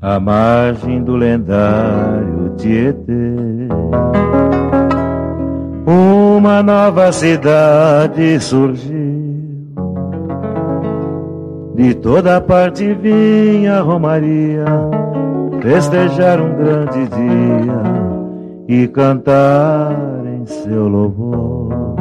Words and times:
à 0.00 0.20
margem 0.20 1.02
do 1.02 1.16
lendário 1.16 2.54
Tietê. 2.56 3.68
Uma 5.86 6.62
nova 6.62 7.12
cidade 7.12 8.38
surgiu, 8.40 9.74
de 11.74 11.94
toda 11.94 12.40
parte 12.40 12.92
vinha 12.94 13.80
Romaria 13.80 14.64
festejar 15.62 16.40
um 16.40 16.54
grande 16.54 17.08
dia 17.08 17.82
e 18.68 18.86
cantar 18.88 19.96
em 20.24 20.46
seu 20.46 20.86
louvor. 20.86 21.96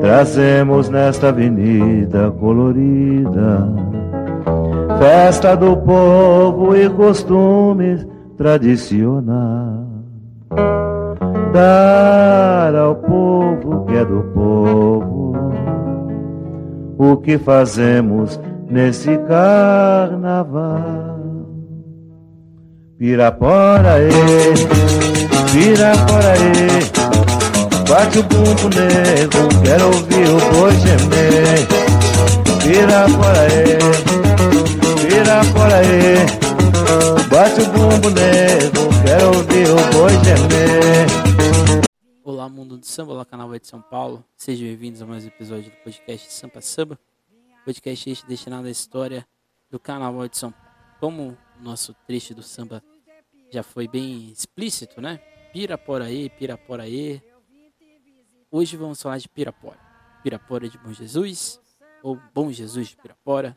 Trazemos 0.00 0.88
nesta 0.88 1.28
avenida 1.28 2.30
colorida 2.32 3.68
festa 4.98 5.56
do 5.56 5.76
povo 5.76 6.76
e 6.76 6.88
costumes 6.90 8.06
tradicionais. 8.36 9.86
Dar 11.52 12.74
ao 12.74 12.96
povo 12.96 13.86
que 13.86 13.94
é 13.94 14.04
do 14.04 14.22
povo 14.34 15.34
o 16.98 17.16
que 17.16 17.38
fazemos 17.38 18.38
nesse 18.68 19.16
carnaval. 19.18 21.16
Pirapora, 22.98 24.00
ê, 24.02 24.10
pirapora, 25.52 26.34
ê, 26.34 27.88
bate 27.88 28.18
o 28.18 28.22
bumbo 28.24 28.68
nego, 28.74 29.48
quero 29.62 29.86
ouvir 29.86 30.28
o 30.28 30.40
boi 30.52 30.72
gemer. 30.72 31.66
Pirapora, 32.60 33.46
ê, 33.46 34.17
vira 35.18 35.40
por 35.52 35.66
aí. 35.74 36.14
Bate 37.28 37.60
o 37.60 37.66
bumbo 37.72 38.10
nego, 38.10 38.88
quero 39.04 39.26
ouvir 39.36 39.68
o 39.68 39.76
boi 39.92 40.12
gemer. 40.24 41.06
Olá, 42.22 42.48
mundo 42.48 42.76
do 42.76 42.86
samba, 42.86 43.12
olá, 43.12 43.24
canal 43.24 43.50
de 43.58 43.66
São 43.66 43.82
Paulo. 43.82 44.24
Sejam 44.36 44.68
bem-vindos 44.68 45.02
a 45.02 45.06
mais 45.06 45.24
um 45.24 45.28
episódio 45.28 45.70
do 45.70 45.76
podcast 45.78 46.32
Sampa 46.32 46.60
Samba. 46.60 46.98
Podcast 47.64 48.10
este 48.10 48.26
destinado 48.26 48.68
à 48.68 48.70
história 48.70 49.26
do 49.70 49.80
Carnaval 49.80 50.28
de 50.28 50.36
São 50.36 50.52
Paulo. 50.52 50.68
Como 51.00 51.36
o 51.58 51.62
nosso 51.62 51.94
trecho 52.06 52.34
do 52.34 52.42
samba 52.42 52.82
já 53.50 53.62
foi 53.62 53.88
bem 53.88 54.30
explícito, 54.30 55.00
né? 55.00 55.18
Piraporaí, 55.52 56.30
Piraporaí. 56.30 57.22
Hoje 58.50 58.76
vamos 58.76 59.02
falar 59.02 59.18
de 59.18 59.28
Pirapora. 59.28 59.78
Pirapora 60.22 60.68
de 60.68 60.78
Bom 60.78 60.92
Jesus, 60.92 61.60
ou 62.02 62.18
Bom 62.34 62.52
Jesus 62.52 62.88
de 62.88 62.96
Pirapora, 62.96 63.56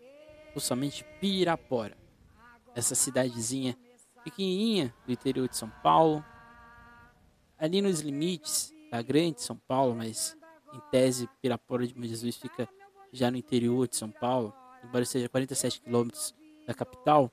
ou 0.54 0.62
somente 0.62 1.06
Pirapora. 1.20 1.98
Essa 2.76 2.96
cidadezinha 2.96 3.78
pequenininha 4.24 4.94
do 5.06 5.12
interior 5.12 5.48
de 5.48 5.58
São 5.58 5.70
Paulo, 5.84 6.24
ali 7.58 7.82
nos 7.82 8.02
limites 8.02 8.74
da 8.92 9.02
grande 9.02 9.42
São 9.42 9.58
Paulo, 9.58 9.96
mas 9.96 10.38
em 10.74 10.80
tese 10.92 11.30
Pirapora 11.42 11.86
de 11.86 12.08
Jesus 12.08 12.36
fica 12.36 12.68
já 13.12 13.30
no 13.30 13.38
interior 13.38 13.88
de 13.88 13.96
São 13.96 14.10
Paulo, 14.10 14.54
embora 14.84 15.06
seja 15.06 15.28
47 15.28 15.82
quilômetros 15.82 16.34
da 16.66 16.74
capital. 16.74 17.32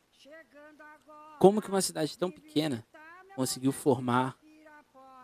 Como 1.39 1.63
que 1.63 1.69
uma 1.69 1.81
cidade 1.81 2.19
tão 2.19 2.31
pequena 2.31 2.85
conseguiu 3.37 3.71
formar 3.71 4.37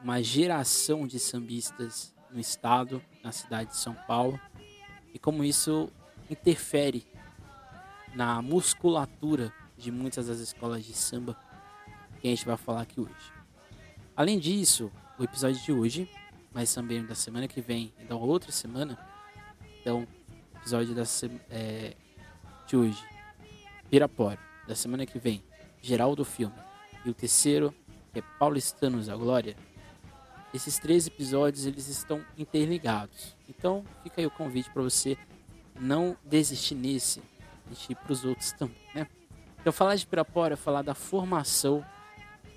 uma 0.00 0.22
geração 0.22 1.06
de 1.06 1.19
sambistas 1.19 2.15
no 2.31 2.39
estado, 2.39 3.03
na 3.22 3.33
cidade 3.33 3.70
de 3.70 3.77
São 3.77 3.95
Paulo, 4.06 4.39
e 5.12 5.19
como 5.19 5.45
isso 5.45 5.91
interfere 6.31 7.06
na 8.14 8.40
musculatura 8.40 9.52
de 9.76 9.90
muitas 9.90 10.28
das 10.28 10.38
escolas 10.38 10.84
de 10.84 10.94
samba 10.94 11.36
que 12.20 12.28
a 12.28 12.30
gente 12.30 12.44
vai 12.44 12.56
falar 12.56 12.82
aqui 12.82 13.00
hoje. 13.00 13.32
Além 14.16 14.38
disso, 14.38 14.90
o 15.18 15.24
episódio 15.24 15.60
de 15.60 15.72
hoje, 15.72 16.08
mas 16.52 16.72
também 16.72 17.04
da 17.04 17.14
semana 17.14 17.48
que 17.48 17.60
vem 17.60 17.92
e 17.98 18.04
da 18.04 18.14
outra 18.14 18.53
semana, 18.53 18.98
então, 19.80 20.06
episódio 20.54 20.94
da 20.94 21.03
é, 21.50 21.94
de 22.66 22.76
hoje, 22.76 23.04
Pirapora, 23.91 24.38
da 24.66 24.74
semana 24.74 25.04
que 25.04 25.19
vem, 25.19 25.42
Geraldo 25.82 26.24
Filme, 26.24 26.54
e 27.04 27.10
o 27.10 27.14
terceiro, 27.14 27.74
que 28.12 28.20
é 28.20 28.22
Paulistanos 28.38 29.08
a 29.08 29.16
Glória, 29.16 29.56
esses 30.54 30.78
três 30.78 31.06
episódios 31.06 31.66
eles 31.66 31.88
estão 31.88 32.24
interligados. 32.38 33.36
Então, 33.48 33.84
fica 34.03 34.20
aí 34.20 34.26
o 34.26 34.30
convite 34.30 34.70
para 34.70 34.82
você 34.82 35.19
não 35.78 36.16
desistir 36.24 36.76
nesse 36.76 37.20
e 37.90 37.94
para 37.94 38.12
os 38.12 38.24
outros 38.24 38.52
também, 38.52 38.76
né? 38.94 39.06
Então 39.60 39.72
falar 39.72 39.96
de 39.96 40.06
Pirapora 40.06 40.54
é 40.54 40.56
falar 40.56 40.82
da 40.82 40.94
formação 40.94 41.84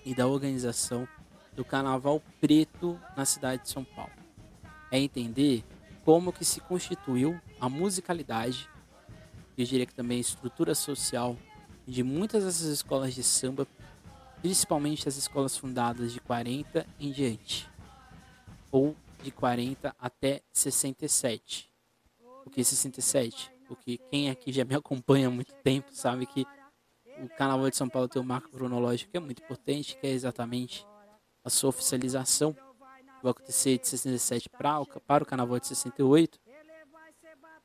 e 0.05 0.13
da 0.13 0.27
organização 0.27 1.07
do 1.55 1.65
Carnaval 1.65 2.21
Preto 2.39 2.99
na 3.15 3.25
cidade 3.25 3.63
de 3.63 3.69
São 3.69 3.83
Paulo. 3.83 4.11
É 4.91 4.99
entender 4.99 5.63
como 6.05 6.31
que 6.31 6.45
se 6.45 6.61
constituiu 6.61 7.39
a 7.59 7.67
musicalidade, 7.67 8.69
eu 9.57 9.65
diria 9.65 9.85
que 9.85 9.93
também 9.93 10.19
a 10.19 10.21
estrutura 10.21 10.75
social 10.75 11.35
de 11.87 12.03
muitas 12.03 12.43
dessas 12.43 12.67
escolas 12.67 13.13
de 13.15 13.23
samba, 13.23 13.67
principalmente 14.41 15.07
as 15.07 15.17
escolas 15.17 15.57
fundadas 15.57 16.13
de 16.13 16.19
40 16.19 16.85
em 16.99 17.11
diante, 17.11 17.67
ou 18.71 18.95
de 19.23 19.31
40 19.31 19.95
até 19.99 20.41
67. 20.53 21.69
O 22.45 22.49
que 22.49 22.61
é 22.61 22.63
67? 22.63 23.56
Porque 23.67 23.97
quem 24.09 24.29
aqui 24.29 24.51
já 24.51 24.63
me 24.65 24.75
acompanha 24.75 25.27
há 25.27 25.31
muito 25.31 25.53
tempo 25.55 25.89
sabe 25.91 26.25
que 26.25 26.45
o 27.21 27.29
Carnaval 27.29 27.69
de 27.69 27.75
São 27.75 27.89
Paulo 27.89 28.07
tem 28.07 28.21
um 28.21 28.25
marco 28.25 28.49
cronológico 28.49 29.11
que 29.11 29.17
é 29.17 29.19
muito 29.19 29.41
importante, 29.43 29.97
que 29.97 30.05
é 30.05 30.11
exatamente 30.11 30.85
a 31.43 31.49
sua 31.49 31.69
oficialização, 31.69 32.53
que 32.53 33.23
vai 33.23 33.31
acontecer 33.31 33.77
de 33.79 33.87
67 33.87 34.49
para 34.49 34.79
o, 34.79 34.85
para 34.85 35.23
o 35.23 35.27
Carnaval 35.27 35.59
de 35.59 35.67
68. 35.67 36.39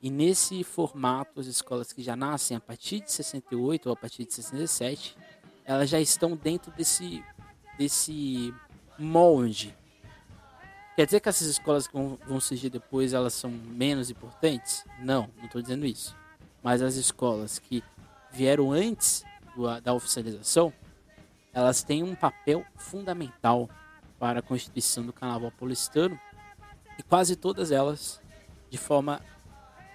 E 0.01 0.09
nesse 0.09 0.63
formato, 0.63 1.39
as 1.39 1.45
escolas 1.45 1.93
que 1.93 2.01
já 2.01 2.15
nascem 2.15 2.57
a 2.57 2.59
partir 2.59 3.01
de 3.01 3.11
68 3.11 3.87
ou 3.87 3.93
a 3.93 3.95
partir 3.95 4.25
de 4.25 4.33
67, 4.33 5.15
elas 5.63 5.89
já 5.89 5.99
estão 5.99 6.35
dentro 6.35 6.71
desse, 6.71 7.23
desse 7.77 8.53
molde 8.97 9.75
Quer 10.95 11.05
dizer 11.05 11.19
que 11.21 11.29
essas 11.29 11.47
escolas 11.47 11.87
que 11.87 11.93
vão, 11.93 12.39
surgir 12.39 12.69
depois 12.69 13.13
elas 13.13 13.33
são 13.33 13.49
menos 13.49 14.11
importantes? 14.11 14.85
Não, 14.99 15.27
não 15.37 15.45
estou 15.45 15.59
dizendo 15.59 15.87
isso. 15.87 16.15
Mas 16.61 16.83
as 16.83 16.95
escolas 16.95 17.57
que 17.57 17.83
vieram 18.31 18.71
antes 18.71 19.25
do, 19.55 19.81
da 19.81 19.91
oficialização, 19.91 20.71
elas 21.51 21.81
têm 21.81 22.03
um 22.03 22.13
papel 22.13 22.63
fundamental 22.77 23.67
para 24.19 24.39
a 24.39 24.43
constituição 24.43 25.03
do 25.03 25.11
Carnaval 25.11 25.51
paulistano 25.51 26.19
e 26.97 27.01
quase 27.01 27.35
todas 27.35 27.71
elas, 27.71 28.21
de 28.69 28.77
forma 28.77 29.19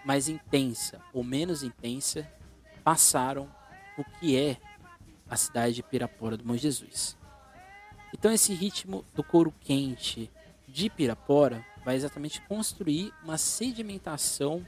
mais 0.04 0.28
intensa 0.28 1.00
ou 1.12 1.22
menos 1.22 1.62
intensa, 1.62 2.28
passaram 2.82 3.48
o 3.96 4.04
que 4.04 4.36
é 4.36 4.56
a 5.30 5.36
cidade 5.36 5.74
de 5.74 5.82
Pirapora 5.82 6.36
do 6.36 6.42
Bom 6.42 6.56
Jesus. 6.56 7.16
Então 8.12 8.32
esse 8.32 8.52
ritmo 8.52 9.04
do 9.14 9.22
couro 9.22 9.54
quente, 9.60 10.30
de 10.68 10.90
Pirapora 10.90 11.64
vai 11.84 11.96
exatamente 11.96 12.40
construir 12.42 13.12
uma 13.24 13.38
sedimentação 13.38 14.64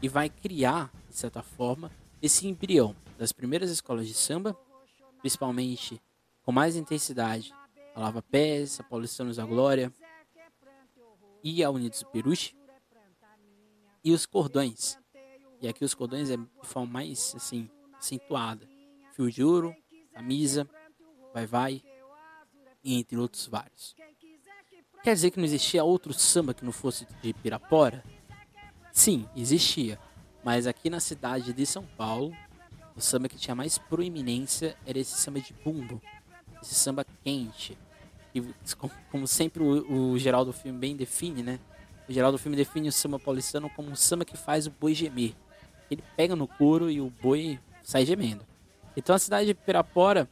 e 0.00 0.08
vai 0.08 0.28
criar, 0.28 0.90
de 1.08 1.16
certa 1.16 1.42
forma, 1.42 1.90
esse 2.20 2.48
embrião 2.48 2.96
das 3.18 3.32
primeiras 3.32 3.70
escolas 3.70 4.08
de 4.08 4.14
samba, 4.14 4.58
principalmente 5.20 6.00
com 6.42 6.50
mais 6.50 6.74
intensidade 6.74 7.54
a 7.94 8.00
Lava 8.00 8.22
Pés, 8.22 8.80
a 8.80 8.82
Paulistanos 8.82 9.36
da 9.36 9.44
Glória 9.44 9.92
e 11.44 11.62
a 11.62 11.70
Unidos 11.70 12.00
do 12.00 12.06
Peruche, 12.06 12.56
e 14.02 14.12
os 14.12 14.26
cordões. 14.26 14.98
E 15.60 15.68
aqui 15.68 15.84
os 15.84 15.94
cordões 15.94 16.30
é 16.30 16.36
de 16.36 16.48
forma 16.62 16.90
mais 16.90 17.34
assim, 17.36 17.70
acentuada. 17.96 18.68
Fio 19.12 19.30
de 19.30 19.44
ouro, 19.44 19.76
camisa, 20.12 20.68
vai 21.32 21.46
vai, 21.46 21.82
e 22.82 22.98
entre 22.98 23.16
outros 23.16 23.46
vários. 23.46 23.94
Quer 25.02 25.14
dizer 25.14 25.32
que 25.32 25.38
não 25.38 25.44
existia 25.44 25.82
outro 25.82 26.12
samba 26.14 26.54
que 26.54 26.64
não 26.64 26.70
fosse 26.70 27.06
de 27.20 27.32
Pirapora? 27.32 28.04
Sim, 28.92 29.26
existia. 29.36 29.98
Mas 30.44 30.66
aqui 30.66 30.88
na 30.88 31.00
cidade 31.00 31.52
de 31.52 31.66
São 31.66 31.84
Paulo, 31.96 32.32
o 32.94 33.00
samba 33.00 33.28
que 33.28 33.36
tinha 33.36 33.54
mais 33.54 33.78
proeminência 33.78 34.76
era 34.86 35.00
esse 35.00 35.18
samba 35.18 35.40
de 35.40 35.52
bumbo. 35.64 36.00
Esse 36.62 36.74
samba 36.76 37.04
quente. 37.24 37.76
E, 38.32 38.40
como 39.10 39.26
sempre 39.26 39.62
o, 39.62 40.12
o 40.12 40.18
Geraldo 40.18 40.52
Filme 40.52 40.78
bem 40.78 40.94
define, 40.94 41.42
né? 41.42 41.58
O 42.08 42.12
Geraldo 42.12 42.38
Filme 42.38 42.56
define 42.56 42.88
o 42.88 42.92
samba 42.92 43.18
paulistano 43.18 43.68
como 43.70 43.90
um 43.90 43.96
samba 43.96 44.24
que 44.24 44.36
faz 44.36 44.68
o 44.68 44.70
boi 44.70 44.94
gemer. 44.94 45.34
Ele 45.90 46.02
pega 46.16 46.36
no 46.36 46.46
couro 46.46 46.88
e 46.88 47.00
o 47.00 47.10
boi 47.10 47.58
sai 47.82 48.06
gemendo. 48.06 48.46
Então 48.96 49.16
a 49.16 49.18
cidade 49.18 49.46
de 49.46 49.54
Pirapora 49.54 50.28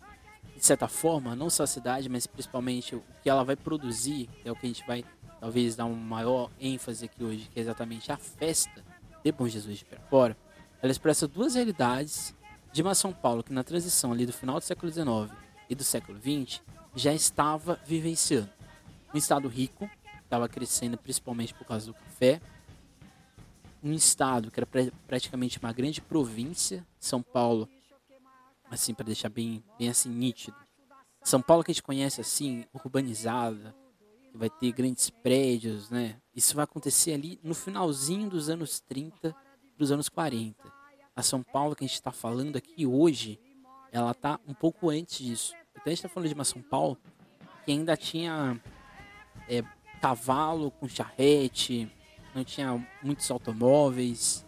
de 0.60 0.66
certa 0.66 0.86
forma, 0.86 1.34
não 1.34 1.48
só 1.48 1.62
a 1.62 1.66
cidade, 1.66 2.06
mas 2.10 2.26
principalmente 2.26 2.94
o 2.94 3.02
que 3.22 3.30
ela 3.30 3.42
vai 3.42 3.56
produzir, 3.56 4.28
é 4.44 4.52
o 4.52 4.54
que 4.54 4.66
a 4.66 4.68
gente 4.68 4.86
vai 4.86 5.02
talvez 5.40 5.74
dar 5.74 5.86
um 5.86 5.94
maior 5.94 6.50
ênfase 6.60 7.06
aqui 7.06 7.24
hoje, 7.24 7.48
que 7.50 7.58
é 7.58 7.62
exatamente 7.62 8.12
a 8.12 8.18
festa 8.18 8.84
de 9.24 9.32
Bom 9.32 9.48
Jesus 9.48 9.78
de 9.78 9.86
Pirapora, 9.86 10.36
ela 10.82 10.92
expressa 10.92 11.26
duas 11.26 11.54
realidades 11.54 12.34
de 12.70 12.82
uma 12.82 12.94
São 12.94 13.10
Paulo 13.10 13.42
que 13.42 13.54
na 13.54 13.64
transição 13.64 14.12
ali 14.12 14.26
do 14.26 14.34
final 14.34 14.58
do 14.58 14.64
século 14.64 14.92
XIX 14.92 15.34
e 15.68 15.74
do 15.74 15.82
século 15.82 16.18
XX 16.18 16.60
já 16.94 17.14
estava 17.14 17.80
vivenciando. 17.86 18.50
Um 19.14 19.16
estado 19.16 19.48
rico, 19.48 19.88
estava 20.22 20.46
crescendo 20.46 20.98
principalmente 20.98 21.54
por 21.54 21.66
causa 21.66 21.86
do 21.86 21.94
café. 21.94 22.38
Um 23.82 23.94
estado 23.94 24.50
que 24.50 24.60
era 24.60 24.68
praticamente 25.06 25.58
uma 25.58 25.72
grande 25.72 26.02
província, 26.02 26.86
São 26.98 27.22
Paulo, 27.22 27.66
assim 28.70 28.94
para 28.94 29.06
deixar 29.06 29.28
bem, 29.28 29.62
bem 29.78 29.88
assim 29.88 30.08
nítido. 30.08 30.56
São 31.22 31.42
Paulo 31.42 31.62
que 31.62 31.70
a 31.70 31.74
gente 31.74 31.82
conhece 31.82 32.20
assim, 32.20 32.64
urbanizada, 32.72 33.74
vai 34.34 34.48
ter 34.48 34.72
grandes 34.72 35.10
prédios, 35.10 35.90
né? 35.90 36.16
Isso 36.34 36.54
vai 36.54 36.64
acontecer 36.64 37.12
ali 37.12 37.38
no 37.42 37.54
finalzinho 37.54 38.30
dos 38.30 38.48
anos 38.48 38.80
30 38.80 39.34
dos 39.76 39.90
anos 39.90 40.08
40. 40.08 40.56
A 41.16 41.22
São 41.22 41.42
Paulo 41.42 41.74
que 41.74 41.84
a 41.84 41.86
gente 41.86 41.94
está 41.94 42.12
falando 42.12 42.56
aqui 42.56 42.86
hoje, 42.86 43.40
ela 43.90 44.12
está 44.12 44.38
um 44.46 44.54
pouco 44.54 44.90
antes 44.90 45.18
disso. 45.18 45.54
Então 45.72 45.84
a 45.86 45.88
gente 45.90 45.98
está 45.98 46.08
falando 46.08 46.28
de 46.28 46.34
uma 46.34 46.44
São 46.44 46.62
Paulo 46.62 46.98
que 47.64 47.72
ainda 47.72 47.96
tinha 47.96 48.60
é, 49.48 49.62
cavalo 50.00 50.70
com 50.70 50.88
charrete, 50.88 51.90
não 52.34 52.44
tinha 52.44 52.86
muitos 53.02 53.30
automóveis. 53.30 54.46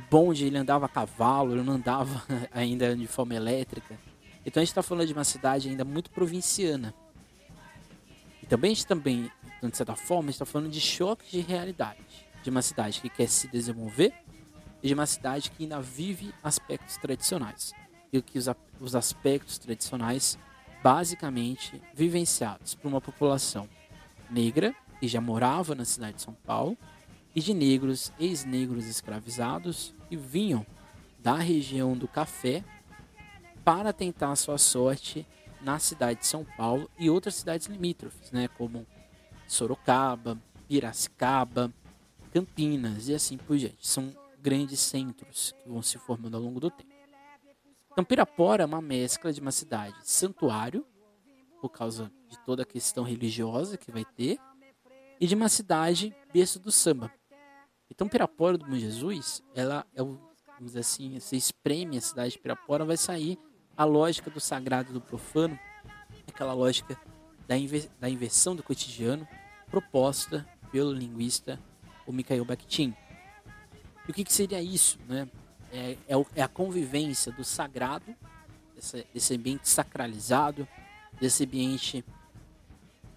O 0.00 0.10
bonde 0.10 0.46
ele 0.46 0.56
andava 0.56 0.86
a 0.86 0.88
cavalo, 0.88 1.52
ele 1.52 1.62
não 1.62 1.74
andava 1.74 2.22
ainda 2.50 2.96
de 2.96 3.06
forma 3.06 3.34
elétrica. 3.34 3.98
Então 4.44 4.60
a 4.60 4.64
gente 4.64 4.70
está 4.70 4.82
falando 4.82 5.06
de 5.06 5.12
uma 5.12 5.24
cidade 5.24 5.68
ainda 5.68 5.84
muito 5.84 6.10
provinciana. 6.10 6.94
E 8.42 8.46
também 8.46 8.72
a 8.72 8.74
gente 8.74 8.86
também, 8.86 9.30
de 9.62 9.76
certa 9.76 9.94
forma, 9.94 10.30
está 10.30 10.46
falando 10.46 10.70
de 10.70 10.80
choques 10.80 11.30
de 11.30 11.40
realidade. 11.40 12.00
De 12.42 12.48
uma 12.48 12.62
cidade 12.62 13.00
que 13.00 13.10
quer 13.10 13.28
se 13.28 13.48
desenvolver 13.48 14.14
e 14.82 14.88
de 14.88 14.94
uma 14.94 15.04
cidade 15.04 15.50
que 15.50 15.64
ainda 15.64 15.80
vive 15.80 16.32
aspectos 16.42 16.96
tradicionais. 16.96 17.74
E 18.10 18.22
que 18.22 18.38
os, 18.38 18.48
os 18.80 18.96
aspectos 18.96 19.58
tradicionais, 19.58 20.38
basicamente, 20.82 21.80
vivenciados 21.94 22.74
por 22.74 22.88
uma 22.88 23.00
população 23.00 23.68
negra 24.30 24.74
que 24.98 25.06
já 25.06 25.20
morava 25.20 25.74
na 25.74 25.84
cidade 25.84 26.16
de 26.16 26.22
São 26.22 26.34
Paulo 26.46 26.78
e 27.34 27.40
de 27.40 27.54
negros, 27.54 28.12
ex-negros 28.18 28.86
escravizados 28.86 29.94
que 30.08 30.16
vinham 30.16 30.66
da 31.18 31.34
região 31.34 31.96
do 31.96 32.08
café 32.08 32.64
para 33.64 33.92
tentar 33.92 34.34
sua 34.36 34.58
sorte 34.58 35.26
na 35.60 35.78
cidade 35.78 36.20
de 36.20 36.26
São 36.26 36.44
Paulo 36.56 36.90
e 36.98 37.10
outras 37.10 37.34
cidades 37.36 37.66
limítrofes, 37.66 38.30
né, 38.30 38.48
como 38.48 38.86
Sorocaba, 39.46 40.38
Piracicaba, 40.66 41.72
Campinas 42.32 43.08
e 43.08 43.14
assim 43.14 43.36
por 43.36 43.56
diante. 43.56 43.86
São 43.86 44.14
grandes 44.40 44.80
centros 44.80 45.54
que 45.62 45.68
vão 45.68 45.82
se 45.82 45.98
formando 45.98 46.36
ao 46.36 46.42
longo 46.42 46.60
do 46.60 46.70
tempo. 46.70 46.90
Então, 47.92 48.04
Pirapora 48.04 48.62
é 48.62 48.66
uma 48.66 48.80
mescla 48.80 49.32
de 49.32 49.40
uma 49.40 49.52
cidade 49.52 49.96
santuário, 50.04 50.86
por 51.60 51.68
causa 51.68 52.10
de 52.28 52.38
toda 52.46 52.62
a 52.62 52.66
questão 52.66 53.04
religiosa 53.04 53.76
que 53.76 53.90
vai 53.90 54.04
ter, 54.04 54.38
e 55.20 55.26
de 55.26 55.34
uma 55.34 55.48
cidade 55.48 56.14
berço 56.32 56.58
do 56.58 56.72
samba. 56.72 57.12
Então, 57.90 58.08
Pirapora 58.08 58.56
do 58.56 58.66
Bom 58.66 58.76
Jesus, 58.76 59.42
ela 59.54 59.84
é 59.94 60.02
o, 60.02 60.18
vamos 60.54 60.66
dizer 60.66 60.80
assim, 60.80 61.18
você 61.18 61.36
espreme 61.36 61.98
a 61.98 62.00
cidade 62.00 62.32
de 62.32 62.38
Pirapora, 62.38 62.84
vai 62.84 62.96
sair 62.96 63.38
a 63.76 63.84
lógica 63.84 64.30
do 64.30 64.40
sagrado 64.40 64.90
e 64.90 64.92
do 64.92 65.00
profano, 65.00 65.58
aquela 66.28 66.52
lógica 66.52 66.98
da, 67.48 67.56
inver, 67.56 67.88
da 67.98 68.08
inversão 68.08 68.54
do 68.54 68.62
cotidiano 68.62 69.26
proposta 69.70 70.46
pelo 70.70 70.92
linguista 70.92 71.58
o 72.06 72.12
Mikhail 72.12 72.44
Bakhtin. 72.44 72.94
E 74.06 74.10
o 74.10 74.14
que, 74.14 74.24
que 74.24 74.32
seria 74.32 74.60
isso? 74.60 74.98
Né? 75.08 75.28
É, 75.72 75.96
é, 76.08 76.26
é, 76.36 76.42
a 76.42 76.48
convivência 76.48 77.30
do 77.32 77.44
sagrado, 77.44 78.14
desse, 78.74 79.06
desse 79.14 79.34
ambiente 79.34 79.68
sacralizado, 79.68 80.66
desse 81.20 81.44
ambiente 81.44 82.04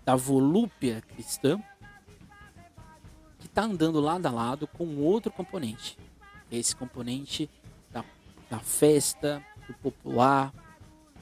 da 0.06 0.16
volúpia 0.16 1.02
cristã, 1.02 1.62
que 3.44 3.48
está 3.48 3.64
andando 3.64 4.00
lado 4.00 4.26
a 4.26 4.32
lado 4.32 4.66
com 4.66 4.96
outro 5.00 5.30
componente. 5.30 5.98
Esse 6.50 6.74
componente 6.74 7.50
da, 7.92 8.06
da 8.50 8.60
festa, 8.60 9.44
do 9.68 9.74
popular, 9.74 10.54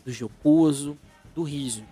do 0.06 0.12
jocoso, 0.12 0.95
do 1.33 1.41
riso. 1.41 1.83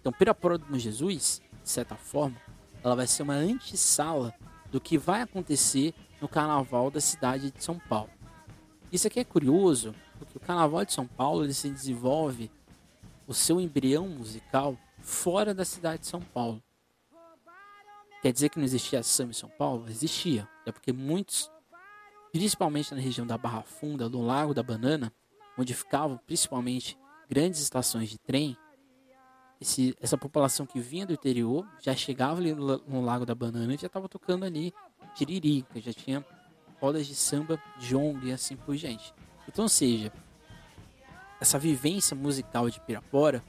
Então, 0.00 0.12
Pirapora 0.12 0.58
do 0.58 0.78
Jesus, 0.78 1.42
de 1.64 1.68
certa 1.68 1.96
forma, 1.96 2.36
ela 2.84 2.94
vai 2.94 3.08
ser 3.08 3.24
uma 3.24 3.34
antessala 3.34 4.32
do 4.70 4.80
que 4.80 4.96
vai 4.96 5.22
acontecer 5.22 5.92
no 6.20 6.28
carnaval 6.28 6.88
da 6.88 7.00
cidade 7.00 7.50
de 7.50 7.64
São 7.64 7.80
Paulo. 7.80 8.10
Isso 8.92 9.08
aqui 9.08 9.18
é 9.18 9.24
curioso, 9.24 9.92
porque 10.20 10.36
o 10.36 10.40
carnaval 10.40 10.84
de 10.84 10.92
São 10.92 11.06
Paulo 11.06 11.42
ele 11.42 11.52
se 11.52 11.68
desenvolve 11.68 12.48
o 13.26 13.34
seu 13.34 13.60
embrião 13.60 14.06
musical 14.06 14.76
fora 15.00 15.52
da 15.52 15.64
cidade 15.64 16.02
de 16.02 16.06
São 16.06 16.20
Paulo. 16.20 16.62
Quer 18.20 18.32
dizer 18.32 18.48
que 18.48 18.58
não 18.58 18.64
existia 18.64 19.02
samba 19.02 19.30
em 19.30 19.34
São 19.34 19.48
Paulo? 19.48 19.88
Existia. 19.88 20.48
É 20.66 20.72
porque 20.72 20.92
muitos, 20.92 21.50
principalmente 22.32 22.94
na 22.94 23.00
região 23.00 23.26
da 23.26 23.38
Barra 23.38 23.62
Funda, 23.62 24.08
do 24.08 24.20
Lago 24.20 24.52
da 24.52 24.62
Banana, 24.62 25.12
onde 25.56 25.74
ficavam 25.74 26.18
principalmente 26.26 26.98
grandes 27.28 27.60
estações 27.60 28.08
de 28.08 28.18
trem, 28.18 28.56
esse, 29.60 29.96
essa 30.00 30.16
população 30.16 30.66
que 30.66 30.80
vinha 30.80 31.06
do 31.06 31.12
interior 31.12 31.66
já 31.80 31.94
chegava 31.94 32.40
ali 32.40 32.54
no, 32.54 32.78
no 32.78 33.00
Lago 33.00 33.26
da 33.26 33.34
Banana 33.34 33.74
e 33.74 33.76
já 33.76 33.88
estava 33.88 34.08
tocando 34.08 34.44
ali 34.44 34.72
tiririca, 35.14 35.80
já 35.80 35.92
tinha 35.92 36.24
rodas 36.80 37.06
de 37.06 37.14
samba, 37.14 37.60
jongo 37.78 38.26
e 38.26 38.32
assim 38.32 38.56
por 38.56 38.76
diante. 38.76 39.12
Então, 39.48 39.66
seja, 39.68 40.12
essa 41.40 41.58
vivência 41.58 42.16
musical 42.16 42.70
de 42.70 42.80
Pirapora, 42.80 43.42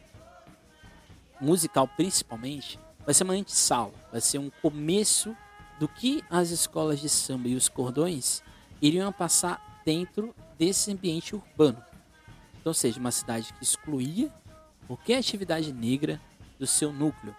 musical 1.39 1.87
principalmente, 1.87 2.79
vai 3.09 3.13
ser 3.15 3.23
uma 3.23 3.33
antessala, 3.33 3.91
vai 4.11 4.21
ser 4.21 4.37
um 4.37 4.51
começo 4.61 5.35
do 5.79 5.87
que 5.87 6.23
as 6.29 6.51
escolas 6.51 6.99
de 6.99 7.09
samba 7.09 7.47
e 7.47 7.55
os 7.55 7.67
cordões 7.67 8.43
iriam 8.79 9.11
passar 9.11 9.81
dentro 9.83 10.31
desse 10.59 10.91
ambiente 10.91 11.35
urbano. 11.35 11.83
Então, 12.61 12.71
seja, 12.71 12.99
uma 12.99 13.09
cidade 13.09 13.51
que 13.51 13.63
excluía 13.63 14.31
qualquer 14.85 15.17
atividade 15.17 15.73
negra 15.73 16.21
do 16.59 16.67
seu 16.67 16.93
núcleo 16.93 17.35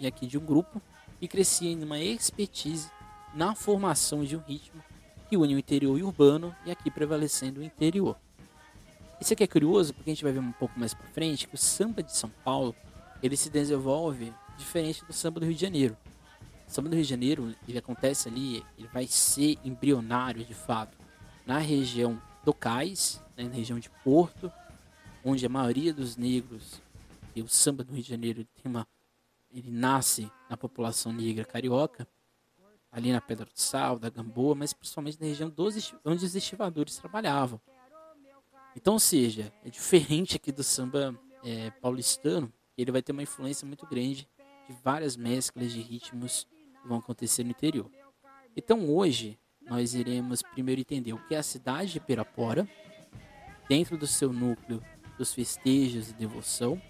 e 0.00 0.06
aqui 0.06 0.26
de 0.26 0.38
um 0.38 0.46
grupo 0.46 0.80
e 1.20 1.28
crescia 1.28 1.70
em 1.70 1.84
uma 1.84 1.98
expertise 1.98 2.90
na 3.34 3.54
formação 3.54 4.24
de 4.24 4.34
um 4.34 4.40
ritmo 4.40 4.82
que 5.28 5.36
une 5.36 5.54
o 5.54 5.58
interior 5.58 5.98
e 5.98 6.02
o 6.02 6.06
urbano 6.06 6.56
e 6.64 6.70
aqui 6.70 6.90
prevalecendo 6.90 7.60
o 7.60 7.62
interior. 7.62 8.16
Isso 9.20 9.34
aqui 9.34 9.44
é 9.44 9.46
curioso 9.46 9.92
porque 9.92 10.08
a 10.08 10.14
gente 10.14 10.24
vai 10.24 10.32
ver 10.32 10.40
um 10.40 10.52
pouco 10.52 10.80
mais 10.80 10.94
para 10.94 11.06
frente 11.08 11.46
que 11.46 11.54
o 11.54 11.58
samba 11.58 12.02
de 12.02 12.16
São 12.16 12.30
Paulo 12.42 12.74
ele 13.22 13.36
se 13.36 13.50
desenvolve 13.50 14.32
diferente 14.56 15.04
do 15.04 15.12
samba 15.12 15.40
do 15.40 15.46
Rio 15.46 15.54
de 15.54 15.60
Janeiro. 15.60 15.96
O 16.66 16.70
samba 16.70 16.88
do 16.88 16.94
Rio 16.94 17.04
de 17.04 17.10
Janeiro 17.10 17.54
ele 17.68 17.78
acontece 17.78 18.28
ali, 18.28 18.64
ele 18.78 18.88
vai 18.88 19.06
ser 19.06 19.58
embrionário 19.64 20.44
de 20.44 20.54
fato 20.54 20.96
na 21.46 21.58
região 21.58 22.20
do 22.44 22.54
Cais, 22.54 23.22
né, 23.36 23.44
na 23.44 23.54
região 23.54 23.78
de 23.78 23.90
Porto, 24.02 24.50
onde 25.24 25.44
a 25.44 25.48
maioria 25.48 25.92
dos 25.92 26.16
negros 26.16 26.80
e 27.34 27.42
o 27.42 27.48
samba 27.48 27.84
do 27.84 27.92
Rio 27.92 28.02
de 28.02 28.08
Janeiro 28.08 28.44
tem 28.54 28.70
uma, 28.70 28.86
ele 29.50 29.70
nasce 29.70 30.30
na 30.48 30.56
população 30.56 31.12
negra 31.12 31.44
carioca 31.44 32.06
ali 32.90 33.10
na 33.10 33.22
Pedra 33.22 33.46
do 33.46 33.58
Sal, 33.58 33.98
da 33.98 34.10
Gamboa, 34.10 34.54
mas 34.54 34.74
principalmente 34.74 35.18
na 35.18 35.26
região 35.26 35.48
dos, 35.48 35.94
onde 36.04 36.26
os 36.26 36.34
estivadores 36.34 36.96
trabalhavam. 36.96 37.58
Então, 38.76 38.94
ou 38.94 39.00
seja, 39.00 39.52
é 39.64 39.70
diferente 39.70 40.36
aqui 40.36 40.52
do 40.52 40.62
samba 40.62 41.18
é, 41.42 41.70
paulistano, 41.70 42.52
ele 42.76 42.92
vai 42.92 43.02
ter 43.02 43.12
uma 43.12 43.22
influência 43.22 43.66
muito 43.66 43.86
grande 43.86 44.28
várias 44.82 45.16
mesclas 45.16 45.72
de 45.72 45.80
ritmos 45.80 46.46
vão 46.84 46.98
acontecer 46.98 47.44
no 47.44 47.50
interior. 47.50 47.90
Então, 48.56 48.88
hoje, 48.90 49.38
nós 49.62 49.94
iremos 49.94 50.42
primeiro 50.42 50.80
entender 50.80 51.12
o 51.12 51.26
que 51.26 51.34
é 51.34 51.38
a 51.38 51.42
cidade 51.42 51.92
de 51.92 52.00
Pirapora, 52.00 52.68
dentro 53.68 53.96
do 53.96 54.06
seu 54.06 54.32
núcleo 54.32 54.82
dos 55.16 55.32
festejos 55.32 56.10
e 56.10 56.14
devoção. 56.14 56.80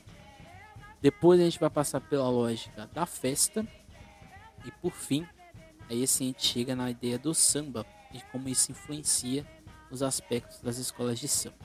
Depois 1.00 1.40
a 1.40 1.44
gente 1.44 1.60
vai 1.60 1.70
passar 1.70 2.00
pela 2.00 2.28
lógica 2.28 2.88
da 2.92 3.04
festa. 3.04 3.66
E 4.64 4.70
por 4.70 4.92
fim, 4.92 5.26
Aí 5.92 6.02
a 6.02 6.06
gente 6.06 6.46
chega 6.46 6.74
na 6.74 6.90
ideia 6.90 7.18
do 7.18 7.34
samba 7.34 7.84
e 8.14 8.20
como 8.32 8.48
isso 8.48 8.72
influencia 8.72 9.46
os 9.90 10.02
aspectos 10.02 10.58
das 10.60 10.78
escolas 10.78 11.18
de 11.18 11.28
samba. 11.28 11.58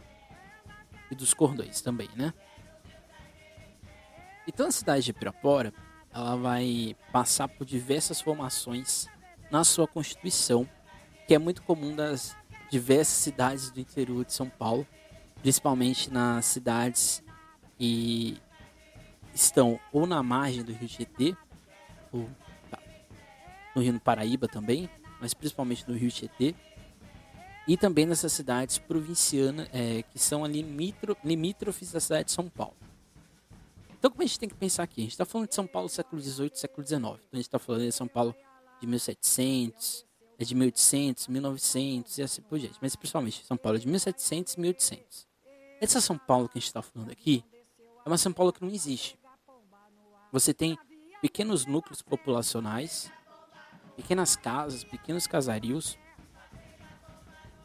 E 1.09 1.15
dos 1.15 1.33
cordões 1.33 1.79
também, 1.79 2.09
né? 2.13 2.33
Então 4.45 4.67
a 4.67 4.71
cidade 4.71 5.05
de 5.05 5.13
Pirapora, 5.13 5.73
ela 6.17 6.35
vai 6.35 6.95
passar 7.11 7.47
por 7.47 7.63
diversas 7.63 8.19
formações 8.19 9.07
na 9.51 9.63
sua 9.63 9.87
constituição, 9.87 10.67
que 11.27 11.35
é 11.35 11.37
muito 11.37 11.61
comum 11.61 11.95
das 11.95 12.35
diversas 12.71 13.17
cidades 13.17 13.69
do 13.69 13.79
interior 13.79 14.25
de 14.25 14.33
São 14.33 14.49
Paulo, 14.49 14.85
principalmente 15.41 16.11
nas 16.11 16.45
cidades 16.45 17.23
que 17.77 18.41
estão 19.33 19.79
ou 19.93 20.07
na 20.07 20.23
margem 20.23 20.63
do 20.63 20.73
Rio 20.73 20.87
Tietê, 20.87 21.35
ou 22.11 22.27
no 23.75 23.81
Rio 23.81 23.93
do 23.93 23.99
Paraíba 23.99 24.47
também, 24.47 24.89
mas 25.21 25.33
principalmente 25.35 25.87
no 25.87 25.95
Rio 25.95 26.09
Tietê. 26.09 26.55
e 27.67 27.75
também 27.75 28.05
nessas 28.05 28.31
cidades 28.31 28.77
provincianas 28.77 29.67
é, 29.73 30.01
que 30.01 30.17
são 30.17 30.45
ali 30.45 30.61
limítrofes 31.23 31.91
da 31.91 31.99
cidade 31.99 32.25
de 32.25 32.31
São 32.31 32.47
Paulo. 32.47 32.76
Então, 33.97 34.11
como 34.11 34.21
a 34.21 34.25
gente 34.25 34.39
tem 34.39 34.49
que 34.49 34.55
pensar 34.55 34.83
aqui? 34.83 35.01
A 35.01 35.03
gente 35.03 35.11
está 35.11 35.25
falando 35.25 35.47
de 35.47 35.55
São 35.55 35.65
Paulo 35.65 35.89
século 35.89 36.21
XVIII, 36.21 36.51
século 36.53 36.85
XIX. 36.85 36.99
Então, 36.99 37.17
a 37.33 37.35
gente 37.35 37.45
está 37.45 37.59
falando 37.59 37.81
de 37.81 37.91
São 37.91 38.07
Paulo 38.07 38.35
de 38.79 38.85
1700, 38.85 40.05
é 40.39 40.45
de 40.45 40.53
1800, 40.53 41.27
1900 41.27 42.17
e 42.17 42.21
assim 42.21 42.41
por 42.43 42.59
diante. 42.59 42.77
Mas 42.81 42.95
principalmente 42.95 43.43
São 43.45 43.57
Paulo 43.57 43.79
de 43.79 43.87
1700 43.87 44.53
e 44.53 44.59
1800. 44.59 45.27
Essa 45.81 45.99
São 45.99 46.17
Paulo 46.17 46.47
que 46.47 46.57
a 46.57 46.59
gente 46.59 46.67
está 46.67 46.81
falando 46.81 47.11
aqui 47.11 47.43
é 48.05 48.09
uma 48.09 48.17
São 48.17 48.31
Paulo 48.31 48.53
que 48.53 48.63
não 48.63 48.69
existe. 48.69 49.17
Você 50.31 50.53
tem 50.53 50.77
pequenos 51.21 51.65
núcleos 51.65 52.01
populacionais, 52.01 53.11
pequenas 53.95 54.35
casas, 54.35 54.83
pequenos 54.83 55.25
casarios. 55.25 55.97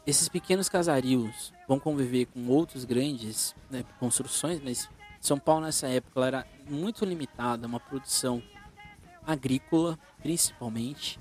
Esses 0.05 0.27
pequenos 0.27 0.67
casarios 0.67 1.53
vão 1.67 1.79
conviver 1.79 2.25
com 2.25 2.47
outros 2.47 2.85
grandes 2.85 3.55
né, 3.69 3.83
construções, 3.99 4.59
mas 4.61 4.89
São 5.23 5.39
Paulo 5.39 5.63
nessa 5.63 5.87
época 5.87 6.25
era 6.25 6.45
muito 6.69 7.05
limitada, 7.05 7.65
uma 7.65 7.79
produção 7.79 8.43
agrícola, 9.25 9.97
principalmente. 10.21 11.17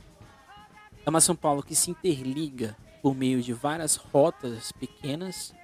É 1.07 1.09
uma 1.09 1.21
São 1.21 1.37
Paulo 1.37 1.63
que 1.63 1.77
se 1.77 1.93
interliga 1.93 2.77
por 3.01 3.15
meio 3.15 3.41
de 3.41 3.53
várias 3.53 3.95
rotas 3.95 4.73
pequenas. 4.73 5.55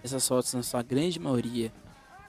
Essas 0.00 0.28
rotas, 0.28 0.54
na 0.54 0.62
sua 0.62 0.80
grande 0.80 1.18
maioria, 1.18 1.72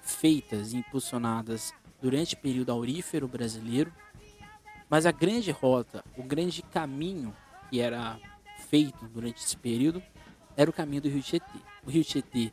feitas 0.01 0.73
e 0.73 0.77
impulsionadas 0.77 1.71
durante 2.01 2.33
o 2.33 2.39
período 2.39 2.71
aurífero 2.71 3.27
brasileiro. 3.27 3.93
Mas 4.89 5.05
a 5.05 5.11
grande 5.11 5.51
rota, 5.51 6.03
o 6.17 6.23
grande 6.23 6.63
caminho 6.63 7.31
que 7.69 7.79
era 7.79 8.19
feito 8.69 9.07
durante 9.07 9.43
esse 9.43 9.55
período 9.55 10.01
era 10.57 10.67
o 10.67 10.73
caminho 10.73 11.03
do 11.03 11.09
Rio 11.09 11.21
Tietê. 11.21 11.59
O 11.85 11.91
Rio 11.91 12.03
Tietê 12.03 12.51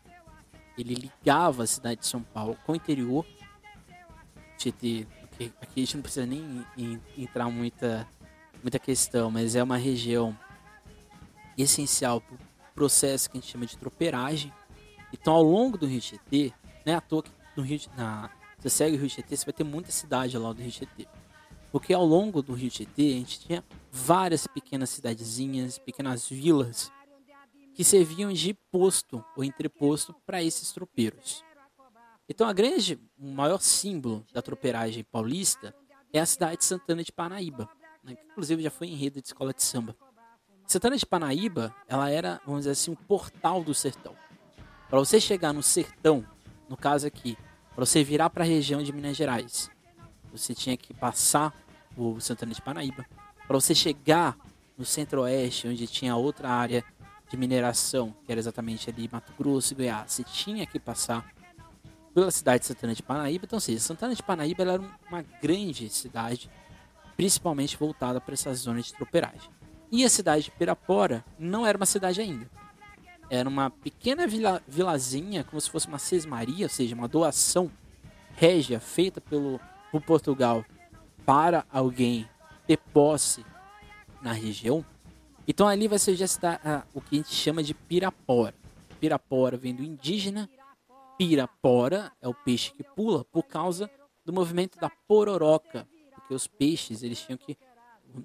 ele 0.76 0.94
ligava 0.94 1.62
a 1.62 1.66
cidade 1.66 2.00
de 2.00 2.06
São 2.06 2.22
Paulo 2.22 2.56
com 2.64 2.72
o 2.72 2.76
interior. 2.76 3.26
Tietê, 4.58 5.06
aqui 5.34 5.52
a 5.76 5.80
gente 5.80 5.96
não 5.96 6.02
precisa 6.02 6.26
nem 6.26 6.64
entrar 7.16 7.48
muita 7.50 8.08
muita 8.62 8.78
questão, 8.78 9.30
mas 9.30 9.54
é 9.54 9.62
uma 9.62 9.76
região 9.76 10.36
essencial 11.56 12.20
para 12.20 12.34
o 12.34 12.38
processo 12.74 13.30
que 13.30 13.38
a 13.38 13.40
gente 13.40 13.50
chama 13.50 13.66
de 13.66 13.76
tropeiragem. 13.76 14.52
Então, 15.12 15.34
ao 15.34 15.42
longo 15.42 15.78
do 15.78 15.86
Rio 15.86 16.00
Tietê, 16.00 16.52
não 16.84 16.92
é 16.92 16.96
à 16.96 17.00
toa 17.00 17.22
que 17.22 17.30
no 17.56 17.62
Rio, 17.62 17.80
na, 17.96 18.30
você 18.58 18.68
segue 18.68 18.96
o 18.96 19.00
Rio 19.00 19.08
Tietê, 19.08 19.36
você 19.36 19.44
vai 19.44 19.52
ter 19.52 19.64
muita 19.64 19.92
cidade 19.92 20.36
lá 20.36 20.52
do 20.52 20.60
Rio 20.60 20.72
Tietê. 20.72 21.06
Porque 21.70 21.92
ao 21.92 22.04
longo 22.04 22.42
do 22.42 22.54
Rio 22.54 22.70
Tietê, 22.70 23.02
a 23.02 23.18
gente 23.18 23.40
tinha 23.40 23.64
várias 23.90 24.46
pequenas 24.46 24.90
cidadezinhas, 24.90 25.78
pequenas 25.78 26.28
vilas, 26.28 26.90
que 27.76 27.84
serviam 27.84 28.32
de 28.32 28.54
posto 28.72 29.22
ou 29.36 29.44
entreposto 29.44 30.14
para 30.24 30.42
esses 30.42 30.72
tropeiros. 30.72 31.44
Então, 32.26 32.48
a 32.48 32.52
grande, 32.52 32.98
o 33.18 33.30
maior 33.30 33.60
símbolo 33.60 34.24
da 34.32 34.40
tropeiragem 34.40 35.04
paulista 35.04 35.74
é 36.10 36.18
a 36.18 36.24
cidade 36.24 36.56
de 36.56 36.64
Santana 36.64 37.04
de 37.04 37.12
Parnaíba, 37.12 37.68
né, 38.02 38.14
que 38.16 38.24
inclusive 38.24 38.62
já 38.62 38.70
foi 38.70 38.88
enredo 38.88 39.20
de 39.20 39.28
escola 39.28 39.52
de 39.52 39.62
samba. 39.62 39.94
Santana 40.66 40.96
de 40.96 41.04
Parnaíba, 41.04 41.76
ela 41.86 42.08
era, 42.08 42.40
vamos 42.46 42.62
dizer 42.62 42.70
assim, 42.70 42.90
um 42.90 42.96
portal 42.96 43.62
do 43.62 43.74
sertão. 43.74 44.16
Para 44.88 44.98
você 44.98 45.20
chegar 45.20 45.52
no 45.52 45.62
sertão, 45.62 46.26
no 46.70 46.78
caso 46.78 47.06
aqui, 47.06 47.36
para 47.74 47.84
você 47.84 48.02
virar 48.02 48.30
para 48.30 48.42
a 48.42 48.46
região 48.46 48.82
de 48.82 48.90
Minas 48.90 49.18
Gerais, 49.18 49.70
você 50.32 50.54
tinha 50.54 50.78
que 50.78 50.94
passar 50.94 51.54
o 51.94 52.18
Santana 52.20 52.54
de 52.54 52.62
Paraíba. 52.62 53.04
Para 53.46 53.60
você 53.60 53.74
chegar 53.74 54.34
no 54.78 54.84
centro-oeste, 54.84 55.68
onde 55.68 55.86
tinha 55.86 56.16
outra 56.16 56.48
área 56.48 56.82
de 57.28 57.36
mineração, 57.36 58.14
que 58.24 58.30
era 58.30 58.38
exatamente 58.38 58.88
ali 58.88 59.08
Mato 59.10 59.32
Grosso 59.38 59.72
e 59.72 59.76
Goiás, 59.76 60.12
você 60.12 60.24
tinha 60.24 60.66
que 60.66 60.78
passar 60.78 61.26
pela 62.14 62.30
cidade 62.30 62.60
de 62.60 62.66
Santana 62.66 62.94
de 62.94 63.02
Paraíba. 63.02 63.44
Então, 63.44 63.60
seja, 63.60 63.80
Santana 63.80 64.14
de 64.14 64.22
Paraíba 64.22 64.62
era 64.62 64.80
uma 65.08 65.22
grande 65.42 65.88
cidade, 65.90 66.48
principalmente 67.16 67.76
voltada 67.76 68.20
para 68.20 68.34
essa 68.34 68.54
zona 68.54 68.80
de 68.80 68.92
tropeiragem. 68.94 69.50
E 69.90 70.04
a 70.04 70.08
cidade 70.08 70.44
de 70.44 70.50
Pirapora 70.50 71.24
não 71.38 71.66
era 71.66 71.76
uma 71.76 71.86
cidade 71.86 72.20
ainda. 72.20 72.48
Era 73.28 73.48
uma 73.48 73.70
pequena 73.70 74.26
vila, 74.26 74.62
vilazinha, 74.66 75.44
como 75.44 75.60
se 75.60 75.68
fosse 75.68 75.88
uma 75.88 75.98
sesmaria, 75.98 76.66
ou 76.66 76.70
seja, 76.70 76.94
uma 76.94 77.08
doação 77.08 77.70
régia 78.36 78.78
feita 78.78 79.20
pelo 79.20 79.60
por 79.90 80.02
Portugal 80.02 80.64
para 81.24 81.64
alguém 81.72 82.28
ter 82.66 82.76
posse 82.76 83.44
na 84.20 84.32
região. 84.32 84.84
Então 85.48 85.68
ali 85.68 85.86
vai 85.86 85.96
estar 85.96 86.60
ah, 86.64 86.84
o 86.92 87.00
que 87.00 87.16
a 87.16 87.18
gente 87.18 87.32
chama 87.32 87.62
de 87.62 87.72
pirapora. 87.72 88.54
Pirapora 89.00 89.56
vem 89.56 89.74
do 89.74 89.82
indígena. 89.82 90.48
Pirapora 91.16 92.12
é 92.20 92.28
o 92.28 92.34
peixe 92.34 92.72
que 92.72 92.82
pula 92.82 93.24
por 93.24 93.44
causa 93.44 93.90
do 94.24 94.32
movimento 94.32 94.78
da 94.78 94.90
pororoca, 94.90 95.88
porque 96.14 96.34
os 96.34 96.46
peixes 96.46 97.02
eles 97.02 97.20
tinham 97.20 97.38
que, 97.38 97.56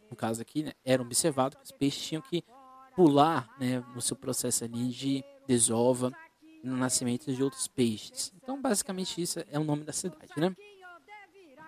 no 0.09 0.15
caso 0.15 0.41
aqui, 0.41 0.63
né, 0.63 0.73
era 0.83 1.01
observado 1.01 1.55
que 1.57 1.63
os 1.63 1.71
peixes 1.71 2.01
tinham 2.01 2.21
que 2.21 2.43
pular 2.95 3.47
né, 3.59 3.83
no 3.93 4.01
seu 4.01 4.15
processo 4.15 4.63
ali 4.63 4.89
de 4.89 5.23
desova 5.47 6.11
no 6.63 6.75
nascimento 6.75 7.33
de 7.33 7.43
outros 7.43 7.67
peixes. 7.67 8.33
Então, 8.41 8.61
basicamente, 8.61 9.21
isso 9.21 9.39
é 9.49 9.59
o 9.59 9.63
nome 9.63 9.83
da 9.83 9.93
cidade, 9.93 10.31
né? 10.37 10.55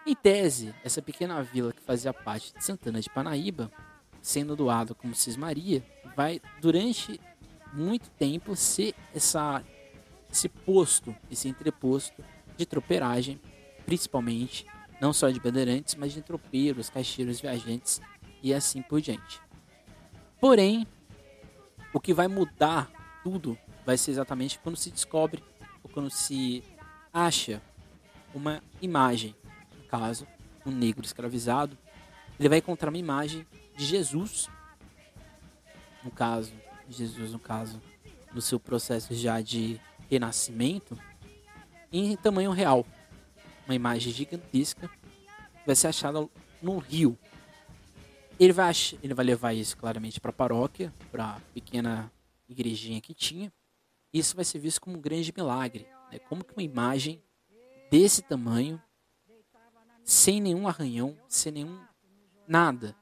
Em 0.05 0.15
tese, 0.15 0.75
essa 0.83 1.01
pequena 1.01 1.41
vila 1.41 1.72
que 1.72 1.81
fazia 1.81 2.13
parte 2.13 2.53
de 2.53 2.63
Santana 2.63 3.00
de 3.00 3.10
Panaíba, 3.10 3.72
sendo 4.24 4.56
doada 4.56 4.96
como 4.96 5.13
Cismaria, 5.13 5.84
vai, 6.15 6.42
durante 6.62 7.20
muito 7.74 8.10
tempo, 8.12 8.56
ser 8.56 8.96
essa, 9.13 9.62
esse 10.32 10.48
posto, 10.48 11.13
esse 11.30 11.50
entreposto 11.50 12.24
de 12.56 12.65
tropeiragem, 12.65 13.39
principalmente, 13.86 14.65
não 15.01 15.12
só 15.12 15.30
de 15.30 15.42
bandeirantes, 15.42 15.96
mas 15.96 16.13
de 16.13 16.22
tropeiros, 16.22 16.89
caixeiros, 16.89 17.42
viajantes 17.42 18.01
e 18.42 18.53
assim 18.53 18.82
por 18.82 19.01
diante. 19.01 19.42
Porém, 20.39 20.88
o 21.94 22.00
que 22.00 22.13
vai 22.13 22.30
mudar 22.30 22.89
tudo 23.24 23.58
vai 23.86 23.98
ser 23.98 24.12
exatamente 24.12 24.58
quando 24.60 24.77
se 24.77 24.89
descobre 24.89 25.44
ou 25.84 25.89
quando 25.89 26.10
se 26.10 26.63
acha 27.12 27.62
uma 28.34 28.63
imagem, 28.82 29.36
no 29.77 29.84
caso, 29.84 30.25
um 30.65 30.72
negro 30.72 31.06
escravizado, 31.06 31.77
ele 32.39 32.48
vai 32.48 32.60
encontrar 32.60 32.89
uma 32.89 32.98
imagem 32.98 33.46
de 33.75 33.86
Jesus, 33.86 34.50
no 36.03 36.12
caso, 36.12 36.53
Jesus 36.89 37.32
no 37.32 37.39
caso, 37.39 37.82
no 38.34 38.42
seu 38.42 38.60
processo 38.60 39.13
já 39.13 39.42
de 39.42 39.80
renascimento, 40.10 40.98
em 41.92 42.15
tamanho 42.15 42.51
real. 42.51 42.86
Uma 43.65 43.75
imagem 43.75 44.12
gigantesca 44.12 44.89
vai 45.65 45.75
ser 45.75 45.88
achada 45.88 46.27
no 46.62 46.77
rio, 46.77 47.18
ele 48.39 48.51
vai, 48.51 48.74
ele 49.01 49.13
vai 49.13 49.25
levar 49.25 49.53
isso 49.53 49.77
claramente 49.77 50.20
para 50.20 50.32
a 50.32 50.34
paróquia, 50.34 50.94
para 51.12 51.36
a 51.36 51.39
pequena 51.53 52.12
igrejinha 52.50 53.00
que 53.00 53.13
tinha. 53.13 53.53
Isso 54.12 54.36
vai 54.36 54.44
ser 54.44 54.60
visto 54.60 54.82
como 54.82 54.98
um 54.98 55.01
grande 55.01 55.34
milagre. 55.36 55.88
Né? 56.12 56.20
Como 56.20 56.44
que 56.44 56.53
uma 56.53 56.63
imagem 56.63 57.22
desse 57.92 58.22
tamanho, 58.22 58.82
sem 60.03 60.42
nenhum 60.42 60.68
arranhão, 60.68 61.18
sem 61.27 61.51
nenhum 61.51 61.80
nada, 62.48 62.96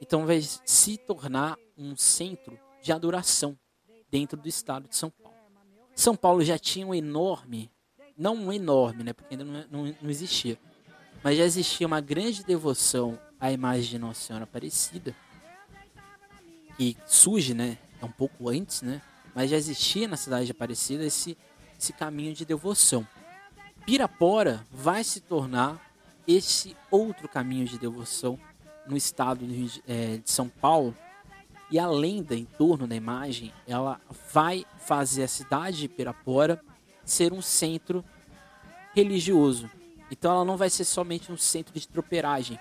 então 0.00 0.26
vai 0.26 0.40
se 0.40 0.96
tornar 0.96 1.56
um 1.76 1.96
centro 1.96 2.58
de 2.82 2.92
adoração 2.92 3.58
dentro 4.10 4.36
do 4.40 4.48
estado 4.48 4.88
de 4.88 4.96
São 4.96 5.10
Paulo. 5.10 5.36
São 5.94 6.16
Paulo 6.16 6.44
já 6.44 6.58
tinha 6.58 6.86
um 6.86 6.94
enorme, 6.94 7.70
não 8.16 8.34
um 8.34 8.52
enorme, 8.52 9.02
né, 9.02 9.12
porque 9.12 9.34
ainda 9.34 9.44
não, 9.44 9.64
não, 9.70 9.96
não 10.00 10.10
existia, 10.10 10.58
mas 11.22 11.36
já 11.36 11.44
existia 11.44 11.86
uma 11.86 12.00
grande 12.00 12.44
devoção 12.44 13.18
a 13.40 13.52
imagem 13.52 13.90
de 13.90 13.98
Nossa 13.98 14.20
Senhora 14.20 14.44
Aparecida, 14.44 15.14
que 16.76 16.96
surge, 17.06 17.54
né, 17.54 17.78
é 18.00 18.04
um 18.04 18.10
pouco 18.10 18.48
antes, 18.48 18.82
né, 18.82 19.02
mas 19.34 19.50
já 19.50 19.56
existia 19.56 20.08
na 20.08 20.16
cidade 20.16 20.46
de 20.46 20.52
Aparecida 20.52 21.04
esse, 21.04 21.36
esse 21.78 21.92
caminho 21.92 22.34
de 22.34 22.44
devoção. 22.44 23.06
Pirapora 23.84 24.66
vai 24.70 25.02
se 25.02 25.20
tornar 25.20 25.80
esse 26.26 26.76
outro 26.90 27.28
caminho 27.28 27.66
de 27.66 27.78
devoção 27.78 28.38
no 28.88 28.96
estado 28.96 29.46
de, 29.46 29.82
é, 29.86 30.16
de 30.16 30.30
São 30.30 30.48
Paulo, 30.48 30.94
e 31.70 31.78
a 31.78 31.86
lenda 31.86 32.34
em 32.34 32.44
torno 32.44 32.86
da 32.86 32.96
imagem, 32.96 33.52
ela 33.66 34.00
vai 34.32 34.64
fazer 34.78 35.24
a 35.24 35.28
cidade 35.28 35.78
de 35.78 35.88
Pirapora 35.88 36.60
ser 37.04 37.32
um 37.32 37.42
centro 37.42 38.04
religioso. 38.94 39.70
Então 40.10 40.32
ela 40.32 40.44
não 40.44 40.56
vai 40.56 40.70
ser 40.70 40.84
somente 40.84 41.30
um 41.30 41.36
centro 41.36 41.78
de 41.78 41.86
tropeiragem, 41.86 42.58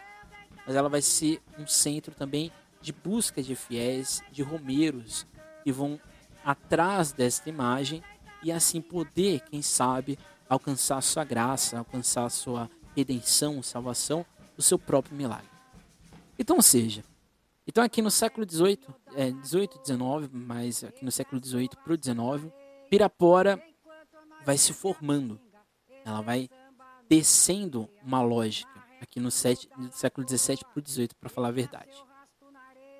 mas 0.65 0.75
ela 0.75 0.89
vai 0.89 1.01
ser 1.01 1.41
um 1.57 1.65
centro 1.65 2.13
também 2.13 2.51
de 2.81 2.91
busca 2.91 3.41
de 3.41 3.55
fiéis, 3.55 4.21
de 4.31 4.43
romeiros 4.43 5.25
que 5.63 5.71
vão 5.71 5.99
atrás 6.43 7.11
desta 7.11 7.49
imagem 7.49 8.03
e 8.43 8.51
assim 8.51 8.81
poder, 8.81 9.41
quem 9.49 9.61
sabe, 9.61 10.19
alcançar 10.49 11.01
sua 11.01 11.23
graça, 11.23 11.79
alcançar 11.79 12.29
sua 12.29 12.69
redenção, 12.95 13.63
salvação, 13.63 14.25
o 14.57 14.61
seu 14.61 14.77
próprio 14.77 15.15
milagre. 15.15 15.56
Então, 16.39 16.61
seja, 16.61 17.03
Então 17.65 17.83
aqui 17.83 18.01
no 18.01 18.09
século 18.09 18.49
XVIII, 18.49 18.79
é, 19.15 19.31
18, 19.31 19.79
19, 19.79 20.29
mas 20.31 20.83
aqui 20.83 21.03
no 21.03 21.11
século 21.11 21.43
XVIII 21.43 21.69
para 21.83 21.93
o 21.93 21.97
XIX, 21.97 22.53
Pirapora 22.89 23.61
vai 24.45 24.57
se 24.57 24.71
formando. 24.71 25.39
Ela 26.05 26.21
vai 26.21 26.49
descendo 27.09 27.89
uma 28.01 28.21
lógica 28.21 28.71
aqui 29.01 29.19
no, 29.19 29.29
no 29.77 29.91
século 29.91 30.27
XVII 30.27 30.59
para 30.59 30.79
o 30.79 30.87
XVIII, 30.87 31.09
para 31.19 31.29
falar 31.29 31.49
a 31.49 31.51
verdade. 31.51 31.91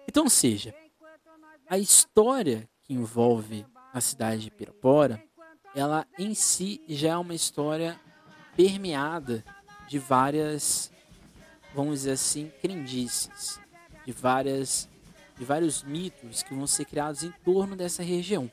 Então, 0.07 0.27
seja, 0.27 0.75
a 1.69 1.77
história 1.77 2.69
que 2.83 2.93
envolve 2.93 3.65
a 3.93 4.01
cidade 4.01 4.43
de 4.43 4.51
Pirapora, 4.51 5.23
ela 5.75 6.07
em 6.17 6.33
si 6.33 6.81
já 6.87 7.13
é 7.13 7.17
uma 7.17 7.33
história 7.33 7.99
permeada 8.55 9.43
de 9.87 9.99
várias, 9.99 10.91
vamos 11.73 11.99
dizer 11.99 12.11
assim, 12.11 12.51
crendices, 12.61 13.59
de 14.05 14.11
várias 14.11 14.89
de 15.37 15.45
vários 15.45 15.83
mitos 15.83 16.41
que 16.41 16.51
vão 16.51 16.65
ser 16.65 16.85
criados 16.85 17.21
em 17.21 17.31
torno 17.45 17.75
dessa 17.75 18.01
região. 18.01 18.49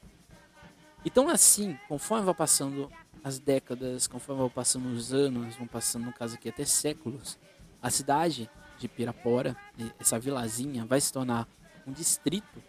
Então 1.02 1.30
assim, 1.30 1.78
conforme 1.88 2.26
vai 2.26 2.34
passando 2.34 2.90
as 3.22 3.38
décadas, 3.38 4.06
conforme 4.06 4.42
vão 4.42 4.50
passando 4.50 4.86
os 4.92 5.12
anos, 5.14 5.56
vão 5.56 5.66
passando 5.66 6.04
no 6.04 6.12
caso 6.12 6.34
aqui 6.34 6.50
até 6.50 6.64
séculos, 6.66 7.38
a 7.80 7.88
cidade 7.88 8.50
de 8.78 8.86
Pirapora, 8.86 9.56
essa 9.98 10.18
vilazinha, 10.18 10.84
vai 10.84 11.00
se 11.00 11.10
tornar 11.10 11.48
um 11.86 11.92
distrito 11.92 12.62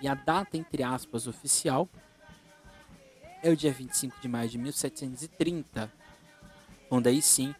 e 0.00 0.06
a 0.06 0.14
data 0.14 0.56
entre 0.56 0.82
aspas 0.82 1.26
oficial 1.26 1.88
é 3.42 3.50
o 3.50 3.56
dia 3.56 3.72
25 3.72 4.20
de 4.20 4.28
maio 4.28 4.48
de 4.48 4.56
1730, 4.56 5.92
quando 6.88 7.08
aí 7.08 7.20
sim 7.20 7.54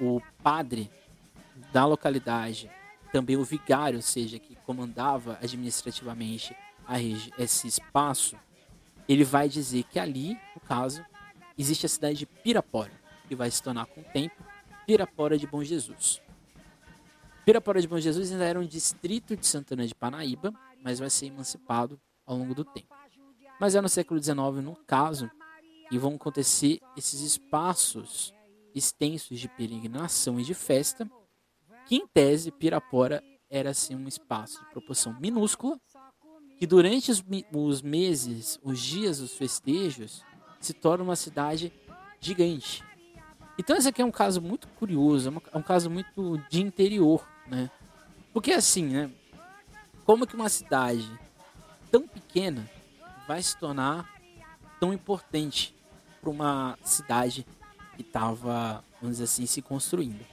o 0.00 0.20
padre 0.42 0.90
da 1.72 1.84
localidade, 1.86 2.70
também 3.12 3.36
o 3.36 3.44
vigário, 3.44 3.98
ou 3.98 4.02
seja, 4.02 4.38
que 4.38 4.56
comandava 4.56 5.38
administrativamente 5.42 6.56
esse 7.38 7.66
espaço, 7.66 8.36
ele 9.08 9.24
vai 9.24 9.48
dizer 9.48 9.84
que 9.84 9.98
ali, 9.98 10.38
no 10.54 10.60
caso, 10.60 11.04
existe 11.56 11.86
a 11.86 11.88
cidade 11.88 12.18
de 12.18 12.26
Pirapora, 12.26 12.92
que 13.28 13.34
vai 13.34 13.50
se 13.50 13.62
tornar 13.62 13.86
com 13.86 14.00
o 14.00 14.04
tempo 14.04 14.36
Pirapora 14.86 15.38
de 15.38 15.46
Bom 15.46 15.62
Jesus. 15.64 16.20
Pirapora 17.44 17.80
de 17.80 17.88
Bom 17.88 17.98
Jesus 17.98 18.32
ainda 18.32 18.44
era 18.44 18.58
um 18.58 18.66
distrito 18.66 19.36
de 19.36 19.46
Santana 19.46 19.86
de 19.86 19.94
Panaíba, 19.94 20.52
mas 20.82 20.98
vai 20.98 21.10
ser 21.10 21.26
emancipado 21.26 22.00
ao 22.24 22.36
longo 22.36 22.54
do 22.54 22.64
tempo. 22.64 22.94
Mas 23.60 23.74
é 23.74 23.80
no 23.80 23.88
século 23.88 24.22
XIX, 24.22 24.36
no 24.62 24.76
caso, 24.86 25.30
e 25.90 25.98
vão 25.98 26.16
acontecer 26.16 26.80
esses 26.96 27.20
espaços 27.20 28.34
extensos 28.74 29.38
de 29.38 29.48
peregrinação 29.48 30.38
e 30.38 30.44
de 30.44 30.52
festa, 30.54 31.08
que 31.86 31.96
em 31.96 32.06
tese 32.06 32.50
Pirapora 32.50 33.22
era 33.48 33.70
assim 33.70 33.94
um 33.94 34.08
espaço 34.08 34.58
de 34.64 34.70
proporção 34.70 35.16
minúscula, 35.20 35.78
que 36.58 36.66
durante 36.66 37.10
os, 37.10 37.22
os 37.52 37.82
meses, 37.82 38.58
os 38.62 38.80
dias 38.80 39.18
dos 39.18 39.34
festejos, 39.34 40.24
se 40.60 40.72
torna 40.72 41.04
uma 41.04 41.16
cidade 41.16 41.72
gigante. 42.20 42.82
Então 43.58 43.76
esse 43.76 43.88
aqui 43.88 44.02
é 44.02 44.04
um 44.04 44.10
caso 44.10 44.40
muito 44.42 44.68
curioso, 44.68 45.32
é 45.52 45.58
um 45.58 45.62
caso 45.62 45.88
muito 45.88 46.38
de 46.50 46.62
interior, 46.62 47.26
né? 47.46 47.70
Porque 48.32 48.52
assim, 48.52 48.84
né? 48.84 49.10
Como 50.04 50.26
que 50.26 50.34
uma 50.34 50.48
cidade 50.48 51.08
tão 51.90 52.06
pequena 52.06 52.68
vai 53.26 53.42
se 53.42 53.56
tornar 53.56 54.12
tão 54.78 54.92
importante 54.92 55.74
para 56.20 56.30
uma 56.30 56.78
cidade 56.84 57.46
que 57.96 58.02
estava, 58.02 58.84
vamos 59.00 59.16
dizer 59.16 59.24
assim, 59.24 59.46
se 59.46 59.62
construindo. 59.62 60.24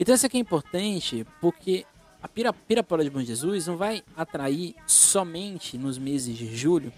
Então 0.00 0.14
isso 0.14 0.24
aqui 0.24 0.38
é 0.38 0.40
importante 0.40 1.26
porque 1.42 1.84
a 2.22 2.26
Pirapora 2.26 3.04
de 3.04 3.10
Bom 3.10 3.20
Jesus 3.20 3.66
não 3.66 3.76
vai 3.76 4.02
atrair 4.16 4.74
somente 4.86 5.76
nos 5.76 5.98
meses 5.98 6.38
de 6.38 6.56
julho 6.56 6.90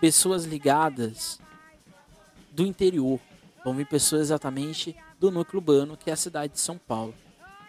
pessoas 0.00 0.46
ligadas 0.46 1.38
do 2.50 2.64
interior. 2.64 3.20
Vão 3.62 3.74
vir 3.74 3.86
pessoas 3.86 4.22
exatamente 4.22 4.96
do 5.20 5.30
núcleo 5.30 5.60
urbano, 5.60 5.98
que 5.98 6.08
é 6.08 6.14
a 6.14 6.16
cidade 6.16 6.54
de 6.54 6.60
São 6.60 6.78
Paulo. 6.78 7.14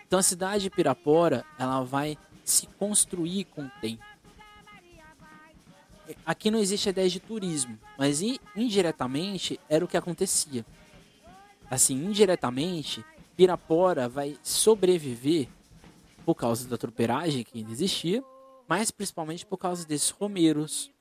Então 0.07 0.19
a 0.19 0.23
cidade 0.23 0.63
de 0.63 0.69
Pirapora, 0.69 1.43
ela 1.59 1.83
vai 1.83 2.17
se 2.45 2.65
construir 2.65 3.43
com 3.43 3.63
o 3.63 3.71
tempo. 3.81 4.03
Aqui 6.25 6.49
não 6.49 6.59
existe 6.59 6.87
a 6.87 6.91
ideia 6.91 7.09
de 7.09 7.19
turismo, 7.19 7.77
mas 7.97 8.21
indiretamente 8.55 9.59
era 9.67 9.83
o 9.83 9.87
que 9.87 9.97
acontecia. 9.97 10.65
Assim, 11.69 11.95
indiretamente, 11.95 13.03
Pirapora 13.37 14.09
vai 14.09 14.35
sobreviver 14.41 15.47
por 16.25 16.33
causa 16.33 16.67
da 16.67 16.75
tropeiragem 16.75 17.43
que 17.43 17.59
ainda 17.59 17.71
existia, 17.71 18.23
mas 18.67 18.89
principalmente 18.89 19.45
por 19.45 19.59
causa 19.59 19.85
desses 19.85 20.09
romeiros, 20.09 20.91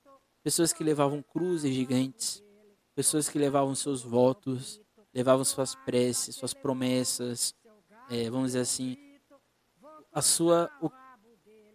pessoas 0.43 0.71
que 0.71 0.85
levavam 0.85 1.23
cruzes 1.23 1.75
gigantes, 1.75 2.45
pessoas 2.95 3.31
que 3.31 3.39
levavam 3.39 3.75
seus 3.75 4.03
votos, 4.03 4.79
levavam 5.15 5.47
suas 5.47 5.75
preces, 5.75 6.37
suas 6.37 6.53
promessas, 6.53 7.55
é, 8.11 8.29
vamos 8.29 8.49
dizer 8.49 8.61
assim, 8.61 8.99
a 10.13 10.21
sua, 10.21 10.71
o, 10.83 10.91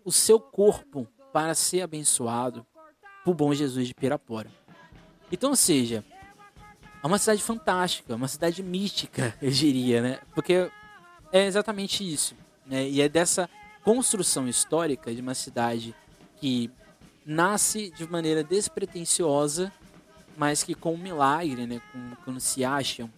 o 0.05 0.11
seu 0.11 0.39
corpo 0.39 1.07
para 1.33 1.55
ser 1.55 1.81
abençoado 1.81 2.63
por 3.25 3.33
bom 3.33 3.51
Jesus 3.51 3.87
de 3.87 3.95
Pirapora. 3.95 4.51
Então, 5.31 5.49
ou 5.49 5.55
seja, 5.55 6.05
é 7.03 7.07
uma 7.07 7.17
cidade 7.17 7.41
fantástica, 7.41 8.15
uma 8.15 8.27
cidade 8.27 8.61
mística, 8.61 9.35
eu 9.41 9.51
diria, 9.51 10.01
né? 10.01 10.19
Porque 10.33 10.69
é 11.31 11.45
exatamente 11.45 12.03
isso, 12.03 12.35
né? 12.65 12.87
E 12.87 13.01
é 13.01 13.09
dessa 13.09 13.49
construção 13.83 14.47
histórica 14.47 15.13
de 15.13 15.21
uma 15.21 15.33
cidade 15.33 15.95
que 16.37 16.69
nasce 17.25 17.91
de 17.91 18.07
maneira 18.09 18.43
despretensiosa 18.43 19.71
mas 20.37 20.63
que 20.63 20.73
com 20.73 20.93
um 20.93 20.97
milagre, 20.97 21.67
né, 21.67 21.81
quando 22.23 22.39
se 22.39 22.63
acham, 22.63 23.11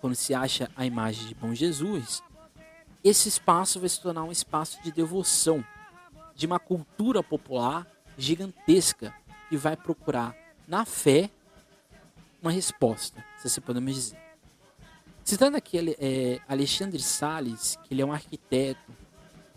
quando 0.00 0.14
se 0.14 0.34
acha 0.34 0.70
a 0.76 0.84
imagem 0.84 1.26
de 1.26 1.34
Bom 1.34 1.54
Jesus, 1.54 2.22
esse 3.02 3.28
espaço 3.28 3.80
vai 3.80 3.88
se 3.88 4.00
tornar 4.00 4.24
um 4.24 4.32
espaço 4.32 4.82
de 4.82 4.92
devoção, 4.92 5.64
de 6.34 6.46
uma 6.46 6.58
cultura 6.58 7.22
popular 7.22 7.86
gigantesca 8.16 9.14
que 9.48 9.56
vai 9.56 9.76
procurar 9.76 10.34
na 10.66 10.84
fé 10.84 11.30
uma 12.44 12.52
resposta, 12.52 13.24
se 13.38 13.46
assim 13.46 13.60
podemos 13.62 13.94
dizer. 13.94 14.18
Citando 15.24 15.56
aqui 15.56 15.78
é, 15.98 16.38
Alexandre 16.46 17.00
Sales, 17.00 17.78
que 17.82 17.94
ele 17.94 18.02
é 18.02 18.04
um 18.04 18.12
arquiteto 18.12 18.92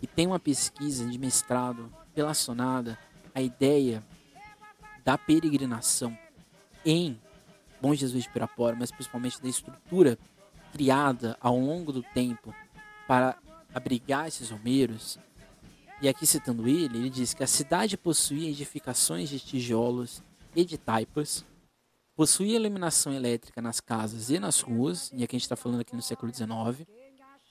e 0.00 0.06
tem 0.06 0.26
uma 0.26 0.40
pesquisa 0.40 1.06
de 1.06 1.18
mestrado 1.18 1.92
relacionada 2.16 2.98
à 3.34 3.42
ideia 3.42 4.02
da 5.04 5.18
peregrinação 5.18 6.16
em 6.82 7.20
Bom 7.80 7.94
Jesus 7.94 8.24
de 8.24 8.30
Pirapora, 8.30 8.74
mas 8.74 8.90
principalmente 8.90 9.40
da 9.42 9.48
estrutura 9.48 10.18
criada 10.72 11.36
ao 11.42 11.58
longo 11.58 11.92
do 11.92 12.02
tempo 12.02 12.54
para 13.06 13.36
abrigar 13.74 14.28
esses 14.28 14.48
romeiros. 14.50 15.18
E 16.00 16.08
aqui 16.08 16.26
citando 16.26 16.66
ele, 16.66 16.96
ele 16.96 17.10
diz 17.10 17.34
que 17.34 17.44
a 17.44 17.46
cidade 17.46 17.98
possuía 17.98 18.48
edificações 18.48 19.28
de 19.28 19.38
tijolos 19.38 20.22
e 20.56 20.64
de 20.64 20.78
taipas, 20.78 21.44
possuía 22.18 22.56
iluminação 22.56 23.12
elétrica 23.12 23.62
nas 23.62 23.78
casas 23.78 24.28
e 24.28 24.40
nas 24.40 24.60
ruas, 24.60 25.08
e 25.12 25.22
aqui 25.22 25.36
a 25.36 25.38
gente 25.38 25.42
está 25.42 25.54
falando 25.54 25.82
aqui 25.82 25.94
no 25.94 26.02
século 26.02 26.34
XIX, 26.34 26.84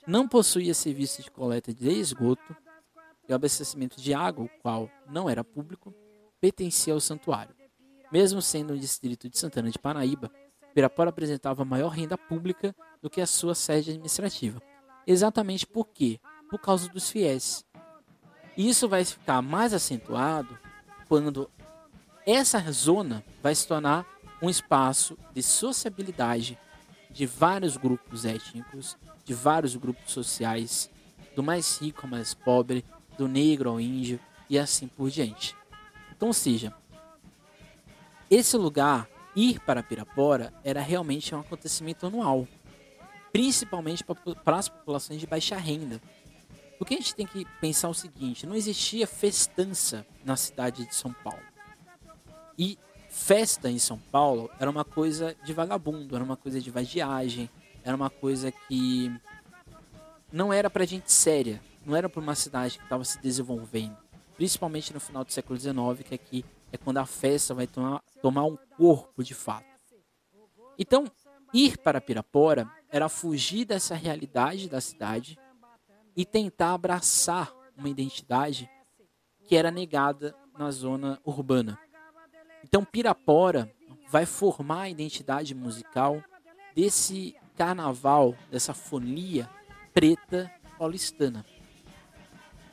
não 0.06 0.28
possuía 0.28 0.74
serviço 0.74 1.22
de 1.22 1.30
coleta 1.30 1.72
de 1.72 1.88
esgoto 1.88 2.54
e 3.26 3.32
abastecimento 3.32 3.98
de 3.98 4.12
água, 4.12 4.44
o 4.44 4.48
qual 4.60 4.90
não 5.08 5.26
era 5.26 5.42
público, 5.42 5.94
pertencia 6.38 6.92
ao 6.92 7.00
santuário. 7.00 7.54
Mesmo 8.12 8.42
sendo 8.42 8.74
um 8.74 8.76
distrito 8.76 9.26
de 9.30 9.38
Santana 9.38 9.70
de 9.70 9.78
Paraíba, 9.78 10.30
Pirapora 10.74 11.08
apresentava 11.08 11.64
maior 11.64 11.88
renda 11.88 12.18
pública 12.18 12.76
do 13.00 13.08
que 13.08 13.22
a 13.22 13.26
sua 13.26 13.54
sede 13.54 13.92
administrativa. 13.92 14.60
Exatamente 15.06 15.66
por 15.66 15.86
quê? 15.86 16.20
Por 16.50 16.60
causa 16.60 16.90
dos 16.90 17.10
fiéis. 17.10 17.64
Isso 18.54 18.86
vai 18.86 19.02
ficar 19.02 19.40
mais 19.40 19.72
acentuado 19.72 20.58
quando 21.08 21.50
essa 22.26 22.60
zona 22.70 23.24
vai 23.42 23.54
se 23.54 23.66
tornar 23.66 24.17
um 24.40 24.48
espaço 24.48 25.18
de 25.34 25.42
sociabilidade 25.42 26.58
de 27.10 27.26
vários 27.26 27.76
grupos 27.76 28.24
étnicos, 28.24 28.96
de 29.24 29.34
vários 29.34 29.74
grupos 29.76 30.12
sociais, 30.12 30.90
do 31.34 31.42
mais 31.42 31.78
rico 31.78 32.02
ao 32.04 32.10
mais 32.10 32.34
pobre, 32.34 32.84
do 33.16 33.26
negro 33.26 33.70
ao 33.70 33.80
índio 33.80 34.20
e 34.48 34.58
assim 34.58 34.86
por 34.86 35.10
diante. 35.10 35.56
Então, 36.16 36.32
seja, 36.32 36.72
esse 38.30 38.56
lugar, 38.56 39.08
ir 39.34 39.60
para 39.60 39.82
Pirapora, 39.82 40.52
era 40.62 40.80
realmente 40.80 41.34
um 41.34 41.40
acontecimento 41.40 42.06
anual, 42.06 42.46
principalmente 43.32 44.04
para 44.44 44.56
as 44.56 44.68
populações 44.68 45.20
de 45.20 45.26
baixa 45.26 45.56
renda. 45.56 46.00
Porque 46.78 46.94
a 46.94 46.96
gente 46.96 47.14
tem 47.14 47.26
que 47.26 47.44
pensar 47.60 47.88
o 47.88 47.94
seguinte: 47.94 48.46
não 48.46 48.54
existia 48.54 49.06
festança 49.06 50.06
na 50.24 50.36
cidade 50.36 50.86
de 50.86 50.94
São 50.94 51.12
Paulo. 51.12 51.42
E 52.56 52.78
festa 53.08 53.70
em 53.70 53.78
São 53.78 53.98
Paulo 53.98 54.50
era 54.58 54.70
uma 54.70 54.84
coisa 54.84 55.34
de 55.44 55.52
vagabundo, 55.52 56.14
era 56.14 56.24
uma 56.24 56.36
coisa 56.36 56.60
de 56.60 56.70
vadiagem, 56.70 57.50
era 57.82 57.96
uma 57.96 58.10
coisa 58.10 58.52
que 58.52 59.10
não 60.32 60.52
era 60.52 60.68
para 60.68 60.84
gente 60.84 61.10
séria, 61.10 61.60
não 61.84 61.96
era 61.96 62.08
para 62.08 62.20
uma 62.20 62.34
cidade 62.34 62.78
que 62.78 62.84
estava 62.84 63.04
se 63.04 63.20
desenvolvendo. 63.20 63.96
principalmente 64.36 64.94
no 64.94 65.00
final 65.00 65.24
do 65.24 65.32
século 65.32 65.58
XIX, 65.58 66.06
que 66.06 66.14
aqui 66.14 66.44
é 66.70 66.76
quando 66.76 66.98
a 66.98 67.06
festa 67.06 67.54
vai 67.54 67.66
tomar, 67.66 68.00
tomar 68.22 68.44
um 68.44 68.56
corpo 68.76 69.24
de 69.24 69.34
fato. 69.34 69.66
Então, 70.78 71.10
ir 71.52 71.76
para 71.78 72.00
Pirapora 72.00 72.70
era 72.88 73.08
fugir 73.08 73.64
dessa 73.64 73.96
realidade 73.96 74.68
da 74.68 74.80
cidade 74.80 75.36
e 76.14 76.24
tentar 76.24 76.74
abraçar 76.74 77.52
uma 77.76 77.88
identidade 77.88 78.70
que 79.44 79.56
era 79.56 79.70
negada 79.70 80.36
na 80.56 80.70
zona 80.70 81.18
urbana. 81.24 81.78
Então, 82.68 82.84
Pirapora 82.84 83.72
vai 84.10 84.26
formar 84.26 84.82
a 84.82 84.90
identidade 84.90 85.54
musical 85.54 86.22
desse 86.76 87.34
carnaval, 87.56 88.36
dessa 88.50 88.74
folia 88.74 89.48
preta 89.94 90.52
paulistana. 90.78 91.46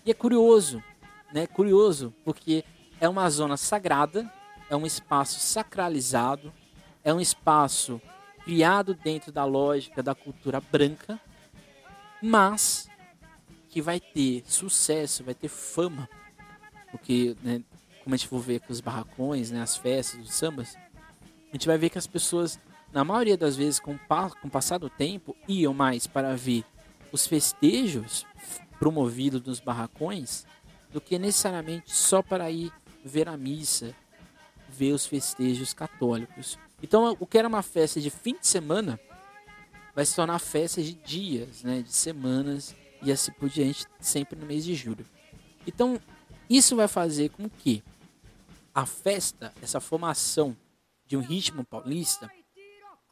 E 0.06 0.12
é 0.12 0.14
curioso, 0.14 0.84
né? 1.34 1.48
Curioso, 1.48 2.14
porque 2.26 2.66
é 3.00 3.08
uma 3.08 3.30
zona 3.30 3.56
sagrada, 3.56 4.30
é 4.70 4.76
um 4.76 4.86
espaço 4.86 5.40
sacralizado, 5.40 6.54
é 7.02 7.14
um 7.14 7.22
espaço 7.22 8.02
criado 8.44 8.94
dentro 8.96 9.32
da 9.32 9.46
lógica 9.46 10.04
da 10.04 10.14
cultura 10.14 10.60
branca, 10.60 11.18
mas 12.22 12.90
que 13.70 13.82
vai 13.82 14.02
ter 14.02 14.44
sucesso, 14.46 15.24
vai 15.24 15.34
ter 15.34 15.48
fama, 15.48 16.10
porque, 16.92 17.38
né, 17.42 17.64
como 18.06 18.14
a 18.14 18.18
gente 18.18 18.28
for 18.28 18.40
ver 18.40 18.60
com 18.62 18.72
os 18.72 18.80
barracões, 18.80 19.50
né, 19.50 19.64
as 19.64 19.76
festas, 19.76 20.22
os 20.22 20.36
sambas, 20.36 20.78
a 21.50 21.52
gente 21.54 21.66
vai 21.66 21.76
ver 21.76 21.90
que 21.90 21.98
as 21.98 22.06
pessoas, 22.06 22.60
na 22.94 23.04
maioria 23.04 23.36
das 23.36 23.56
vezes, 23.56 23.80
com, 23.80 23.98
com 23.98 24.48
o 24.48 24.52
passar 24.52 24.78
do 24.78 24.92
tempo, 24.92 25.36
iam 25.48 25.74
mais 25.74 26.06
para 26.06 26.36
ver 26.36 26.64
os 27.12 27.26
festejos 27.26 28.24
promovidos 28.78 29.42
nos 29.42 29.60
barracões 29.60 30.46
do 30.94 31.02
que 31.02 31.18
necessariamente 31.18 31.92
só 31.92 32.22
para 32.22 32.52
ir 32.52 32.72
ver 33.04 33.28
a 33.28 33.36
missa, 33.36 33.96
ver 34.70 34.92
os 34.92 35.08
festejos 35.08 35.74
católicos. 35.74 36.60
Então, 36.84 37.18
o 37.20 37.26
que 37.26 37.40
era 37.40 37.48
uma 37.48 37.64
festa 37.64 38.00
de 38.00 38.12
fim 38.12 38.38
de 38.40 38.46
semana 38.46 39.00
vai 39.96 40.06
se 40.06 40.16
tornar 40.16 40.38
festa 40.38 40.80
de 40.80 40.94
dias, 40.94 41.64
né, 41.64 41.82
de 41.82 41.92
semanas 41.92 42.76
e 43.02 43.12
assim 43.12 43.32
por 43.32 43.50
diante, 43.50 43.88
sempre 44.00 44.38
no 44.38 44.46
mês 44.46 44.64
de 44.64 44.76
julho. 44.76 45.06
Então, 45.66 46.00
isso 46.48 46.76
vai 46.76 46.88
fazer 46.88 47.30
com 47.30 47.50
que 47.50 47.84
a 48.76 48.86
festa, 48.86 49.54
essa 49.62 49.80
formação 49.80 50.56
de 51.06 51.16
um 51.16 51.22
ritmo 51.22 51.64
paulista, 51.64 52.30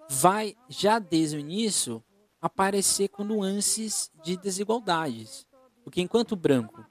vai 0.09 0.57
já 0.67 0.99
desde 0.99 1.37
o 1.37 1.39
início 1.39 2.03
aparecer 2.41 3.07
com 3.07 3.23
nuances 3.23 4.11
de 4.21 4.35
desigualdades. 4.35 5.47
Porque 5.85 6.01
enquanto 6.01 6.33
o 6.33 6.35
branco, 6.35 6.85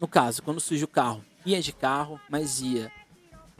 no 0.00 0.08
caso, 0.08 0.42
quando 0.42 0.58
surge 0.58 0.84
o 0.84 0.88
carro, 0.88 1.22
ia 1.44 1.60
de 1.60 1.72
carro, 1.72 2.18
mas 2.30 2.62
ia 2.62 2.90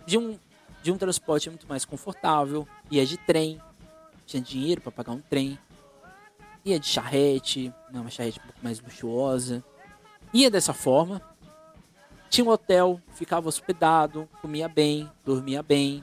de 0.07 0.17
um, 0.17 0.39
de 0.83 0.91
um 0.91 0.97
transporte 0.97 1.51
muito 1.51 1.69
mais 1.69 1.85
confortável, 1.85 2.67
ia 2.91 3.05
de 3.05 3.19
trem, 3.19 3.61
tinha 4.25 4.43
dinheiro 4.43 4.81
para 4.81 4.91
pagar 4.91 5.13
um 5.13 5.21
trem, 5.21 5.59
ia 6.65 6.81
de 6.81 6.87
charrete, 6.87 7.73
uma 7.91 8.09
charrete 8.09 8.41
um 8.41 8.45
pouco 8.45 8.61
mais 8.63 8.81
luxuosa, 8.81 9.63
ia 10.33 10.51
dessa 10.51 10.73
forma, 10.73 11.21
tinha 12.33 12.47
um 12.47 12.49
hotel, 12.49 12.99
ficava 13.13 13.47
hospedado, 13.47 14.27
comia 14.41 14.67
bem, 14.67 15.07
dormia 15.23 15.63
bem, 15.63 16.03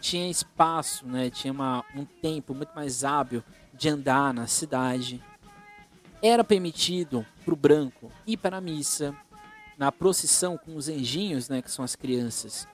tinha 0.00 0.30
espaço, 0.30 1.06
né? 1.06 1.28
Tinha 1.28 1.52
uma, 1.52 1.84
um 1.94 2.06
tempo 2.06 2.54
muito 2.54 2.70
mais 2.74 3.04
hábil 3.04 3.44
de 3.74 3.90
andar 3.90 4.32
na 4.32 4.46
cidade. 4.46 5.22
Era 6.22 6.42
permitido 6.42 7.24
para 7.44 7.52
o 7.52 7.56
branco 7.56 8.10
ir 8.26 8.38
para 8.38 8.56
a 8.56 8.60
missa, 8.62 9.14
na 9.76 9.92
procissão 9.92 10.56
com 10.56 10.74
os 10.74 10.88
anjinhos, 10.88 11.50
né, 11.50 11.60
que 11.60 11.70
são 11.70 11.84
as 11.84 11.94
crianças. 11.94 12.66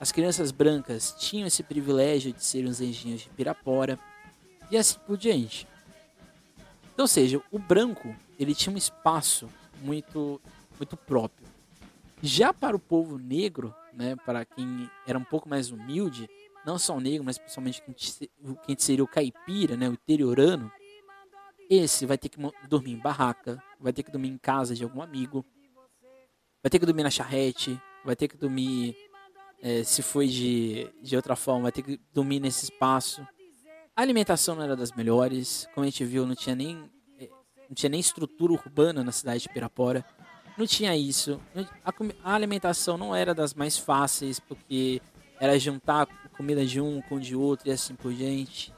As 0.00 0.10
crianças 0.10 0.50
brancas 0.50 1.14
tinham 1.20 1.46
esse 1.46 1.62
privilégio 1.62 2.32
de 2.32 2.44
serem 2.44 2.68
os 2.68 2.80
anjinhos 2.80 3.20
de 3.20 3.28
Pirapora 3.28 3.96
e 4.72 4.76
assim 4.76 4.98
por 5.06 5.16
diante. 5.16 5.68
Então, 6.92 7.04
ou 7.04 7.08
seja, 7.08 7.40
o 7.52 7.60
branco 7.60 8.12
ele 8.40 8.56
tinha 8.56 8.74
um 8.74 8.78
espaço 8.78 9.48
muito 9.80 10.40
muito 10.76 10.96
próprio. 10.96 11.59
Já 12.22 12.52
para 12.52 12.76
o 12.76 12.80
povo 12.80 13.18
negro, 13.18 13.74
né, 13.92 14.14
para 14.14 14.44
quem 14.44 14.90
era 15.06 15.18
um 15.18 15.24
pouco 15.24 15.48
mais 15.48 15.70
humilde, 15.70 16.28
não 16.66 16.78
só 16.78 16.96
o 16.96 17.00
negro, 17.00 17.24
mas 17.24 17.38
principalmente 17.38 17.82
quem 18.64 18.76
seria 18.78 19.04
o 19.04 19.08
caipira, 19.08 19.76
né, 19.76 19.88
o 19.88 19.94
interiorano, 19.94 20.70
esse 21.68 22.04
vai 22.04 22.18
ter 22.18 22.28
que 22.28 22.38
dormir 22.68 22.92
em 22.92 22.98
barraca, 22.98 23.62
vai 23.78 23.92
ter 23.92 24.02
que 24.02 24.10
dormir 24.10 24.28
em 24.28 24.38
casa 24.38 24.74
de 24.74 24.84
algum 24.84 25.00
amigo, 25.00 25.44
vai 26.62 26.68
ter 26.68 26.78
que 26.78 26.86
dormir 26.86 27.04
na 27.04 27.10
charrete, 27.10 27.80
vai 28.04 28.14
ter 28.14 28.28
que 28.28 28.36
dormir, 28.36 28.96
é, 29.62 29.82
se 29.82 30.02
foi 30.02 30.26
de, 30.26 30.90
de 31.00 31.16
outra 31.16 31.36
forma, 31.36 31.62
vai 31.62 31.72
ter 31.72 31.82
que 31.82 31.98
dormir 32.12 32.40
nesse 32.40 32.64
espaço. 32.64 33.26
A 33.96 34.02
alimentação 34.02 34.54
não 34.54 34.62
era 34.62 34.76
das 34.76 34.92
melhores, 34.92 35.68
como 35.74 35.84
a 35.84 35.88
gente 35.88 36.04
viu, 36.04 36.26
não 36.26 36.34
tinha 36.34 36.56
nem, 36.56 36.90
é, 37.18 37.28
não 37.68 37.74
tinha 37.74 37.88
nem 37.88 38.00
estrutura 38.00 38.52
urbana 38.52 39.02
na 39.04 39.12
cidade 39.12 39.42
de 39.42 39.48
Pirapora. 39.48 40.04
Não 40.60 40.66
tinha 40.66 40.94
isso. 40.94 41.40
A, 42.22 42.34
alimentação 42.34 42.98
não 42.98 43.16
era 43.16 43.34
das 43.34 43.54
mais 43.54 43.78
fáceis, 43.78 44.38
porque 44.38 45.00
era 45.40 45.58
juntar 45.58 46.06
comida 46.36 46.66
de 46.66 46.78
um 46.78 47.00
com 47.00 47.18
de 47.18 47.34
outro 47.34 47.70
e 47.70 47.72
assim 47.72 47.94
por 47.94 48.12
diante. 48.12 48.70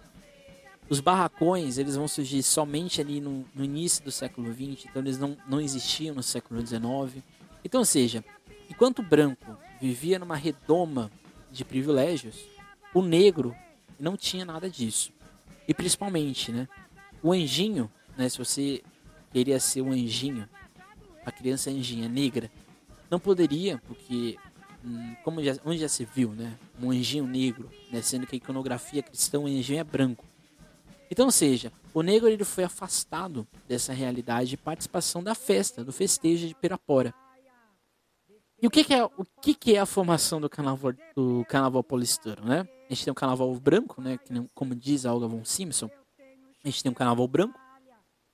Os 0.88 1.00
barracões, 1.00 1.78
eles 1.78 1.96
vão 1.96 2.06
surgir 2.06 2.40
somente 2.44 3.00
ali 3.00 3.20
no, 3.20 3.44
no 3.52 3.64
início 3.64 4.04
do 4.04 4.12
século 4.12 4.52
XX, 4.52 4.86
então 4.88 5.02
eles 5.02 5.18
não, 5.18 5.36
não 5.48 5.60
existiam 5.60 6.14
no 6.14 6.22
século 6.22 6.64
XIX. 6.64 7.20
Então, 7.64 7.80
ou 7.80 7.84
seja, 7.84 8.24
enquanto 8.70 9.00
o 9.00 9.02
branco 9.02 9.58
vivia 9.80 10.20
numa 10.20 10.36
redoma 10.36 11.10
de 11.50 11.64
privilégios, 11.64 12.44
o 12.94 13.02
negro 13.02 13.56
não 13.98 14.16
tinha 14.16 14.44
nada 14.44 14.70
disso. 14.70 15.10
E 15.66 15.74
principalmente, 15.74 16.52
né, 16.52 16.68
o 17.20 17.32
anjinho, 17.32 17.90
né, 18.16 18.28
se 18.28 18.38
você 18.38 18.84
queria 19.32 19.58
ser 19.58 19.82
um 19.82 19.90
anjinho, 19.90 20.48
a 21.24 21.32
criança 21.32 21.70
anjinha 21.70 22.08
negra, 22.08 22.50
não 23.10 23.18
poderia, 23.18 23.80
porque 23.86 24.38
Hum, 24.84 25.14
como 25.22 25.42
já, 25.42 25.56
onde 25.64 25.78
já 25.78 25.88
se 25.88 26.04
viu, 26.04 26.32
né? 26.32 26.58
Um 26.80 26.90
anjinho 26.90 27.26
negro, 27.26 27.70
né? 27.90 28.02
sendo 28.02 28.26
que 28.26 28.34
a 28.34 28.38
iconografia 28.38 29.02
cristã, 29.02 29.38
o 29.38 29.46
anjinho 29.46 29.78
é 29.78 29.84
branco. 29.84 30.24
Então, 31.10 31.30
seja, 31.30 31.72
o 31.94 32.02
negro 32.02 32.28
ele 32.28 32.42
foi 32.42 32.64
afastado 32.64 33.46
dessa 33.68 33.92
realidade 33.92 34.50
de 34.50 34.56
participação 34.56 35.22
da 35.22 35.34
festa, 35.34 35.84
do 35.84 35.92
festejo 35.92 36.48
de 36.48 36.54
Pirapora. 36.54 37.14
E 38.60 38.66
o 38.66 38.70
que, 38.70 38.82
que 38.82 38.94
é 38.94 39.04
o 39.04 39.24
que, 39.40 39.54
que 39.54 39.76
é 39.76 39.80
a 39.80 39.86
formação 39.86 40.40
do 40.40 40.48
carnaval 40.48 40.92
do 41.14 41.44
carnaval 41.48 41.82
paulistano, 41.82 42.44
né? 42.44 42.66
A 42.88 42.94
gente 42.94 43.04
tem 43.04 43.10
um 43.10 43.14
carnaval 43.14 43.54
branco, 43.56 44.00
né? 44.00 44.18
Que 44.18 44.32
como 44.54 44.74
diz 44.74 45.04
a 45.04 45.12
Olga 45.12 45.26
von 45.26 45.44
Simpson, 45.44 45.90
a 46.64 46.68
gente 46.68 46.82
tem 46.82 46.90
um 46.90 46.94
carnaval 46.94 47.26
branco, 47.28 47.58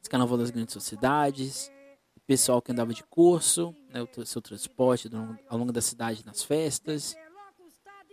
esse 0.01 0.09
carnaval 0.09 0.39
das 0.39 0.51
grandes 0.51 0.73
sociedades, 0.73 1.71
pessoal 2.29 2.61
que 2.61 2.71
andava 2.71 2.93
de 2.93 3.03
curso, 3.05 3.75
né, 3.91 4.03
o 4.03 4.27
seu 4.27 4.43
transporte 4.43 5.11
ao 5.49 5.57
longo 5.57 5.73
da 5.73 5.81
cidade 5.81 6.23
nas 6.27 6.43
festas, 6.43 7.17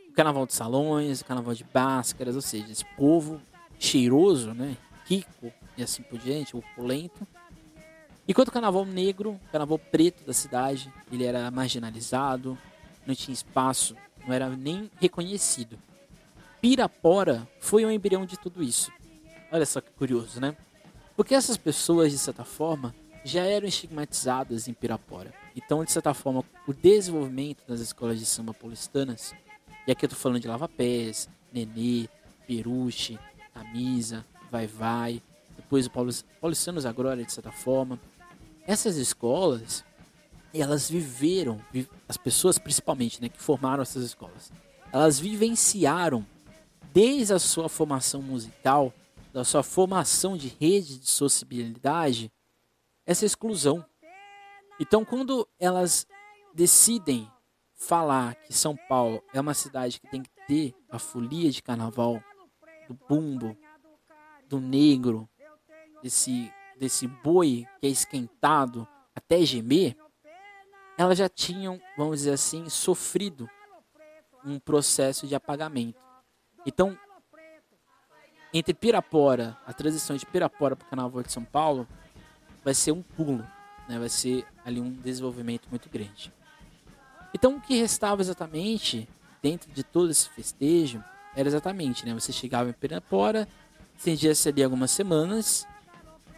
o 0.10 0.14
carnaval 0.14 0.46
de 0.46 0.54
salões, 0.54 1.20
o 1.20 1.26
carnaval 1.26 1.54
de 1.54 1.66
máscaras, 1.74 2.34
ou 2.34 2.42
seja, 2.42 2.72
esse 2.72 2.86
povo 2.96 3.42
cheiroso, 3.78 4.54
né, 4.54 4.78
rico 5.04 5.52
e 5.78 5.84
assim 5.84 6.02
por 6.02 6.18
diante, 6.18 6.56
opulento. 6.56 7.28
Enquanto 8.26 8.48
o 8.48 8.52
carnaval 8.54 8.86
negro, 8.86 9.32
o 9.32 9.52
carnaval 9.52 9.78
preto 9.78 10.26
da 10.26 10.32
cidade, 10.32 10.92
ele 11.12 11.26
era 11.26 11.52
marginalizado, 11.52 12.58
não 13.06 13.14
tinha 13.14 13.34
espaço, 13.34 13.98
não 14.26 14.34
era 14.34 14.50
nem 14.50 14.90
reconhecido. 14.96 15.78
Pirapora 16.62 17.46
foi 17.60 17.84
o 17.84 17.92
embrião 17.92 18.26
de 18.26 18.40
tudo 18.40 18.64
isso. 18.64 18.94
Olha 19.52 19.66
só 19.66 19.82
que 19.82 19.92
curioso, 19.92 20.40
né? 20.40 20.56
Porque 21.18 21.36
essas 21.36 21.58
pessoas, 21.58 22.14
de 22.14 22.18
certa 22.18 22.46
forma, 22.46 22.96
já 23.26 23.44
eram 23.44 23.68
estigmatizadas 23.68 24.68
em 24.68 24.74
Pirapora. 24.74 25.34
Então, 25.56 25.84
de 25.84 25.92
certa 25.92 26.14
forma, 26.14 26.44
o 26.68 26.74
desenvolvimento 26.74 27.64
das 27.68 27.80
escolas 27.80 28.20
de 28.20 28.26
samba 28.26 28.54
paulistanas, 28.54 29.34
e 29.88 29.92
aqui 29.92 30.06
eu 30.06 30.10
tô 30.10 30.16
falando 30.16 30.40
de 30.40 30.48
Lava 30.48 30.70
Pés, 30.70 31.28
Nenê, 31.52 32.08
Peruche, 32.48 33.18
Camisa, 33.52 34.24
Vai 34.52 34.68
Vai, 34.68 35.22
depois 35.56 35.88
o 35.88 35.92
Paulistanos 36.40 36.86
Agora, 36.86 37.24
de 37.24 37.32
certa 37.32 37.52
forma. 37.52 38.00
Essas 38.68 38.96
escolas, 38.96 39.84
elas 40.54 40.88
viveram, 40.88 41.60
as 42.08 42.18
pessoas 42.18 42.60
principalmente, 42.60 43.20
né, 43.20 43.28
que 43.28 43.42
formaram 43.42 43.82
essas 43.82 44.04
escolas, 44.04 44.52
elas 44.94 45.20
vivenciaram 45.20 46.24
desde 46.94 47.34
a 47.34 47.40
sua 47.40 47.68
formação 47.70 48.22
musical, 48.22 48.94
da 49.34 49.44
sua 49.44 49.64
formação 49.64 50.38
de 50.38 50.56
rede 50.60 51.00
de 51.00 51.10
sociabilidade, 51.10 52.32
essa 53.06 53.26
exclusão. 53.26 53.86
Então, 54.80 55.06
quando 55.06 55.48
elas 55.60 56.06
decidem 56.54 57.32
falar 57.74 58.36
que 58.36 58.54
São 58.54 58.76
Paulo 58.76 59.24
é 59.34 59.40
uma 59.40 59.54
cidade 59.54 60.00
que 60.00 60.10
tem 60.10 60.24
que 60.24 60.30
ter 60.48 60.76
a 60.90 60.98
folia 60.98 61.52
de 61.52 61.62
carnaval, 61.62 62.22
do 62.88 62.94
bumbo, 63.08 63.58
do 64.48 64.60
negro, 64.60 65.30
desse, 66.02 66.52
desse 66.78 67.08
boi 67.08 67.68
que 67.80 67.88
é 67.88 67.90
esquentado 67.90 68.88
até 69.14 69.44
gemer, 69.44 69.96
elas 70.98 71.18
já 71.18 71.28
tinham, 71.28 71.82
vamos 71.98 72.20
dizer 72.20 72.32
assim, 72.32 72.70
sofrido 72.70 73.50
um 74.46 74.60
processo 74.60 75.28
de 75.28 75.36
apagamento. 75.36 76.00
Então, 76.66 76.98
entre 78.54 78.74
Pirapora, 78.74 79.58
a 79.66 79.74
transição 79.74 80.16
de 80.16 80.26
Pirapora 80.26 80.76
para 80.76 80.86
o 80.86 80.90
Carnaval 80.90 81.24
de 81.24 81.32
São 81.32 81.44
Paulo, 81.44 81.88
vai 82.66 82.74
ser 82.74 82.92
um 82.92 83.04
pulo, 83.04 83.46
né? 83.88 84.00
vai 84.00 84.10
ser 84.10 84.44
ali 84.66 84.82
um 84.82 84.92
desenvolvimento 84.92 85.68
muito 85.70 85.88
grande. 85.88 86.34
Então, 87.34 87.58
o 87.58 87.62
que 87.62 87.78
restava 87.78 88.22
exatamente 88.22 89.08
dentro 89.42 89.72
de 89.72 89.84
todo 89.84 90.10
esse 90.10 90.28
festejo 90.30 91.04
era 91.36 91.48
exatamente, 91.48 92.06
né? 92.06 92.14
Você 92.14 92.32
chegava 92.32 92.70
em 92.70 92.74
Pirapora, 92.74 93.48
estendia-se 93.96 94.50
ali 94.50 94.64
algumas 94.64 94.90
semanas, 94.90 95.68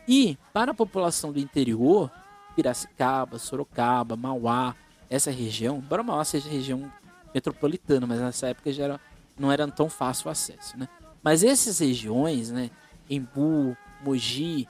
e 0.07 0.37
para 0.51 0.71
a 0.71 0.73
população 0.73 1.31
do 1.31 1.39
interior, 1.39 2.11
Piracicaba, 2.55 3.37
Sorocaba, 3.37 4.17
Mauá, 4.17 4.75
essa 5.09 5.31
região, 5.31 5.77
embora 5.77 6.03
Mauá 6.03 6.25
seja 6.25 6.49
região 6.49 6.91
metropolitana, 7.33 8.07
mas 8.07 8.19
nessa 8.19 8.47
época 8.47 8.73
já 8.73 8.85
era, 8.85 9.01
não 9.37 9.51
era 9.51 9.67
tão 9.69 9.89
fácil 9.89 10.27
o 10.27 10.31
acesso, 10.31 10.77
né? 10.77 10.89
Mas 11.23 11.43
essas 11.43 11.79
regiões, 11.79 12.49
né, 12.49 12.71
Embu, 13.09 13.77
Mogi, 14.03 14.67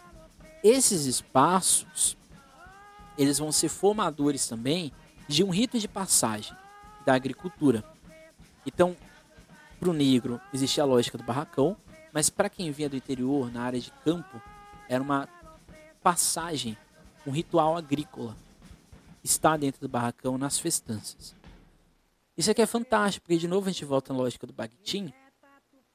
esses 0.63 1.05
espaços, 1.05 2.17
eles 3.17 3.39
vão 3.39 3.51
ser 3.51 3.69
formadores 3.69 4.47
também 4.47 4.91
de 5.27 5.43
um 5.43 5.49
rito 5.49 5.79
de 5.79 5.87
passagem 5.87 6.55
da 7.05 7.13
agricultura. 7.13 7.83
Então, 8.65 8.95
para 9.79 9.89
o 9.89 9.93
negro 9.93 10.41
existia 10.53 10.83
a 10.83 10.85
lógica 10.85 11.17
do 11.17 11.23
barracão, 11.23 11.77
mas 12.13 12.29
para 12.29 12.49
quem 12.49 12.71
vinha 12.71 12.89
do 12.89 12.95
interior, 12.95 13.51
na 13.51 13.61
área 13.61 13.79
de 13.79 13.91
campo, 14.03 14.41
era 14.89 15.03
uma 15.03 15.27
passagem 16.01 16.77
um 17.25 17.31
ritual 17.31 17.75
agrícola 17.75 18.35
está 19.21 19.57
dentro 19.57 19.81
do 19.81 19.89
barracão 19.89 20.37
nas 20.37 20.57
festanças. 20.57 21.35
Isso 22.37 22.49
aqui 22.49 22.61
é 22.61 22.65
fantástico, 22.65 23.25
porque 23.25 23.37
de 23.37 23.47
novo 23.47 23.67
a 23.67 23.71
gente 23.71 23.83
volta 23.83 24.13
na 24.13 24.19
lógica 24.19 24.47
do 24.47 24.53
Bakhtin, 24.53 25.11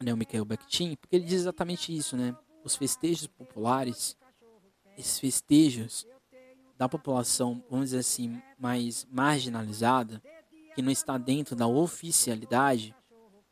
né, 0.03 0.13
o 0.13 0.17
Mikhail 0.17 0.45
Bakhtin, 0.45 0.97
porque 0.97 1.17
ele 1.17 1.25
diz 1.25 1.41
exatamente 1.41 1.97
isso, 1.97 2.17
né? 2.17 2.37
Os 2.65 2.77
festejos 2.77 3.27
populares, 3.27 4.17
esses 4.97 5.19
festejos 5.19 6.07
da 6.77 6.89
população, 6.89 7.63
vamos 7.71 7.87
dizer 7.87 7.99
assim, 7.99 8.43
mais 8.59 9.07
marginalizada, 9.11 10.23
que 10.75 10.83
não 10.83 10.91
está 10.91 11.19
dentro 11.19 11.55
da 11.55 11.67
oficialidade, 11.67 12.95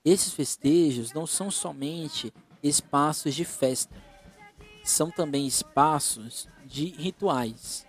esses 0.05 0.33
festejos 0.33 1.13
não 1.13 1.27
são 1.27 1.51
somente 1.51 2.33
espaços 2.63 3.35
de 3.35 3.45
festa, 3.45 3.95
são 4.83 5.11
também 5.11 5.47
espaços 5.47 6.49
de 6.65 6.87
rituais. 6.87 7.87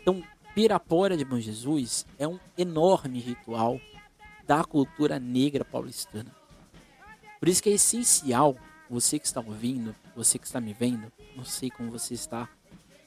Então, 0.00 0.22
Pirapora 0.54 1.16
de 1.16 1.24
Bom 1.24 1.38
Jesus 1.38 2.04
é 2.18 2.26
um 2.28 2.38
enorme 2.58 3.20
ritual 3.20 3.80
da 4.46 4.64
cultura 4.64 5.18
negra 5.18 5.64
paulistana. 5.64 6.34
Por 7.38 7.48
isso 7.48 7.62
que 7.62 7.70
é 7.70 7.72
essencial 7.72 8.56
você 8.90 9.18
que 9.18 9.26
está 9.26 9.40
ouvindo, 9.40 9.94
você 10.14 10.38
que 10.38 10.46
está 10.46 10.60
me 10.60 10.74
vendo, 10.74 11.10
não 11.34 11.44
sei 11.44 11.70
como 11.70 11.90
você 11.90 12.12
está 12.12 12.48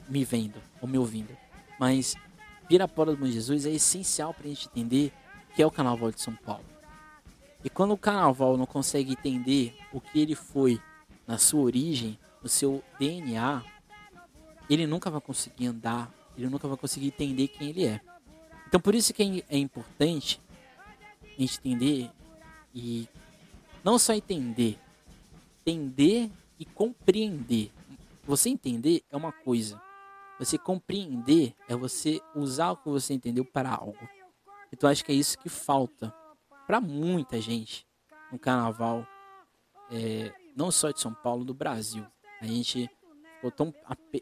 me 0.07 0.23
vendo 0.23 0.61
ou 0.81 0.87
me 0.87 0.97
ouvindo, 0.97 1.35
mas 1.79 2.15
Pirapora 2.67 3.13
de 3.13 3.21
Bom 3.21 3.27
Jesus 3.27 3.65
é 3.65 3.71
essencial 3.71 4.33
para 4.33 4.45
a 4.45 4.49
gente 4.49 4.67
entender 4.67 5.13
que 5.55 5.61
é 5.61 5.65
o 5.65 5.71
Carnaval 5.71 6.11
de 6.11 6.19
São 6.19 6.35
Paulo. 6.35 6.65
E 7.63 7.69
quando 7.69 7.91
o 7.91 7.97
Carnaval 7.97 8.57
não 8.57 8.65
consegue 8.65 9.11
entender 9.13 9.75
o 9.91 10.01
que 10.01 10.19
ele 10.19 10.35
foi 10.35 10.79
na 11.27 11.37
sua 11.37 11.61
origem, 11.61 12.19
no 12.41 12.49
seu 12.49 12.83
DNA, 12.99 13.63
ele 14.69 14.85
nunca 14.85 15.09
vai 15.09 15.21
conseguir 15.21 15.67
andar, 15.67 16.11
ele 16.37 16.47
nunca 16.47 16.67
vai 16.67 16.77
conseguir 16.77 17.07
entender 17.07 17.47
quem 17.47 17.69
ele 17.69 17.85
é. 17.85 18.01
Então 18.67 18.79
por 18.79 18.93
isso 18.93 19.13
que 19.13 19.23
é, 19.49 19.55
é 19.55 19.57
importante 19.57 20.41
a 21.23 21.41
gente 21.41 21.59
entender 21.59 22.11
e 22.73 23.07
não 23.83 23.97
só 23.97 24.13
entender, 24.13 24.77
entender 25.65 26.31
e 26.59 26.65
compreender. 26.65 27.71
Você 28.25 28.49
entender 28.49 29.03
é 29.11 29.15
uma 29.15 29.31
coisa, 29.31 29.79
você 30.37 30.57
compreender 30.57 31.55
é 31.67 31.75
você 31.75 32.21
usar 32.35 32.71
o 32.71 32.77
que 32.77 32.89
você 32.89 33.13
entendeu 33.13 33.45
para 33.45 33.69
algo. 33.71 33.97
Então 34.71 34.89
acho 34.89 35.03
que 35.05 35.11
é 35.11 35.15
isso 35.15 35.37
que 35.39 35.49
falta 35.49 36.13
para 36.67 36.81
muita 36.81 37.39
gente 37.39 37.87
no 38.31 38.39
carnaval, 38.39 39.07
é, 39.91 40.33
não 40.55 40.71
só 40.71 40.91
de 40.91 40.99
São 40.99 41.13
Paulo, 41.13 41.45
do 41.45 41.53
Brasil. 41.53 42.05
A 42.41 42.45
gente 42.45 42.89
ficou 43.35 43.51
tão 43.51 43.73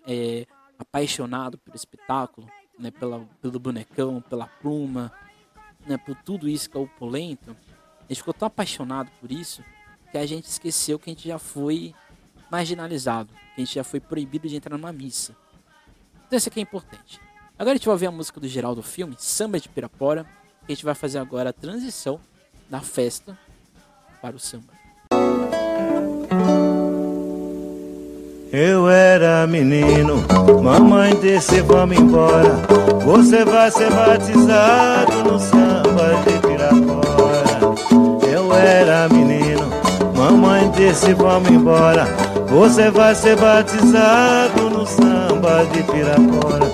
é, 0.05 0.45
apaixonado 0.77 1.57
pelo 1.57 1.75
espetáculo, 1.75 2.47
né, 2.77 2.91
pela, 2.91 3.25
pelo 3.41 3.59
bonecão, 3.59 4.21
pela 4.21 4.47
pluma, 4.47 5.11
né, 5.87 5.97
por 5.97 6.15
tudo 6.15 6.47
isso 6.47 6.69
que 6.69 6.77
é 6.77 6.79
opulento. 6.79 7.55
A 7.99 8.05
gente 8.07 8.17
ficou 8.17 8.33
tão 8.33 8.47
apaixonado 8.47 9.09
por 9.19 9.31
isso 9.31 9.63
que 10.11 10.17
a 10.17 10.25
gente 10.25 10.45
esqueceu 10.45 10.99
que 10.99 11.09
a 11.09 11.13
gente 11.13 11.27
já 11.27 11.39
foi 11.39 11.95
marginalizado, 12.51 13.33
que 13.33 13.61
a 13.61 13.65
gente 13.65 13.75
já 13.75 13.83
foi 13.83 13.99
proibido 13.99 14.47
de 14.47 14.55
entrar 14.55 14.77
numa 14.77 14.93
missa. 14.93 15.35
Então 16.33 16.39
isso 16.39 16.49
aqui 16.49 16.61
é 16.61 16.63
importante. 16.63 17.21
Agora 17.59 17.73
a 17.73 17.77
gente 17.77 17.85
vai 17.85 17.93
ouvir 17.93 18.07
a 18.07 18.11
música 18.11 18.39
do 18.39 18.47
geral 18.47 18.73
do 18.73 18.81
filme, 18.81 19.15
Samba 19.19 19.59
de 19.59 19.69
Pirapora, 19.69 20.25
que 20.65 20.71
a 20.71 20.75
gente 20.75 20.83
vai 20.83 20.95
fazer 20.95 21.19
agora 21.19 21.51
a 21.51 21.53
transição 21.53 22.19
da 22.67 22.81
festa 22.81 23.37
para 24.19 24.35
o 24.35 24.39
samba. 24.39 24.73
Eu 28.51 28.89
era 28.89 29.45
menino, 29.45 30.25
mamãe 30.63 31.13
disse 31.19 31.61
vamos 31.61 31.99
embora. 31.99 32.49
Você 33.05 33.45
vai 33.45 33.69
ser 33.69 33.91
batizado 33.91 35.23
no 35.25 35.39
samba 35.39 36.15
de 36.25 36.39
Pirapora. 36.47 38.25
Eu 38.27 38.51
era 38.55 39.07
menino, 39.07 39.69
mamãe 40.17 40.71
disse 40.71 41.13
vamos 41.13 41.51
embora. 41.51 42.32
Você 42.53 42.91
vai 42.91 43.15
ser 43.15 43.35
batizado 43.35 44.69
no 44.69 44.85
samba 44.85 45.65
de 45.73 45.81
Pirapora. 45.81 46.71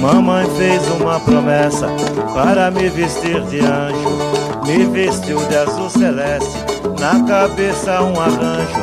Mamãe 0.00 0.44
fez 0.58 0.82
uma 1.00 1.20
promessa 1.20 1.86
para 2.34 2.68
me 2.72 2.88
vestir 2.88 3.40
de 3.42 3.60
anjo. 3.60 4.18
Me 4.66 4.84
vestiu 4.86 5.38
de 5.46 5.56
azul 5.56 5.88
celeste, 5.88 6.58
na 6.98 7.24
cabeça 7.28 8.02
um 8.02 8.20
arranjo. 8.20 8.82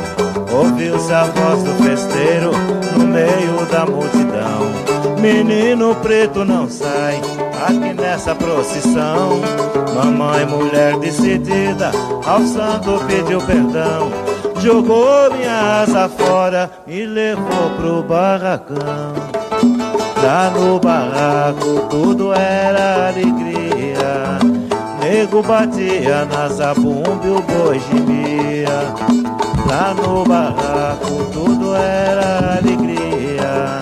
Ouviu-se 0.50 1.12
a 1.12 1.24
voz 1.24 1.62
do 1.64 1.82
festeiro 1.84 2.50
no 2.96 3.06
meio 3.06 3.66
da 3.70 3.84
multidão. 3.84 5.20
Menino 5.20 5.94
preto 5.96 6.46
não 6.46 6.66
sai 6.66 7.20
aqui 7.66 7.92
nessa 7.92 8.34
procissão. 8.34 9.38
Mamãe, 9.94 10.46
mulher 10.46 10.98
decidida, 10.98 11.90
ao 12.24 12.40
santo 12.40 13.04
pediu 13.06 13.38
perdão. 13.42 14.27
Jogou 14.60 15.30
minha 15.32 15.82
asa 15.82 16.08
fora 16.08 16.70
e 16.86 17.04
levou 17.04 17.70
pro 17.76 18.02
barracão. 18.02 19.14
Lá 20.22 20.50
no 20.50 20.78
barraco 20.80 21.86
tudo 21.88 22.32
era 22.32 23.08
alegria. 23.08 24.38
Nego 25.02 25.42
batia 25.42 26.24
na 26.24 26.48
zabumba 26.48 27.24
e 27.24 27.30
o 27.30 27.40
boi 27.40 27.80
gemia. 27.80 29.28
Lá 29.68 29.92
no 29.94 30.24
barraco 30.24 31.24
tudo 31.30 31.74
era 31.74 32.56
alegria 32.56 33.78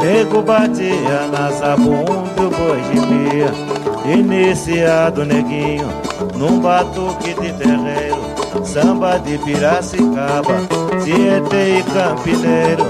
Nego 0.00 0.40
batia 0.40 1.26
na 1.32 1.50
zabumba 1.50 2.22
e 2.36 2.44
o 2.44 2.50
boi 2.50 2.80
gemia 2.92 3.50
Iniciado 4.04 5.24
neguinho 5.24 5.88
num 6.36 6.60
batuque 6.60 7.34
de 7.34 7.52
terreiro 7.54 8.45
Samba 8.64 9.18
de 9.18 9.38
Piracicaba, 9.38 10.66
Tietê 11.04 11.78
e 11.78 11.82
Campineiro 11.82 12.86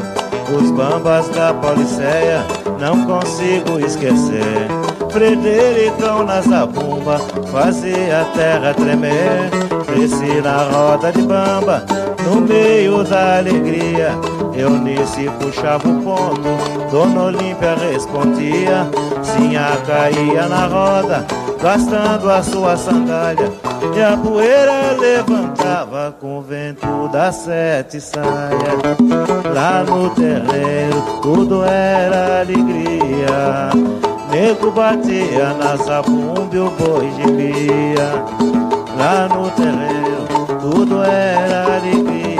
Os 0.56 0.70
bambas 0.70 1.28
da 1.30 1.52
Policeia 1.54 2.44
não 2.80 3.04
consigo 3.06 3.78
esquecer. 3.80 4.68
Fredericão 5.10 6.24
na 6.24 6.40
zabumba 6.42 7.18
fazia 7.50 8.22
a 8.22 8.24
terra 8.36 8.74
tremer. 8.74 9.50
Desci 9.94 10.40
na 10.42 10.64
roda 10.64 11.10
de 11.10 11.22
bamba 11.22 11.84
no 12.26 12.40
meio 12.40 13.04
da 13.04 13.38
alegria, 13.38 14.10
Eunice 14.52 15.30
puxava 15.38 15.88
o 15.88 16.02
ponto, 16.02 16.90
Dona 16.90 17.26
Olímpia 17.26 17.76
respondia, 17.76 18.88
Sinha 19.22 19.76
caía 19.86 20.48
na 20.48 20.66
roda, 20.66 21.24
gastando 21.62 22.28
a 22.28 22.42
sua 22.42 22.76
sandália, 22.76 23.52
e 23.96 24.02
a 24.02 24.16
poeira 24.16 24.92
levantava 24.92 26.12
com 26.20 26.38
o 26.38 26.42
vento 26.42 27.08
das 27.08 27.36
sete 27.36 28.00
saias. 28.00 28.98
Lá 29.54 29.82
no 29.84 30.10
terreiro 30.10 31.20
tudo 31.22 31.64
era 31.64 32.40
alegria, 32.40 33.70
nego 34.30 34.70
batia 34.70 35.54
na 35.54 35.76
zabumba 35.76 36.54
e 36.54 36.58
o 36.58 36.70
boi 36.70 37.10
gemia. 37.16 38.24
Lá 38.96 39.28
no 39.28 39.50
terreiro 39.50 40.60
tudo 40.60 41.02
era 41.02 41.76
alegria. 41.76 42.36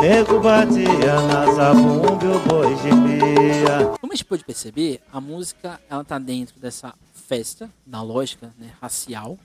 Nego 0.00 0.40
batia 0.40 1.20
na 1.22 1.52
zabumba 1.52 2.24
e 2.24 2.28
o 2.28 2.38
boi 2.40 2.76
gemia. 2.76 3.92
Como 4.00 4.12
a 4.12 4.16
gente 4.16 4.24
pode 4.24 4.44
perceber, 4.44 5.00
a 5.12 5.20
música 5.20 5.80
ela 5.90 6.04
tá 6.04 6.18
dentro 6.18 6.58
dessa 6.60 6.94
festa, 7.26 7.68
na 7.86 8.02
lógica 8.02 8.52
né, 8.58 8.70
racial, 8.80 9.36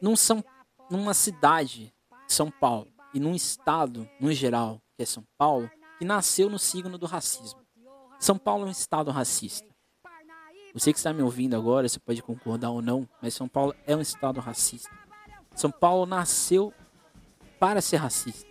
num 0.00 0.16
São, 0.16 0.44
numa 0.90 1.14
cidade, 1.14 1.92
São 2.26 2.50
Paulo, 2.50 2.88
e 3.14 3.20
num 3.20 3.34
estado, 3.34 4.08
no 4.20 4.32
geral, 4.32 4.80
que 4.96 5.02
é 5.02 5.06
São 5.06 5.24
Paulo, 5.38 5.70
que 5.98 6.04
nasceu 6.04 6.50
no 6.50 6.58
signo 6.58 6.98
do 6.98 7.06
racismo. 7.06 7.60
São 8.18 8.38
Paulo 8.38 8.64
é 8.64 8.68
um 8.68 8.72
estado 8.72 9.10
racista. 9.10 9.66
Você 10.74 10.92
que 10.92 10.98
está 10.98 11.12
me 11.12 11.22
ouvindo 11.22 11.56
agora, 11.56 11.88
você 11.88 11.98
pode 11.98 12.22
concordar 12.22 12.70
ou 12.70 12.82
não, 12.82 13.08
mas 13.22 13.34
São 13.34 13.48
Paulo 13.48 13.74
é 13.86 13.96
um 13.96 14.00
estado 14.00 14.40
racista. 14.40 14.90
São 15.54 15.70
Paulo 15.70 16.04
nasceu 16.04 16.72
para 17.58 17.80
ser 17.80 17.96
racista. 17.96 18.46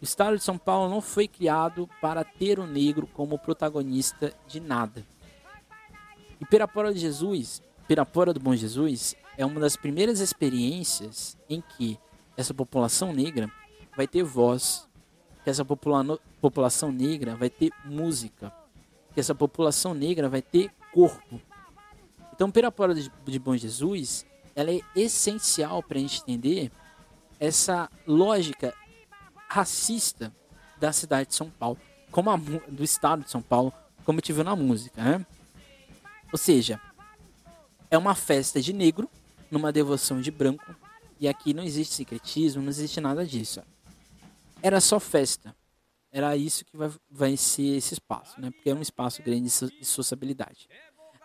O 0.00 0.04
estado 0.04 0.36
de 0.36 0.42
São 0.42 0.58
Paulo 0.58 0.90
não 0.90 1.00
foi 1.00 1.26
criado 1.28 1.88
para 2.00 2.24
ter 2.24 2.58
o 2.58 2.66
negro 2.66 3.06
como 3.06 3.38
protagonista 3.38 4.32
de 4.46 4.60
nada. 4.60 5.06
E 6.40 6.44
Pirapora 6.44 6.92
de 6.92 6.98
Jesus, 6.98 7.62
Pirapora 7.86 8.32
do 8.32 8.40
Bom 8.40 8.54
Jesus, 8.54 9.14
é 9.40 9.46
uma 9.46 9.58
das 9.58 9.74
primeiras 9.74 10.20
experiências 10.20 11.34
em 11.48 11.62
que 11.62 11.98
essa 12.36 12.52
população 12.52 13.10
negra 13.10 13.50
vai 13.96 14.06
ter 14.06 14.22
voz, 14.22 14.86
que 15.42 15.48
essa 15.48 15.64
popula 15.64 16.18
população 16.42 16.92
negra 16.92 17.34
vai 17.36 17.48
ter 17.48 17.72
música, 17.82 18.52
que 19.14 19.18
essa 19.18 19.34
população 19.34 19.94
negra 19.94 20.28
vai 20.28 20.42
ter 20.42 20.70
corpo. 20.92 21.40
Então, 22.34 22.50
Pirapora 22.50 22.94
de, 22.94 23.38
Bom 23.38 23.56
Jesus, 23.56 24.26
ela 24.54 24.70
é 24.70 24.80
essencial 24.94 25.82
para 25.82 25.96
a 25.96 26.00
gente 26.02 26.20
entender 26.20 26.70
essa 27.38 27.90
lógica 28.06 28.74
racista 29.48 30.34
da 30.78 30.92
cidade 30.92 31.30
de 31.30 31.34
São 31.34 31.48
Paulo, 31.48 31.78
como 32.10 32.28
a, 32.28 32.36
do 32.36 32.84
estado 32.84 33.24
de 33.24 33.30
São 33.30 33.40
Paulo, 33.40 33.72
como 34.04 34.18
gente 34.18 34.34
viu 34.34 34.44
na 34.44 34.54
música, 34.54 35.02
né? 35.02 35.24
Ou 36.30 36.38
seja, 36.38 36.78
é 37.90 37.96
uma 37.96 38.14
festa 38.14 38.60
de 38.60 38.74
negro 38.74 39.08
numa 39.50 39.72
devoção 39.72 40.20
de 40.20 40.30
branco 40.30 40.74
e 41.18 41.28
aqui 41.28 41.52
não 41.52 41.62
existe 41.62 41.94
secretismo, 41.94 42.62
não 42.62 42.70
existe 42.70 43.00
nada 43.00 43.26
disso. 43.26 43.62
Era 44.62 44.80
só 44.80 44.98
festa. 44.98 45.54
Era 46.12 46.36
isso 46.36 46.64
que 46.64 46.76
vai, 46.76 46.90
vai 47.10 47.36
ser 47.36 47.76
esse 47.76 47.94
espaço, 47.94 48.40
né? 48.40 48.50
Porque 48.50 48.70
é 48.70 48.74
um 48.74 48.82
espaço 48.82 49.22
grande 49.22 49.48
de 49.48 49.84
sociabilidade. 49.84 50.68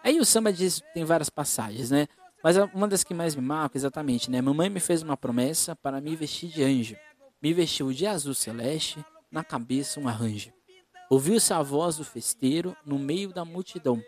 Aí 0.03 0.19
o 0.19 0.25
samba 0.25 0.53
diz, 0.53 0.81
tem 0.93 1.03
várias 1.03 1.29
passagens, 1.29 1.89
né? 1.89 2.07
Mas 2.43 2.57
uma 2.73 2.87
das 2.87 3.03
que 3.03 3.13
mais 3.13 3.35
me 3.35 3.41
marca 3.41 3.77
exatamente, 3.77 4.29
né? 4.29 4.39
Mamãe 4.41 4.69
me 4.69 4.79
fez 4.79 5.01
uma 5.01 5.17
promessa 5.17 5.75
para 5.75 5.99
me 5.99 6.15
vestir 6.15 6.49
de 6.49 6.61
anjo. 6.61 6.95
Me 7.41 7.53
vestiu 7.53 7.91
de 7.91 8.05
azul 8.05 8.35
celeste, 8.35 9.03
na 9.31 9.43
cabeça 9.43 9.99
um 9.99 10.07
arranjo. 10.07 10.51
Ouviu-se 11.09 11.53
a 11.53 11.61
voz 11.61 11.97
do 11.97 12.03
festeiro 12.03 12.75
no 12.85 12.99
meio 12.99 13.33
da 13.33 13.43
multidão. 13.43 14.01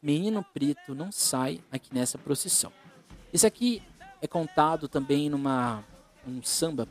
Menino 0.00 0.44
preto 0.54 0.94
não 0.94 1.12
sai 1.12 1.60
aqui 1.70 1.92
nessa 1.92 2.16
procissão. 2.16 2.72
Isso 3.34 3.48
aqui 3.48 3.82
é 4.22 4.28
contado 4.28 4.86
também 4.86 5.28
numa 5.28 5.82
um 6.24 6.40
samba 6.40 6.86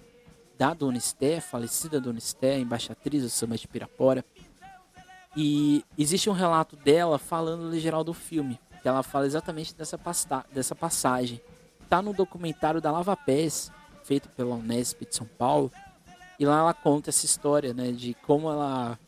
da 0.57 0.73
Dona 0.73 0.97
Esté, 0.97 1.39
falecida 1.39 2.01
Dona 2.01 2.17
Esté, 2.17 2.59
embaixatriz 2.59 3.23
do 3.23 3.29
samba 3.29 3.57
de 3.57 3.65
Pirapora. 3.65 4.25
E 5.37 5.85
existe 5.97 6.29
um 6.29 6.33
relato 6.33 6.75
dela 6.75 7.17
falando 7.17 7.69
no 7.69 7.79
geral 7.79 8.03
do 8.03 8.13
filme, 8.13 8.59
que 8.81 8.87
ela 8.89 9.01
fala 9.03 9.25
exatamente 9.25 9.73
dessa, 9.73 9.97
pasta, 9.97 10.45
dessa 10.51 10.75
passagem. 10.75 11.41
Tá 11.89 12.01
no 12.01 12.13
documentário 12.13 12.81
da 12.81 12.91
Lava 12.91 13.15
Pés, 13.15 13.71
feito 14.03 14.27
pela 14.27 14.55
Unesp 14.55 14.99
de 15.05 15.15
São 15.15 15.25
Paulo, 15.25 15.71
e 16.37 16.45
lá 16.45 16.59
ela 16.59 16.73
conta 16.73 17.09
essa 17.09 17.25
história, 17.25 17.73
né, 17.73 17.93
de 17.93 18.15
como 18.15 18.51
ela 18.51 18.99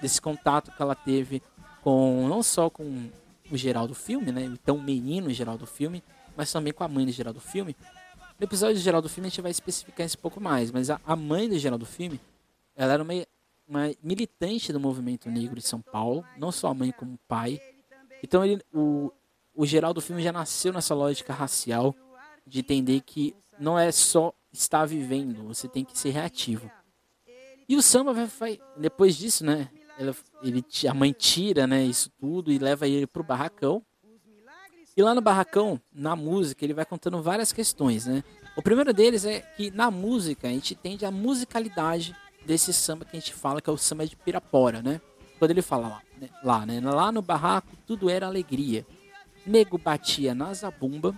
desse 0.00 0.22
contato 0.22 0.70
que 0.70 0.80
ela 0.80 0.94
teve 0.94 1.42
com 1.82 2.28
não 2.28 2.40
só 2.40 2.70
com 2.70 3.10
o 3.50 3.56
geral 3.56 3.88
do 3.88 3.96
filme, 3.96 4.30
né, 4.30 4.44
então 4.44 4.76
o 4.76 4.82
menino 4.82 5.30
geral 5.32 5.58
do 5.58 5.66
filme, 5.66 6.00
mas 6.36 6.52
também 6.52 6.72
com 6.72 6.84
a 6.84 6.88
mãe 6.88 7.06
do 7.06 7.12
geral 7.12 7.32
do 7.32 7.40
filme. 7.40 7.76
No 8.38 8.44
episódio 8.44 8.80
geral 8.80 9.00
do 9.00 9.08
filme 9.08 9.28
a 9.28 9.30
gente 9.30 9.40
vai 9.40 9.50
especificar 9.50 10.06
isso 10.06 10.16
um 10.18 10.20
pouco 10.20 10.40
mais, 10.40 10.70
mas 10.70 10.90
a, 10.90 11.00
a 11.06 11.14
mãe 11.14 11.48
do 11.48 11.58
geral 11.58 11.78
do 11.78 11.86
filme, 11.86 12.20
ela 12.74 12.92
era 12.94 13.02
uma, 13.02 13.12
uma 13.66 13.90
militante 14.02 14.72
do 14.72 14.80
movimento 14.80 15.30
negro 15.30 15.56
de 15.56 15.66
São 15.66 15.80
Paulo, 15.80 16.24
não 16.36 16.50
só 16.50 16.68
a 16.68 16.74
mãe 16.74 16.90
como 16.92 17.14
o 17.14 17.18
pai. 17.28 17.60
Então 18.22 18.44
ele, 18.44 18.62
o, 18.72 19.12
o 19.54 19.64
geral 19.64 19.94
do 19.94 20.00
filme 20.00 20.22
já 20.22 20.32
nasceu 20.32 20.72
nessa 20.72 20.94
lógica 20.94 21.32
racial 21.32 21.94
de 22.46 22.60
entender 22.60 23.00
que 23.00 23.34
não 23.58 23.78
é 23.78 23.92
só 23.92 24.32
estar 24.52 24.84
vivendo, 24.84 25.44
você 25.44 25.68
tem 25.68 25.84
que 25.84 25.98
ser 25.98 26.10
reativo. 26.10 26.70
E 27.68 27.76
o 27.76 27.82
samba 27.82 28.12
vai, 28.12 28.26
vai 28.26 28.60
depois 28.76 29.16
disso, 29.16 29.44
né? 29.44 29.70
Ele, 30.42 30.64
a 30.88 30.94
mãe 30.94 31.12
tira, 31.12 31.66
né, 31.66 31.84
isso 31.84 32.10
tudo 32.18 32.52
e 32.52 32.58
leva 32.58 32.86
ele 32.86 33.06
pro 33.06 33.22
barracão. 33.22 33.82
E 34.96 35.02
lá 35.02 35.14
no 35.14 35.20
barracão, 35.20 35.80
na 35.92 36.14
música, 36.14 36.64
ele 36.64 36.72
vai 36.72 36.84
contando 36.84 37.20
várias 37.20 37.52
questões, 37.52 38.06
né? 38.06 38.22
O 38.56 38.62
primeiro 38.62 38.92
deles 38.92 39.24
é 39.24 39.40
que 39.40 39.70
na 39.72 39.90
música 39.90 40.46
a 40.46 40.50
gente 40.50 40.74
entende 40.74 41.04
a 41.04 41.10
musicalidade 41.10 42.14
desse 42.46 42.72
samba 42.72 43.04
que 43.04 43.16
a 43.16 43.20
gente 43.20 43.34
fala 43.34 43.60
que 43.60 43.68
é 43.68 43.72
o 43.72 43.76
samba 43.76 44.06
de 44.06 44.14
Pirapora, 44.14 44.80
né? 44.80 45.00
Quando 45.38 45.50
ele 45.50 45.62
fala 45.62 45.88
lá, 45.88 46.02
né? 46.20 46.28
lá, 46.44 46.64
né? 46.64 46.80
Lá 46.80 47.10
no 47.10 47.20
barraco 47.20 47.76
tudo 47.84 48.08
era 48.08 48.26
alegria. 48.26 48.86
Nego 49.44 49.76
batia 49.76 50.32
na 50.34 50.54
zabumba, 50.54 51.14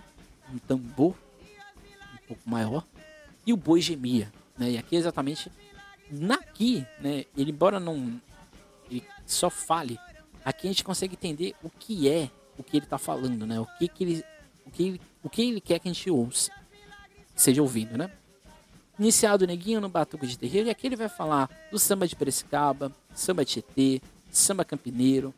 um 0.51 0.57
tambor 0.57 1.13
um 2.13 2.27
pouco 2.27 2.49
maior, 2.49 2.83
e 3.45 3.53
o 3.53 3.57
boi 3.57 3.79
gemia, 3.79 4.31
né? 4.57 4.71
E 4.71 4.77
aqui 4.77 4.95
exatamente 4.95 5.51
naqui, 6.09 6.83
né? 6.99 7.25
Ele 7.37 7.51
embora 7.51 7.79
não 7.79 8.19
ele 8.89 9.03
só 9.25 9.51
fale, 9.51 9.99
aqui 10.43 10.67
a 10.67 10.71
gente 10.71 10.83
consegue 10.83 11.13
entender 11.13 11.53
o 11.61 11.69
que 11.69 12.09
é 12.09 12.31
o 12.57 12.63
que 12.63 12.77
ele 12.77 12.85
está 12.85 12.97
falando, 12.97 13.45
né? 13.45 13.59
O 13.59 13.65
que, 13.77 13.87
que 13.87 14.03
ele, 14.03 14.25
o 14.65 14.71
que, 14.71 15.01
o 15.23 15.29
que 15.29 15.41
ele 15.41 15.61
quer 15.61 15.79
que 15.79 15.87
a 15.87 15.93
gente 15.93 16.09
ouça, 16.09 16.51
seja 17.35 17.61
ouvindo, 17.61 17.97
né? 17.97 18.11
Iniciado 18.99 19.43
o 19.43 19.47
neguinho 19.47 19.79
no 19.79 19.89
batuque 19.89 20.25
de 20.25 20.37
terreiro, 20.37 20.67
e 20.67 20.71
aqui 20.71 20.87
ele 20.87 20.95
vai 20.95 21.09
falar 21.09 21.49
do 21.71 21.77
samba 21.77 22.07
de 22.07 22.15
Piracicaba, 22.15 22.91
samba 23.13 23.45
de 23.45 23.53
Tietê, 23.53 24.01
samba 24.31 24.65
campineiro. 24.65 25.33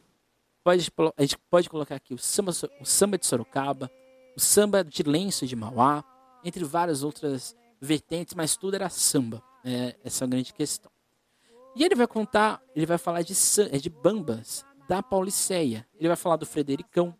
Pode, 0.63 0.91
a 1.17 1.21
gente 1.21 1.37
pode 1.49 1.69
colocar 1.69 1.95
aqui 1.95 2.13
o 2.13 2.17
samba, 2.17 2.51
o 2.79 2.85
samba 2.85 3.17
de 3.17 3.25
Sorocaba, 3.25 3.91
o 4.35 4.39
samba 4.39 4.83
de 4.83 5.03
Lenço 5.03 5.45
de 5.45 5.55
Mauá, 5.55 6.03
entre 6.43 6.63
várias 6.63 7.03
outras 7.03 7.55
vertentes, 7.81 8.33
mas 8.33 8.55
tudo 8.55 8.75
era 8.75 8.89
samba. 8.89 9.43
É, 9.63 9.95
essa 10.03 10.23
é 10.23 10.25
a 10.25 10.29
grande 10.29 10.53
questão. 10.53 10.91
E 11.75 11.83
ele 11.83 11.95
vai 11.95 12.07
contar, 12.07 12.61
ele 12.75 12.85
vai 12.85 12.97
falar 12.97 13.21
de, 13.21 13.33
é 13.71 13.77
de 13.77 13.89
bambas, 13.89 14.65
da 14.89 15.03
Pauliceia. 15.03 15.85
Ele 15.99 16.07
vai 16.07 16.17
falar 16.17 16.35
do 16.35 16.47
Fredericão, 16.47 17.15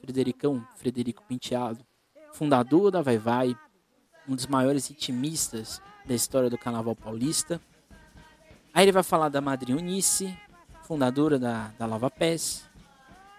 Fredericão, 0.00 0.66
Frederico 0.74 1.22
Penteado, 1.22 1.86
fundador 2.32 2.90
da 2.90 3.00
Vai 3.00 3.16
Vai, 3.16 3.56
um 4.28 4.34
dos 4.34 4.48
maiores 4.48 4.88
ritmistas 4.88 5.80
da 6.04 6.14
história 6.14 6.50
do 6.50 6.58
Carnaval 6.58 6.96
Paulista. 6.96 7.60
Aí 8.74 8.84
ele 8.84 8.92
vai 8.92 9.04
falar 9.04 9.28
da 9.28 9.40
Madrinha 9.40 9.78
Unice, 9.78 10.36
fundadora 10.82 11.38
da, 11.38 11.68
da 11.78 11.86
Lava 11.86 12.10
Pés. 12.10 12.68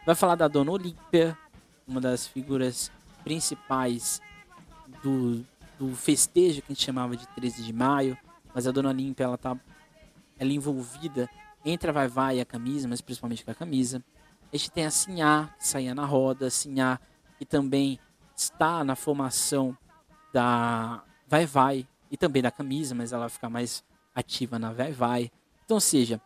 Vai 0.05 0.15
falar 0.15 0.35
da 0.35 0.47
Dona 0.47 0.71
Olímpia, 0.71 1.37
uma 1.85 1.99
das 1.99 2.25
figuras 2.25 2.89
principais 3.21 4.21
do, 5.03 5.45
do 5.77 5.93
festejo 5.93 6.61
que 6.61 6.71
a 6.71 6.73
gente 6.73 6.85
chamava 6.85 7.17
de 7.17 7.27
13 7.27 7.63
de 7.63 7.73
maio. 7.73 8.17
Mas 8.55 8.65
a 8.65 8.71
Dona 8.71 8.89
Olímpia, 8.89 9.25
ela 9.25 9.37
tá 9.37 9.57
ela 10.39 10.51
é 10.51 10.53
envolvida 10.53 11.29
entre 11.69 11.89
a 11.89 11.93
Vai 11.93 12.07
Vai 12.07 12.37
e 12.37 12.41
a 12.41 12.45
camisa, 12.45 12.87
mas 12.87 13.01
principalmente 13.01 13.43
com 13.43 13.51
a 13.51 13.55
camisa. 13.55 14.03
A 14.51 14.55
gente 14.55 14.71
tem 14.71 14.85
a 14.85 14.91
Sinhá, 14.91 15.53
que 15.57 15.67
saía 15.67 15.93
na 15.93 16.05
roda, 16.05 16.49
Sinhá, 16.49 16.99
que 17.37 17.45
também 17.45 17.99
está 18.35 18.83
na 18.83 18.95
formação 18.95 19.77
da 20.33 21.03
Vai 21.27 21.45
Vai 21.45 21.87
e 22.09 22.15
também 22.15 22.41
da 22.41 22.51
camisa, 22.51 22.95
mas 22.95 23.11
ela 23.11 23.27
fica 23.27 23.49
mais 23.49 23.83
ativa 24.15 24.57
na 24.57 24.71
Vai 24.71 24.91
Vai. 24.91 25.31
Então, 25.65 25.79
seja, 25.79 26.21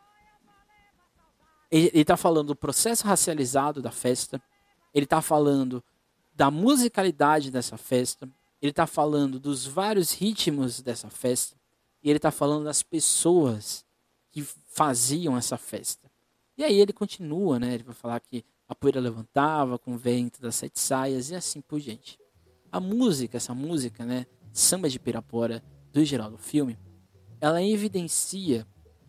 ele 1.71 2.01
está 2.01 2.15
falando 2.15 2.47
do 2.47 2.55
processo 2.55 3.07
racializado 3.07 3.81
da 3.81 3.91
festa, 3.91 4.41
ele 4.93 5.05
está 5.05 5.21
falando 5.21 5.83
da 6.35 6.51
musicalidade 6.51 7.49
dessa 7.49 7.77
festa, 7.77 8.29
ele 8.61 8.71
está 8.71 8.85
falando 8.85 9.39
dos 9.39 9.65
vários 9.65 10.13
ritmos 10.13 10.81
dessa 10.81 11.09
festa, 11.09 11.55
e 12.03 12.09
ele 12.09 12.17
está 12.17 12.29
falando 12.29 12.65
das 12.65 12.83
pessoas 12.83 13.85
que 14.31 14.41
faziam 14.41 15.37
essa 15.37 15.57
festa. 15.57 16.09
E 16.57 16.63
aí 16.63 16.79
ele 16.79 16.93
continua, 16.93 17.59
né? 17.59 17.73
Ele 17.73 17.83
vai 17.83 17.95
falar 17.95 18.19
que 18.19 18.45
a 18.67 18.73
poeira 18.73 18.99
levantava 18.99 19.77
com 19.77 19.93
o 19.93 19.97
vento 19.97 20.41
das 20.41 20.55
sete 20.55 20.79
saias 20.79 21.29
e 21.29 21.35
assim 21.35 21.59
por 21.61 21.79
diante. 21.79 22.17
A 22.71 22.79
música, 22.79 23.37
essa 23.37 23.53
música, 23.53 24.05
né? 24.05 24.25
Samba 24.53 24.89
de 24.89 24.99
Pirapora, 24.99 25.63
do 25.91 26.03
Geraldo 26.05 26.37
Filme, 26.37 26.77
ela 27.39 27.61
evidencia 27.61 28.65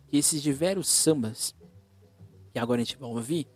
que 0.07 0.17
esses 0.17 0.41
diversos 0.41 0.87
sambas, 0.87 1.55
que 2.51 2.59
agora 2.59 2.81
a 2.81 2.83
gente 2.83 2.97
vai 2.97 3.09
ouvir, 3.09 3.47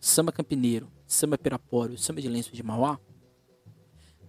samba 0.00 0.32
campineiro, 0.32 0.90
samba 1.06 1.38
pirapora, 1.38 1.96
samba 1.96 2.20
de 2.20 2.28
lenço 2.28 2.52
de 2.52 2.62
Mauá, 2.62 2.98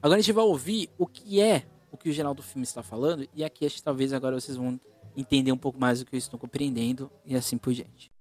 agora 0.01 0.19
a 0.19 0.21
gente 0.21 0.33
vai 0.33 0.43
ouvir 0.43 0.89
o 0.97 1.07
que 1.07 1.41
é 1.41 1.67
o 1.91 1.97
que 1.97 2.09
o 2.09 2.13
Geraldo 2.13 2.43
Filme 2.43 2.63
está 2.63 2.83
falando, 2.83 3.27
e 3.33 3.43
aqui 3.43 3.65
acho 3.65 3.77
que 3.77 3.83
talvez 3.83 4.13
agora 4.13 4.39
vocês 4.39 4.57
vão 4.57 4.79
entender 5.17 5.51
um 5.51 5.57
pouco 5.57 5.79
mais 5.79 5.99
do 5.99 6.05
que 6.05 6.15
eu 6.15 6.17
estou 6.19 6.39
compreendendo 6.39 7.11
e 7.25 7.35
assim 7.35 7.57
por 7.57 7.73
diante. 7.73 8.11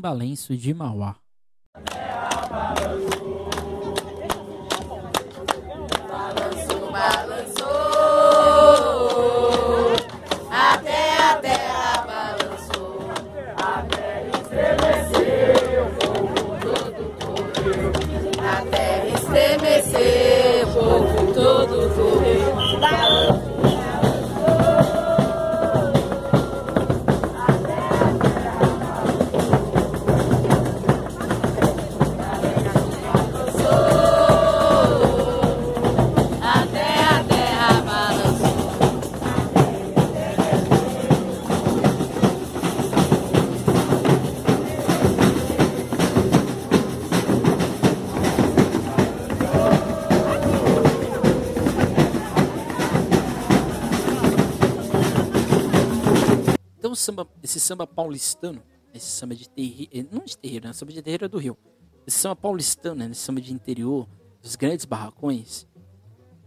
Samba 0.04 0.12
Lenço 0.12 0.54
de 0.54 0.74
Mauá. 0.74 1.23
Samba, 57.64 57.86
paulistano, 57.86 58.62
esse 58.92 59.06
samba 59.06 59.34
de 59.34 59.48
terreiro, 59.48 60.08
não 60.10 60.24
de 60.24 60.36
terreiro, 60.38 60.66
né? 60.66 60.72
Samba 60.72 60.92
de 60.92 61.02
terreiro 61.02 61.24
é 61.24 61.28
do 61.28 61.38
Rio. 61.38 61.56
Esse 62.06 62.18
samba 62.18 62.36
paulistano, 62.36 62.96
né? 62.96 63.08
esse 63.10 63.20
samba 63.20 63.40
de 63.40 63.52
interior, 63.52 64.08
dos 64.42 64.56
grandes 64.56 64.84
barracões, 64.84 65.66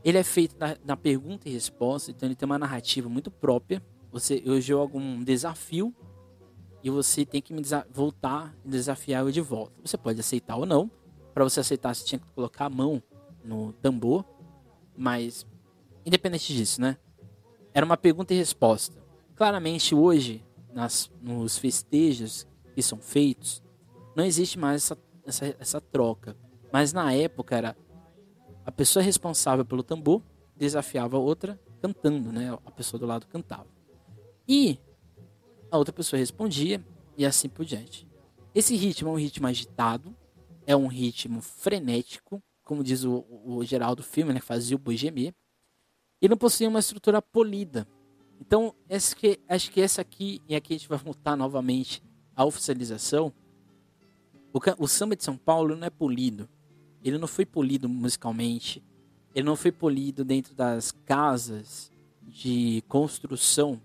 ele 0.03 0.18
é 0.18 0.24
feito 0.24 0.55
na, 0.57 0.78
na 0.86 0.95
pergunta 0.95 1.49
e 1.49 1.51
resposta, 1.51 2.11
então 2.11 2.28
ele 2.28 2.36
tem 2.36 2.45
uma 2.45 2.59
narrativa 2.59 3.09
muito 3.09 3.30
própria. 3.30 3.84
Você, 4.11 4.41
eu 4.45 4.61
jogo 4.61 4.97
um 4.97 5.24
desafio 5.24 5.93
e 6.84 6.89
você 6.89 7.26
tem 7.26 7.41
que 7.41 7.53
me 7.53 7.61
voltar 7.91 8.55
e 8.63 8.70
desafiar 8.70 9.24
eu 9.24 9.32
de 9.32 9.41
volta. 9.41 9.74
Você 9.84 9.97
pode 9.97 10.20
aceitar 10.20 10.55
ou 10.55 10.65
não. 10.65 10.89
Para 11.34 11.43
você 11.43 11.59
aceitar, 11.59 11.93
você 11.93 12.05
tinha 12.05 12.20
que 12.20 12.28
colocar 12.28 12.65
a 12.65 12.70
mão 12.70 13.03
no 13.43 13.74
tambor, 13.74 14.24
mas 14.95 15.45
independente 16.05 16.53
disso, 16.53 16.80
né? 16.80 16.97
Era 17.74 17.86
uma 17.86 17.97
pergunta 17.97 18.34
e 18.34 18.38
resposta. 18.38 18.97
Claramente 19.36 19.93
hoje, 19.93 20.43
nas, 20.78 21.11
nos 21.19 21.57
festejos 21.57 22.47
que 22.75 22.84
são 22.84 22.99
feitos, 22.99 23.63
não 24.15 24.23
existe 24.23 24.59
mais 24.59 24.84
essa, 24.84 24.97
essa, 25.25 25.55
essa 25.59 25.82
troca. 25.82 26.38
Mas 26.71 26.93
na 26.93 27.11
época 27.11 27.55
era 27.55 27.75
a 28.63 28.71
pessoa 28.71 29.01
responsável 29.01 29.65
pelo 29.65 29.82
tambor 29.82 30.21
desafiava 30.55 31.17
a 31.17 31.19
outra 31.19 31.59
cantando, 31.82 32.32
né? 32.32 32.55
A 32.63 32.69
pessoa 32.69 32.99
do 32.99 33.07
lado 33.07 33.25
cantava. 33.25 33.67
E 34.47 34.78
a 35.71 35.78
outra 35.80 35.91
pessoa 35.91 36.19
respondia 36.19 36.84
e 37.17 37.25
assim 37.25 37.49
por 37.49 37.65
diante. 37.65 38.07
Esse 38.53 38.75
ritmo 38.75 39.09
é 39.09 39.11
um 39.13 39.17
ritmo 39.17 39.47
agitado, 39.47 40.15
é 40.67 40.75
um 40.75 40.88
ritmo 40.88 41.41
frenético, 41.41 42.41
como 42.63 42.84
diz 42.84 43.03
o, 43.03 43.25
o 43.43 43.65
geral 43.65 43.95
do 43.95 44.03
filme, 44.03 44.32
né? 44.32 44.39
Fazia 44.39 44.75
o 44.75 44.80
boi 44.80 44.95
gemer. 44.95 45.34
E 46.21 46.30
não 46.30 46.38
possui 46.38 46.67
uma 46.67 46.80
estrutura 46.80 47.19
polida. 47.19 47.88
Então, 48.39 48.73
que, 49.17 49.39
acho 49.47 49.71
que 49.71 49.81
essa 49.81 50.01
aqui, 50.01 50.41
e 50.47 50.55
aqui 50.55 50.73
a 50.73 50.77
gente 50.77 50.89
vai 50.89 50.97
voltar 50.97 51.35
novamente 51.35 52.01
à 52.35 52.45
oficialização. 52.45 53.33
O, 54.53 54.59
o 54.83 54.88
samba 54.88 55.15
de 55.15 55.23
São 55.23 55.38
Paulo 55.38 55.75
não 55.75 55.88
é 55.88 55.89
polido. 55.89 56.47
Ele 57.03 57.17
não 57.17 57.27
foi 57.27 57.45
polido 57.45 57.89
musicalmente. 57.89 58.83
Ele 59.33 59.45
não 59.45 59.55
foi 59.55 59.71
polido 59.71 60.23
dentro 60.23 60.53
das 60.53 60.91
casas 61.05 61.91
de 62.21 62.83
construção 62.88 63.81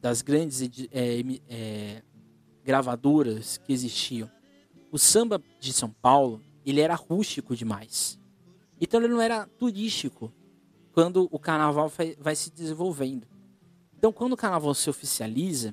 das 0.00 0.22
grandes 0.22 0.62
é, 0.92 1.20
é, 1.48 2.02
gravadoras 2.64 3.58
que 3.58 3.72
existiam. 3.72 4.30
O 4.90 4.98
samba 4.98 5.42
de 5.60 5.72
São 5.72 5.90
Paulo, 5.90 6.40
ele 6.64 6.80
era 6.80 6.94
rústico 6.94 7.56
demais. 7.56 8.18
Então 8.80 9.00
ele 9.00 9.12
não 9.12 9.20
era 9.20 9.46
turístico 9.46 10.32
quando 10.98 11.28
o 11.30 11.38
carnaval 11.38 11.88
vai, 12.18 12.34
se 12.34 12.50
desenvolvendo. 12.50 13.24
Então 13.96 14.12
quando 14.12 14.32
o 14.32 14.36
carnaval 14.36 14.74
se 14.74 14.90
oficializa, 14.90 15.72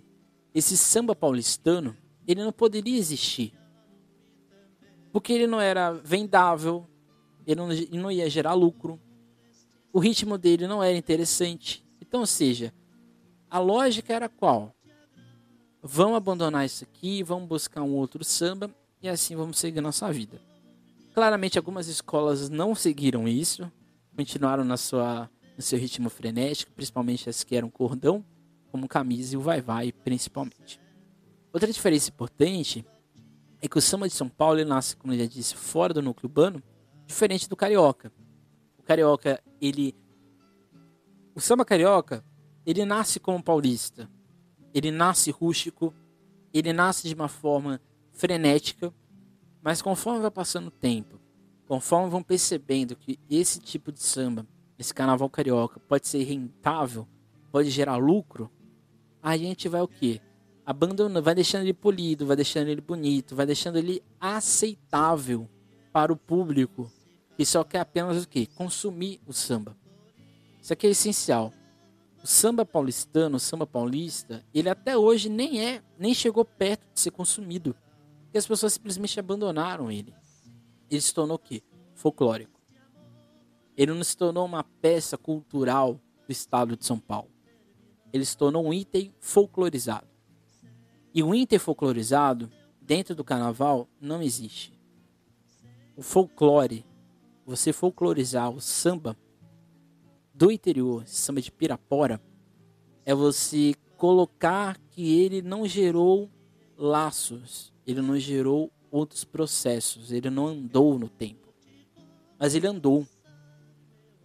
esse 0.53 0.77
samba 0.77 1.15
paulistano, 1.15 1.97
ele 2.27 2.43
não 2.43 2.51
poderia 2.51 2.95
existir. 2.95 3.51
Porque 5.11 5.33
ele 5.33 5.47
não 5.47 5.59
era 5.59 5.91
vendável, 5.91 6.87
ele 7.43 7.55
não, 7.55 7.71
ele 7.71 7.97
não 7.97 8.11
ia 8.11 8.29
gerar 8.29 8.53
lucro, 8.53 9.01
o 9.91 9.97
ritmo 9.97 10.37
dele 10.37 10.67
não 10.67 10.83
era 10.83 10.95
interessante. 10.95 11.83
Então, 11.99 12.19
ou 12.19 12.27
seja, 12.27 12.71
a 13.49 13.57
lógica 13.57 14.13
era 14.13 14.29
qual? 14.29 14.75
Vamos 15.81 16.17
abandonar 16.17 16.67
isso 16.67 16.83
aqui, 16.83 17.23
vamos 17.23 17.49
buscar 17.49 17.81
um 17.81 17.95
outro 17.95 18.23
samba 18.23 18.69
e 19.01 19.09
assim 19.09 19.35
vamos 19.35 19.57
seguir 19.57 19.81
nossa 19.81 20.13
vida. 20.13 20.39
Claramente, 21.15 21.57
algumas 21.57 21.87
escolas 21.87 22.47
não 22.47 22.75
seguiram 22.75 23.27
isso, 23.27 23.71
continuaram 24.15 24.63
na 24.63 24.77
sua, 24.77 25.29
no 25.55 25.61
seu 25.61 25.77
ritmo 25.77 26.09
frenético, 26.09 26.71
principalmente 26.71 27.29
as 27.29 27.43
que 27.43 27.55
eram 27.55 27.69
cordão, 27.69 28.25
como 28.71 28.87
camisa 28.87 29.35
e 29.35 29.37
o 29.37 29.41
vai-vai 29.41 29.91
principalmente. 29.91 30.79
Outra 31.53 31.71
diferença 31.71 32.09
importante 32.09 32.85
é 33.61 33.67
que 33.67 33.77
o 33.77 33.81
samba 33.81 34.07
de 34.07 34.13
São 34.13 34.27
Paulo 34.27 34.63
nasce, 34.65 34.95
como 34.95 35.13
eu 35.13 35.19
já 35.19 35.25
disse, 35.25 35.55
fora 35.55 35.93
do 35.93 36.01
núcleo 36.01 36.29
urbano, 36.29 36.61
diferente 37.05 37.47
do 37.47 37.55
carioca. 37.55 38.11
O 38.77 38.83
carioca, 38.83 39.41
ele 39.61 39.95
o 41.35 41.41
samba 41.41 41.65
carioca, 41.65 42.23
ele 42.65 42.85
nasce 42.85 43.19
como 43.19 43.43
paulista. 43.43 44.09
Ele 44.73 44.91
nasce 44.91 45.31
rústico, 45.31 45.93
ele 46.53 46.71
nasce 46.73 47.07
de 47.07 47.13
uma 47.13 47.27
forma 47.27 47.81
frenética, 48.13 48.93
mas 49.61 49.81
conforme 49.81 50.21
vai 50.21 50.31
passando 50.31 50.67
o 50.67 50.71
tempo, 50.71 51.19
conforme 51.67 52.09
vão 52.09 52.21
percebendo 52.21 52.95
que 52.95 53.19
esse 53.29 53.59
tipo 53.59 53.91
de 53.91 54.01
samba, 54.01 54.45
esse 54.77 54.93
carnaval 54.93 55.29
carioca, 55.29 55.79
pode 55.79 56.07
ser 56.07 56.23
rentável, 56.23 57.07
pode 57.51 57.69
gerar 57.69 57.97
lucro, 57.97 58.49
a 59.21 59.35
gente 59.37 59.67
vai 59.67 59.81
o 59.81 59.87
quê? 59.87 60.21
Abandonando, 60.65 61.21
vai 61.21 61.35
deixando 61.35 61.63
ele 61.63 61.73
polido, 61.73 62.25
vai 62.25 62.35
deixando 62.35 62.67
ele 62.67 62.81
bonito, 62.81 63.35
vai 63.35 63.45
deixando 63.45 63.77
ele 63.77 64.03
aceitável 64.19 65.49
para 65.91 66.11
o 66.11 66.17
público 66.17 66.91
que 67.35 67.45
só 67.45 67.63
quer 67.63 67.79
apenas 67.79 68.23
o 68.23 68.27
quê? 68.27 68.47
Consumir 68.55 69.19
o 69.25 69.33
samba. 69.33 69.75
Isso 70.61 70.73
aqui 70.73 70.87
é 70.87 70.89
essencial. 70.91 71.53
O 72.23 72.27
samba 72.27 72.65
paulistano, 72.65 73.37
o 73.37 73.39
samba 73.39 73.67
paulista, 73.67 74.43
ele 74.53 74.69
até 74.69 74.97
hoje 74.97 75.29
nem 75.29 75.63
é, 75.63 75.83
nem 75.97 76.13
chegou 76.13 76.43
perto 76.43 76.81
de 76.93 76.99
ser 76.99 77.11
consumido. 77.11 77.75
Porque 78.23 78.37
as 78.37 78.47
pessoas 78.47 78.73
simplesmente 78.73 79.19
abandonaram 79.19 79.91
ele. 79.91 80.13
Ele 80.89 81.01
se 81.01 81.13
tornou 81.13 81.35
o 81.35 81.39
quê? 81.39 81.63
Folclórico. 81.93 82.59
Ele 83.77 83.93
não 83.93 84.03
se 84.03 84.15
tornou 84.15 84.45
uma 84.45 84.63
peça 84.63 85.17
cultural 85.17 85.99
do 86.25 86.31
estado 86.31 86.77
de 86.77 86.85
São 86.85 86.99
Paulo. 86.99 87.29
Ele 88.13 88.23
se 88.23 88.37
tornou 88.37 88.65
um 88.65 88.73
item 88.73 89.13
folclorizado. 89.19 90.07
E 91.13 91.21
o 91.21 91.33
item 91.33 91.59
folclorizado, 91.59 92.51
dentro 92.81 93.15
do 93.15 93.23
carnaval, 93.23 93.89
não 93.99 94.21
existe. 94.21 94.73
O 95.95 96.01
folclore, 96.01 96.85
você 97.45 97.71
folclorizar 97.71 98.49
o 98.49 98.61
samba, 98.61 99.17
do 100.33 100.51
interior, 100.51 101.07
samba 101.07 101.41
de 101.41 101.51
Pirapora, 101.51 102.21
é 103.05 103.15
você 103.15 103.73
colocar 103.97 104.77
que 104.89 105.21
ele 105.21 105.41
não 105.41 105.65
gerou 105.65 106.29
laços, 106.77 107.73
ele 107.87 108.01
não 108.01 108.19
gerou 108.19 108.69
outros 108.91 109.23
processos, 109.23 110.11
ele 110.11 110.29
não 110.29 110.47
andou 110.47 110.97
no 110.97 111.09
tempo. 111.09 111.53
Mas 112.37 112.55
ele 112.55 112.67
andou. 112.67 113.07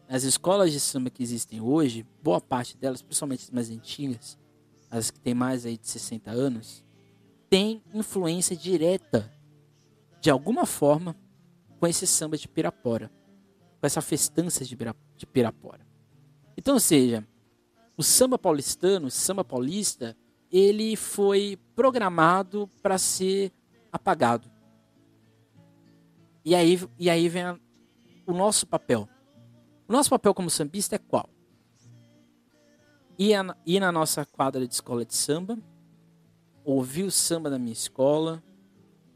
As 0.09 0.25
escolas 0.25 0.73
de 0.73 0.81
samba 0.81 1.09
que 1.11 1.23
existem 1.23 1.61
hoje, 1.61 2.05
boa 2.23 2.41
parte 2.41 2.77
delas, 2.77 3.01
principalmente 3.01 3.45
as 3.45 3.51
mais 3.51 3.71
antigas, 3.71 4.39
as 4.91 5.11
que 5.11 5.21
têm 5.21 5.35
mais 5.35 5.65
aí 5.65 5.79
de 5.79 5.87
60 5.87 6.31
anos, 6.31 6.85
tem 7.49 7.83
influência 7.95 8.57
direta, 8.57 9.33
de 10.21 10.31
alguma 10.31 10.67
forma, 10.67 11.17
com 11.79 11.87
esse 11.87 12.07
samba 12.07 12.37
de 12.37 12.49
Pirapora, 12.49 13.11
com 13.81 13.87
essa 13.87 14.03
festança 14.03 14.65
de 14.65 14.77
Pirapora. 15.27 15.87
Então, 16.57 16.75
ou 16.75 16.81
seja, 16.81 17.27
o 17.97 18.03
samba 18.03 18.39
paulistano, 18.39 19.07
o 19.07 19.11
samba 19.11 19.45
paulista, 19.45 20.17
ele 20.51 20.97
foi 20.97 21.59
programado 21.75 22.69
para 22.83 22.99
ser 22.99 23.53
apagado. 23.93 24.51
E 26.45 26.55
aí, 26.55 26.80
e 26.99 27.11
aí 27.11 27.28
vem 27.28 27.43
a, 27.43 27.59
o 28.26 28.32
nosso 28.32 28.66
papel. 28.66 29.09
O 29.86 29.93
nosso 29.93 30.09
papel 30.09 30.32
como 30.32 30.49
sambista 30.49 30.97
é 30.97 30.99
qual? 30.99 31.28
Ir, 33.18 33.34
a, 33.34 33.57
ir 33.66 33.80
na 33.80 33.93
nossa 33.93 34.24
quadra 34.24 34.66
de 34.66 34.72
escola 34.72 35.05
de 35.05 35.14
samba, 35.14 35.59
ouvir 36.64 37.05
o 37.05 37.11
samba 37.11 37.51
da 37.51 37.59
minha 37.59 37.72
escola, 37.72 38.43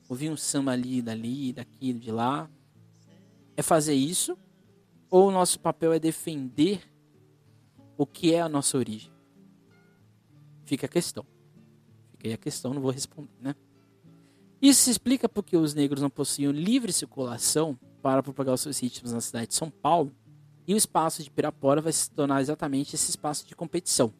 ouvir 0.08 0.30
um 0.30 0.36
samba 0.36 0.72
ali, 0.72 1.00
dali, 1.00 1.52
daqui, 1.52 1.92
de 1.92 2.10
lá. 2.10 2.50
É 3.56 3.62
fazer 3.62 3.94
isso? 3.94 4.36
Ou 5.10 5.28
o 5.28 5.30
nosso 5.30 5.60
papel 5.60 5.92
é 5.92 5.98
defender 5.98 6.82
o 7.96 8.04
que 8.04 8.34
é 8.34 8.40
a 8.40 8.48
nossa 8.48 8.76
origem? 8.76 9.12
Fica 10.64 10.86
a 10.86 10.88
questão. 10.88 11.24
Fica 12.10 12.28
aí 12.28 12.34
a 12.34 12.38
questão, 12.38 12.74
não 12.74 12.82
vou 12.82 12.90
responder, 12.90 13.30
né? 13.40 13.54
Isso 14.64 14.84
se 14.84 14.90
explica 14.92 15.28
porque 15.28 15.58
os 15.58 15.74
negros 15.74 16.00
não 16.00 16.08
possuíam 16.08 16.50
livre 16.50 16.90
circulação 16.90 17.78
para 18.00 18.22
propagar 18.22 18.54
os 18.54 18.62
seus 18.62 18.78
ritmos 18.78 19.12
na 19.12 19.20
cidade 19.20 19.48
de 19.48 19.54
São 19.54 19.68
Paulo 19.68 20.10
e 20.66 20.72
o 20.72 20.76
espaço 20.78 21.22
de 21.22 21.30
Pirapora 21.30 21.82
vai 21.82 21.92
se 21.92 22.10
tornar 22.10 22.40
exatamente 22.40 22.94
esse 22.94 23.10
espaço 23.10 23.46
de 23.46 23.54
competição. 23.54 24.10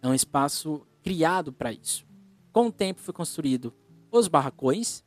É 0.00 0.06
um 0.06 0.14
espaço 0.14 0.86
criado 1.02 1.52
para 1.52 1.72
isso. 1.72 2.06
Com 2.52 2.68
o 2.68 2.72
tempo 2.72 3.00
foi 3.00 3.12
construído 3.12 3.74
os 4.08 4.28
barracões, 4.28 5.04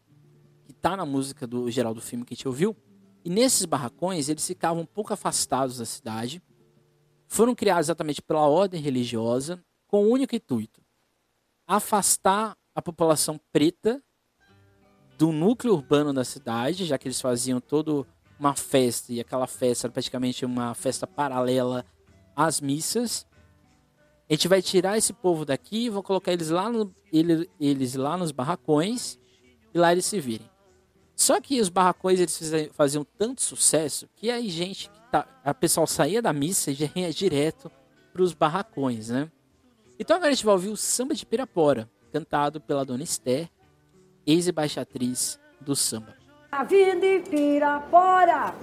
que 0.65 0.73
está 0.73 0.97
na 0.97 1.05
música 1.05 1.47
do 1.47 1.71
geral 1.71 1.93
do 1.93 2.01
filme 2.01 2.25
que 2.25 2.33
a 2.33 2.35
gente 2.35 2.45
ouviu, 2.45 2.75
e 3.23 3.29
nesses 3.29 3.63
barracões 3.63 4.27
eles 4.27 4.45
ficavam 4.45 4.83
um 4.83 4.85
pouco 4.85 5.13
afastados 5.13 5.77
da 5.77 5.85
cidade, 5.85 6.43
foram 7.29 7.55
criados 7.55 7.85
exatamente 7.85 8.21
pela 8.21 8.45
ordem 8.45 8.81
religiosa 8.81 9.63
com 9.87 10.03
o 10.03 10.09
único 10.09 10.35
intuito: 10.35 10.81
afastar 11.65 12.57
a 12.75 12.81
população 12.81 13.39
preta 13.53 14.03
do 15.19 15.33
núcleo 15.33 15.73
urbano 15.73 16.13
da 16.13 16.23
cidade, 16.23 16.85
já 16.85 16.97
que 16.97 17.05
eles 17.05 17.19
faziam 17.19 17.59
toda 17.59 18.07
uma 18.39 18.55
festa 18.55 19.11
e 19.11 19.19
aquela 19.19 19.47
festa 19.47 19.87
era 19.87 19.91
praticamente 19.91 20.45
uma 20.45 20.73
festa 20.73 21.05
paralela 21.05 21.85
às 22.33 22.61
missas. 22.61 23.27
A 24.29 24.33
gente 24.33 24.47
vai 24.47 24.61
tirar 24.61 24.97
esse 24.97 25.11
povo 25.11 25.43
daqui 25.43 25.89
vou 25.89 26.01
colocar 26.01 26.31
eles 26.31 26.49
lá, 26.49 26.69
no, 26.69 26.95
eles 27.11 27.95
lá 27.95 28.17
nos 28.17 28.31
barracões 28.31 29.19
e 29.73 29.77
lá 29.77 29.91
eles 29.91 30.05
se 30.05 30.21
virem. 30.21 30.49
Só 31.17 31.41
que 31.41 31.59
os 31.59 31.67
barracões 31.67 32.17
eles 32.17 32.71
faziam 32.71 33.03
tanto 33.03 33.41
sucesso 33.41 34.07
que 34.15 34.31
aí 34.31 34.47
gente 34.47 34.89
tá, 35.11 35.27
a 35.43 35.53
pessoal 35.53 35.85
saía 35.85 36.21
da 36.21 36.31
missa 36.31 36.71
e 36.71 36.75
já 36.75 36.89
ia 36.95 37.11
direto 37.11 37.69
para 38.13 38.21
os 38.21 38.33
barracões, 38.33 39.09
né? 39.09 39.29
Então 39.99 40.15
agora 40.15 40.31
a 40.31 40.33
gente 40.33 40.45
vai 40.45 40.53
ouvir 40.53 40.69
o 40.69 40.77
Samba 40.77 41.13
de 41.13 41.25
Pirapora, 41.25 41.89
cantado 42.09 42.61
pela 42.61 42.85
Dona 42.85 43.03
Esther, 43.03 43.49
ex-embaixatriz 44.29 45.39
do 45.59 45.75
samba. 45.75 46.13
A 46.51 46.63
vida 46.63 46.95
de 46.95 47.19
Pirapora. 47.29 48.53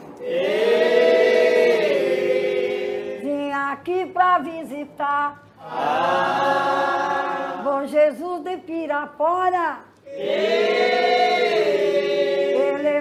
Vim 3.21 3.51
aqui 3.51 4.07
para 4.07 4.39
visitar. 4.39 5.45
Ah. 5.61 7.61
Bom 7.65 7.85
Jesus 7.87 8.45
de 8.45 8.57
Pirapora. 8.59 9.81
Ele 10.07 10.31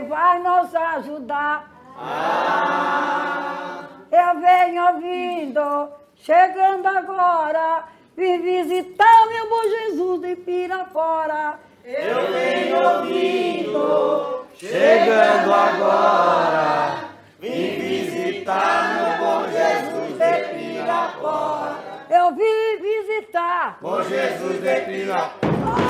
vai 0.07 0.39
nos 0.39 0.73
ajudar. 0.73 1.71
Ah. 1.97 3.83
Eu 4.11 4.41
venho 4.41 4.83
ouvindo, 4.87 5.89
chegando 6.15 6.87
agora, 6.87 7.83
vim 8.15 8.41
visitar 8.41 9.27
meu 9.27 9.49
bom 9.49 9.63
Jesus 9.63 10.21
de 10.21 10.35
Pirapora. 10.37 11.59
Eu 11.87 12.33
venho 12.33 12.81
ouvindo, 12.81 14.47
chegando 14.55 15.53
agora, 15.53 17.09
vim 17.39 17.77
visitar 17.79 18.95
meu 18.95 19.17
bom 19.23 19.43
Jesus 19.43 20.17
de 20.17 20.79
Pirapora. 20.79 21.75
Eu 22.09 22.35
vim 22.35 22.81
visitar. 22.81 23.77
Bom 23.79 24.01
Jesus 24.01 24.61
de 24.63 24.81
Pirapora. 24.81 25.84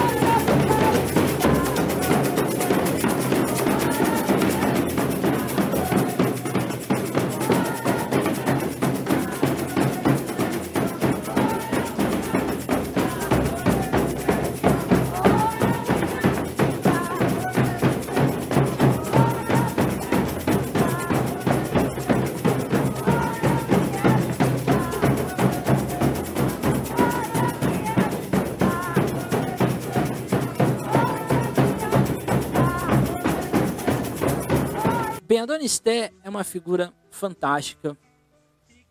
Bem, 35.36 35.42
a 35.42 35.46
Dona 35.46 35.66
Esté 35.66 36.14
é 36.24 36.30
uma 36.30 36.46
figura 36.46 36.94
fantástica. 37.10 37.98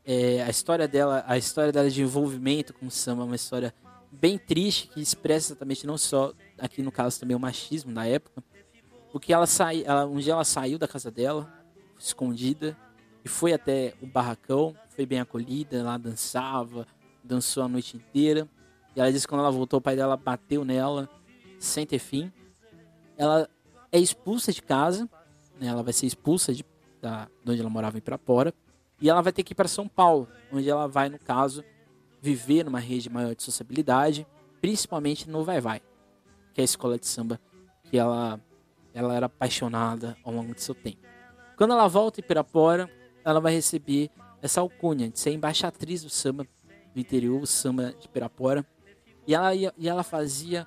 É, 0.05 0.43
a 0.43 0.51
história 0.51 0.87
dela, 0.87 1.25
a 1.27 1.39
história 1.39 1.73
dela 1.73 1.89
de 1.89 2.03
envolvimento 2.03 2.75
com 2.75 2.85
o 2.85 2.91
samba 2.91 3.23
é 3.23 3.25
uma 3.25 3.35
história 3.35 3.75
bem 4.13 4.37
triste 4.37 4.89
que 4.89 5.01
expressa 5.01 5.53
exatamente 5.53 5.87
não 5.87 5.97
só 5.97 6.35
aqui 6.59 6.83
no 6.83 6.93
caso 6.93 7.19
também 7.19 7.35
o 7.35 7.41
machismo 7.41 7.95
da 7.95 8.07
época, 8.07 8.45
porque 9.11 9.33
ela 9.33 9.47
sai, 9.47 9.85
ela, 9.87 10.05
um 10.05 10.19
dia 10.19 10.35
ela 10.35 10.45
saiu 10.45 10.79
da 10.79 10.87
casa 10.87 11.11
dela, 11.11 11.51
escondida, 11.99 12.77
e 13.25 13.29
foi 13.31 13.55
até 13.55 13.95
o 14.03 14.07
barracão, 14.07 14.77
foi 14.91 15.07
bem 15.07 15.21
acolhida, 15.21 15.83
lá 15.83 15.97
dançava, 15.97 16.87
dançou 17.25 17.63
a 17.63 17.69
noite 17.69 17.97
inteira. 17.97 18.47
E 18.95 19.01
ela 19.01 19.11
disse 19.11 19.27
que 19.27 19.31
quando 19.31 19.41
ela 19.41 19.51
voltou, 19.51 19.79
o 19.79 19.83
pai 19.83 19.97
dela 19.97 20.15
bateu 20.15 20.63
nela 20.63 21.09
sem 21.59 21.87
ter 21.87 21.99
fim. 21.99 22.31
Ela 23.17 23.49
é 23.91 23.99
expulsa 23.99 24.53
de 24.53 24.61
casa, 24.61 25.09
né? 25.61 25.69
ela 25.69 25.83
vai 25.83 25.93
ser 25.93 26.07
expulsa 26.07 26.53
de, 26.53 26.65
da, 27.01 27.29
de 27.45 27.51
onde 27.51 27.61
ela 27.61 27.71
morava 27.71 27.99
em 27.99 28.01
Pirapora. 28.01 28.53
E 29.01 29.11
ela 29.11 29.21
vai 29.21 29.33
ter 29.33 29.43
que 29.43 29.53
ir 29.53 29.55
para 29.55 29.69
São 29.69 29.89
Paulo, 29.89 30.29
onde 30.53 30.69
ela 30.69 30.87
vai, 30.87 31.09
no 31.09 31.19
caso, 31.19 31.65
viver 32.21 32.65
numa 32.65 32.79
rede 32.79 33.11
maior 33.11 33.35
de 33.35 33.43
sociabilidade, 33.43 34.27
principalmente 34.61 35.29
no 35.29 35.45
Vai 35.45 35.61
Vai, 35.61 35.83
que 36.53 36.61
é 36.61 36.63
a 36.63 36.65
escola 36.65 36.99
de 36.99 37.07
samba 37.07 37.39
que 37.83 37.99
ela, 37.99 38.41
ela 38.95 39.15
era 39.15 39.27
apaixonada 39.27 40.17
ao 40.25 40.33
longo 40.33 40.55
de 40.55 40.63
seu 40.63 40.75
tempo. 40.75 41.03
Quando 41.57 41.73
ela 41.73 41.87
volta 41.87 42.21
em 42.21 42.23
Pirapora, 42.23 42.91
ela 43.25 43.41
vai 43.41 43.53
receber 43.53 44.11
essa 44.41 44.61
alcunha 44.61 45.09
de 45.09 45.19
ser 45.19 45.33
embaixatriz 45.33 46.03
do 46.03 46.11
samba 46.11 46.47
do 46.95 47.01
interior, 47.01 47.43
o 47.43 47.47
samba 47.47 47.93
de 47.93 48.09
Pirapora. 48.09 48.65
E 49.27 49.35
ela, 49.35 49.55
ia, 49.55 49.73
e 49.77 49.89
ela 49.89 50.03
fazia 50.03 50.67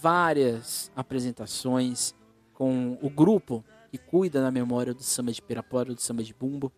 várias 0.00 0.90
apresentações 0.96 2.14
com 2.52 2.98
o 3.02 3.10
grupo 3.10 3.64
que 3.94 3.98
cuida 3.98 4.42
da 4.42 4.50
memória 4.50 4.92
do 4.92 5.04
samba 5.04 5.30
de 5.30 5.40
Pirapora, 5.40 5.94
do 5.94 6.00
samba 6.00 6.24
de 6.24 6.34
Bumbo. 6.34 6.72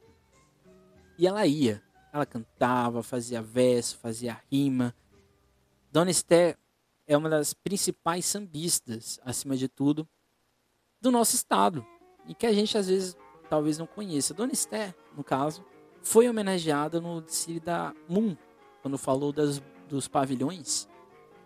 E 1.19 1.27
ela 1.27 1.47
ia, 1.47 1.83
ela 2.13 2.27
cantava, 2.27 3.03
fazia 3.03 3.41
verso, 3.41 3.97
fazia 3.97 4.39
rima. 4.53 4.95
Dona 5.91 6.11
Esther 6.11 6.59
é 7.07 7.17
uma 7.17 7.31
das 7.31 7.55
principais 7.55 8.27
sambistas, 8.27 9.19
acima 9.25 9.57
de 9.57 9.67
tudo, 9.67 10.07
do 11.01 11.11
nosso 11.11 11.35
estado. 11.35 11.87
E 12.27 12.35
que 12.35 12.45
a 12.45 12.53
gente 12.53 12.77
às 12.77 12.87
vezes 12.87 13.17
talvez 13.49 13.79
não 13.79 13.87
conheça. 13.87 14.35
Dona 14.35 14.53
Esther, 14.53 14.95
no 15.17 15.25
caso, 15.25 15.65
foi 16.03 16.29
homenageada 16.29 17.01
no 17.01 17.23
desfile 17.23 17.61
da 17.61 17.95
Moon, 18.07 18.37
quando 18.83 18.99
falou 18.99 19.33
das, 19.33 19.63
dos 19.89 20.07
pavilhões. 20.07 20.87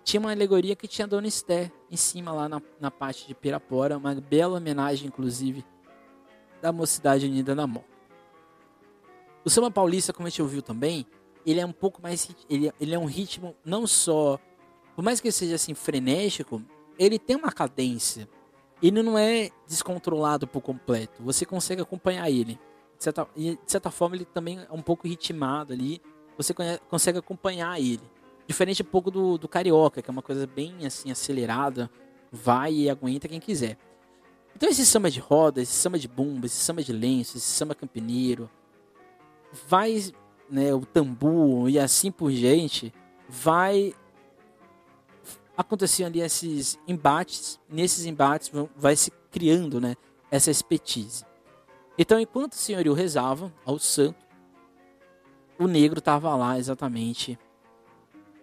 Tinha 0.02 0.20
uma 0.20 0.32
alegoria 0.32 0.74
que 0.74 0.88
tinha 0.88 1.06
Dona 1.06 1.26
Esther 1.26 1.70
em 1.90 1.96
cima 1.96 2.32
lá 2.32 2.48
na, 2.48 2.62
na 2.80 2.90
parte 2.90 3.26
de 3.26 3.34
Pirapora, 3.34 3.98
uma 3.98 4.14
bela 4.14 4.56
homenagem, 4.56 5.08
inclusive, 5.08 5.64
da 6.60 6.72
Mocidade 6.72 7.26
Unida 7.26 7.54
da 7.54 7.66
Moca. 7.66 7.88
O 9.44 9.50
samba 9.50 9.70
paulista, 9.70 10.12
como 10.12 10.26
a 10.26 10.30
gente 10.30 10.42
ouviu 10.42 10.62
também, 10.62 11.06
ele 11.46 11.60
é 11.60 11.66
um 11.66 11.72
pouco 11.72 12.02
mais. 12.02 12.28
Ele, 12.48 12.72
ele 12.80 12.94
é 12.94 12.98
um 12.98 13.06
ritmo 13.06 13.54
não 13.64 13.86
só. 13.86 14.38
Por 14.94 15.02
mais 15.02 15.20
que 15.20 15.28
ele 15.28 15.32
seja 15.32 15.54
assim 15.54 15.74
frenético, 15.74 16.62
ele 16.98 17.18
tem 17.18 17.36
uma 17.36 17.50
cadência. 17.50 18.28
Ele 18.82 19.02
não 19.02 19.18
é 19.18 19.50
descontrolado 19.66 20.46
por 20.46 20.60
completo. 20.60 21.22
Você 21.22 21.44
consegue 21.44 21.82
acompanhar 21.82 22.30
ele. 22.30 22.58
De 22.96 23.04
certa, 23.04 23.26
de 23.34 23.58
certa 23.66 23.90
forma, 23.90 24.16
ele 24.16 24.24
também 24.24 24.58
é 24.58 24.72
um 24.72 24.82
pouco 24.82 25.08
ritmado 25.08 25.72
ali. 25.72 26.00
Você 26.36 26.54
consegue 26.88 27.18
acompanhar 27.18 27.78
ele. 27.78 28.02
Diferente 28.50 28.82
um 28.82 28.86
pouco 28.86 29.12
do, 29.12 29.38
do 29.38 29.46
carioca, 29.46 30.02
que 30.02 30.10
é 30.10 30.12
uma 30.12 30.22
coisa 30.22 30.44
bem 30.44 30.84
assim 30.84 31.08
acelerada. 31.08 31.88
Vai 32.32 32.72
e 32.72 32.90
aguenta 32.90 33.28
quem 33.28 33.38
quiser. 33.38 33.78
Então 34.56 34.68
esse 34.68 34.84
samba 34.84 35.08
de 35.08 35.20
roda, 35.20 35.62
esse 35.62 35.72
samba 35.72 35.96
de 35.96 36.08
bumba, 36.08 36.46
esse 36.46 36.56
samba 36.56 36.82
de 36.82 36.92
lenço, 36.92 37.36
esse 37.36 37.46
samba 37.46 37.76
campineiro, 37.76 38.50
vai, 39.68 40.12
né, 40.50 40.74
o 40.74 40.80
tambu 40.80 41.68
e 41.68 41.78
assim 41.78 42.10
por 42.10 42.32
diante, 42.32 42.92
vai 43.28 43.94
acontecer 45.56 46.02
ali 46.02 46.20
esses 46.20 46.76
embates, 46.88 47.60
nesses 47.68 48.04
embates 48.04 48.50
vai 48.74 48.96
se 48.96 49.12
criando, 49.30 49.80
né, 49.80 49.94
essa 50.28 50.50
expertise. 50.50 51.24
Então, 51.96 52.18
enquanto 52.18 52.54
o 52.54 52.56
senhorio 52.56 52.94
rezava 52.94 53.52
ao 53.64 53.78
santo, 53.78 54.26
o 55.56 55.68
negro 55.68 56.00
estava 56.00 56.34
lá 56.34 56.58
exatamente 56.58 57.38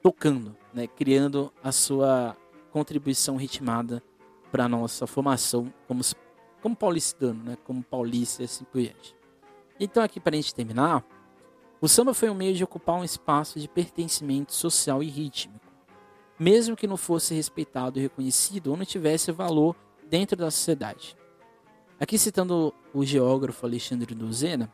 tocando, 0.08 0.55
né, 0.74 0.88
criando 0.88 1.51
a 1.62 1.70
sua 1.70 2.34
contribuição 2.72 3.36
ritmada 3.36 4.01
para 4.49 4.70
nossa 4.70 5.05
formação 5.05 5.74
como, 5.86 6.01
como 6.62 6.74
paulistano, 6.78 7.43
né, 7.43 7.58
como 7.66 7.84
paulista 7.84 8.41
e 8.41 8.45
assim 8.45 8.64
por 8.64 8.80
diante. 8.80 9.14
Então, 9.78 10.01
aqui 10.01 10.18
para 10.18 10.34
a 10.34 10.38
gente 10.38 10.55
terminar, 10.55 11.03
o 11.82 11.89
samba 11.89 12.14
foi 12.14 12.30
um 12.30 12.34
meio 12.34 12.55
de 12.55 12.64
ocupar 12.64 12.95
um 12.95 13.03
espaço 13.03 13.60
de 13.60 13.68
pertencimento 13.68 14.53
social 14.53 15.03
e 15.03 15.10
rítmico, 15.10 15.68
mesmo 16.39 16.78
que 16.78 16.88
não 16.88 16.95
fosse 16.95 17.36
respeitado 17.36 17.99
e 17.99 18.03
reconhecido 18.03 18.68
ou 18.68 18.78
não 18.78 18.86
tivesse 18.86 19.30
valor 19.34 19.76
dentro 20.10 20.38
da 20.38 20.49
sociedade. 20.49 21.18
Aqui 21.99 22.18
citando 22.18 22.74
o 22.93 23.03
geógrafo 23.03 23.66
Alexandre 23.66 24.16
Duzena, 24.16 24.72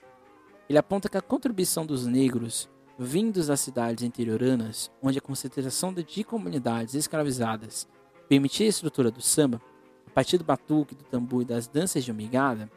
ele 0.69 0.77
aponta 0.77 1.09
que 1.09 1.17
a 1.17 1.21
contribuição 1.23 1.87
dos 1.87 2.05
negros 2.05 2.69
vindos 2.97 3.47
das 3.47 3.59
cidades 3.59 4.03
interioranas, 4.03 4.91
onde 5.01 5.17
a 5.17 5.21
concentração 5.21 5.93
de 5.93 6.23
comunidades 6.23 6.93
escravizadas 6.93 7.87
permitia 8.27 8.65
a 8.65 8.69
estrutura 8.69 9.11
do 9.11 9.21
samba, 9.21 9.61
a 10.07 10.11
partir 10.11 10.37
do 10.37 10.43
batuque, 10.43 10.95
do 10.95 11.03
tambor 11.03 11.41
e 11.41 11.45
das 11.45 11.67
danças 11.67 12.03
de 12.03 12.11
omigada, 12.11 12.69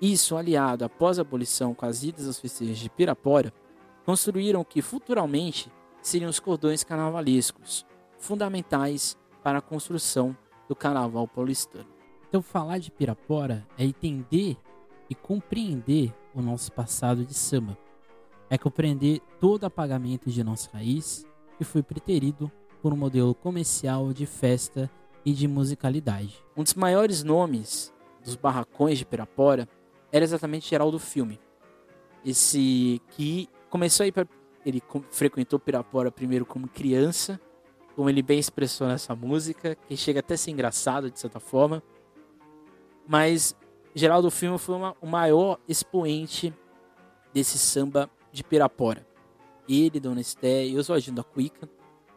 isso, 0.00 0.36
aliado 0.36 0.84
após 0.84 1.18
a 1.18 1.22
abolição 1.22 1.74
com 1.74 1.86
as 1.86 2.02
idas 2.02 2.26
aos 2.26 2.38
festejos 2.38 2.78
de 2.78 2.90
Pirapora, 2.90 3.52
construíram 4.04 4.60
o 4.60 4.64
que 4.64 4.82
futuramente 4.82 5.72
seriam 6.02 6.30
os 6.30 6.38
cordões 6.38 6.84
carnavalescos, 6.84 7.84
fundamentais 8.18 9.16
para 9.42 9.58
a 9.58 9.62
construção 9.62 10.36
do 10.68 10.76
carnaval 10.76 11.26
paulistano. 11.26 11.86
Então, 12.28 12.42
falar 12.42 12.78
de 12.78 12.90
Pirapora 12.90 13.66
é 13.78 13.84
entender 13.84 14.56
e 15.08 15.14
compreender 15.14 16.14
o 16.34 16.42
nosso 16.42 16.70
passado 16.72 17.24
de 17.24 17.34
samba. 17.34 17.78
É 18.48 18.56
compreender 18.56 19.20
todo 19.40 19.64
o 19.64 19.66
apagamento 19.66 20.30
de 20.30 20.42
nossa 20.44 20.70
raiz 20.72 21.26
que 21.58 21.64
foi 21.64 21.82
preterido 21.82 22.50
por 22.82 22.92
um 22.92 22.96
modelo 22.96 23.34
comercial 23.34 24.12
de 24.12 24.26
festa 24.26 24.90
e 25.24 25.32
de 25.32 25.48
musicalidade. 25.48 26.44
Um 26.56 26.62
dos 26.62 26.74
maiores 26.74 27.24
nomes 27.24 27.92
dos 28.24 28.36
barracões 28.36 28.98
de 28.98 29.04
Pirapora 29.04 29.68
era 30.12 30.24
exatamente 30.24 30.68
Geraldo 30.68 30.98
Filme. 30.98 31.40
Esse 32.24 33.00
que 33.10 33.48
começou 33.68 34.04
a 34.04 34.06
ir 34.06 34.12
ele 34.64 34.82
frequentou 35.10 35.60
Pirapora 35.60 36.10
primeiro 36.10 36.44
como 36.44 36.68
criança, 36.68 37.40
como 37.94 38.10
ele 38.10 38.20
bem 38.20 38.38
expressou 38.38 38.88
nessa 38.88 39.14
música, 39.14 39.76
que 39.76 39.96
chega 39.96 40.20
até 40.20 40.34
a 40.34 40.38
ser 40.38 40.50
engraçado 40.50 41.10
de 41.10 41.18
certa 41.18 41.38
forma. 41.38 41.82
Mas 43.06 43.56
Geraldo 43.94 44.30
Filme 44.30 44.58
foi 44.58 44.74
uma, 44.74 44.96
o 45.00 45.06
maior 45.06 45.58
expoente 45.68 46.52
desse 47.32 47.58
samba 47.58 48.10
de 48.36 48.44
Pirapora. 48.44 49.06
Ele, 49.66 49.98
Dona 49.98 50.20
Esté 50.20 50.66
e 50.66 50.78
Oswaldinho 50.78 51.16
da 51.16 51.24
Cuica. 51.24 51.68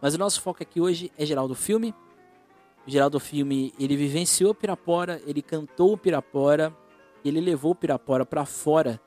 Mas 0.02 0.14
o 0.14 0.18
nosso 0.18 0.42
foco 0.42 0.62
aqui 0.62 0.82
hoje 0.82 1.12
é 1.18 1.26
Geraldo 1.26 1.56
Filme. 1.56 1.96
O 2.86 2.90
Geraldo 2.90 3.20
Filme, 3.20 3.74
ele 3.80 3.96
vivenciou 3.96 4.54
Pirapora, 4.54 5.22
ele 5.26 5.42
cantou 5.42 5.98
Pirapora, 5.98 6.76
ele 7.24 7.40
levou 7.40 7.74
Pirapora 7.74 8.26
para 8.26 8.46
fora 8.46 9.00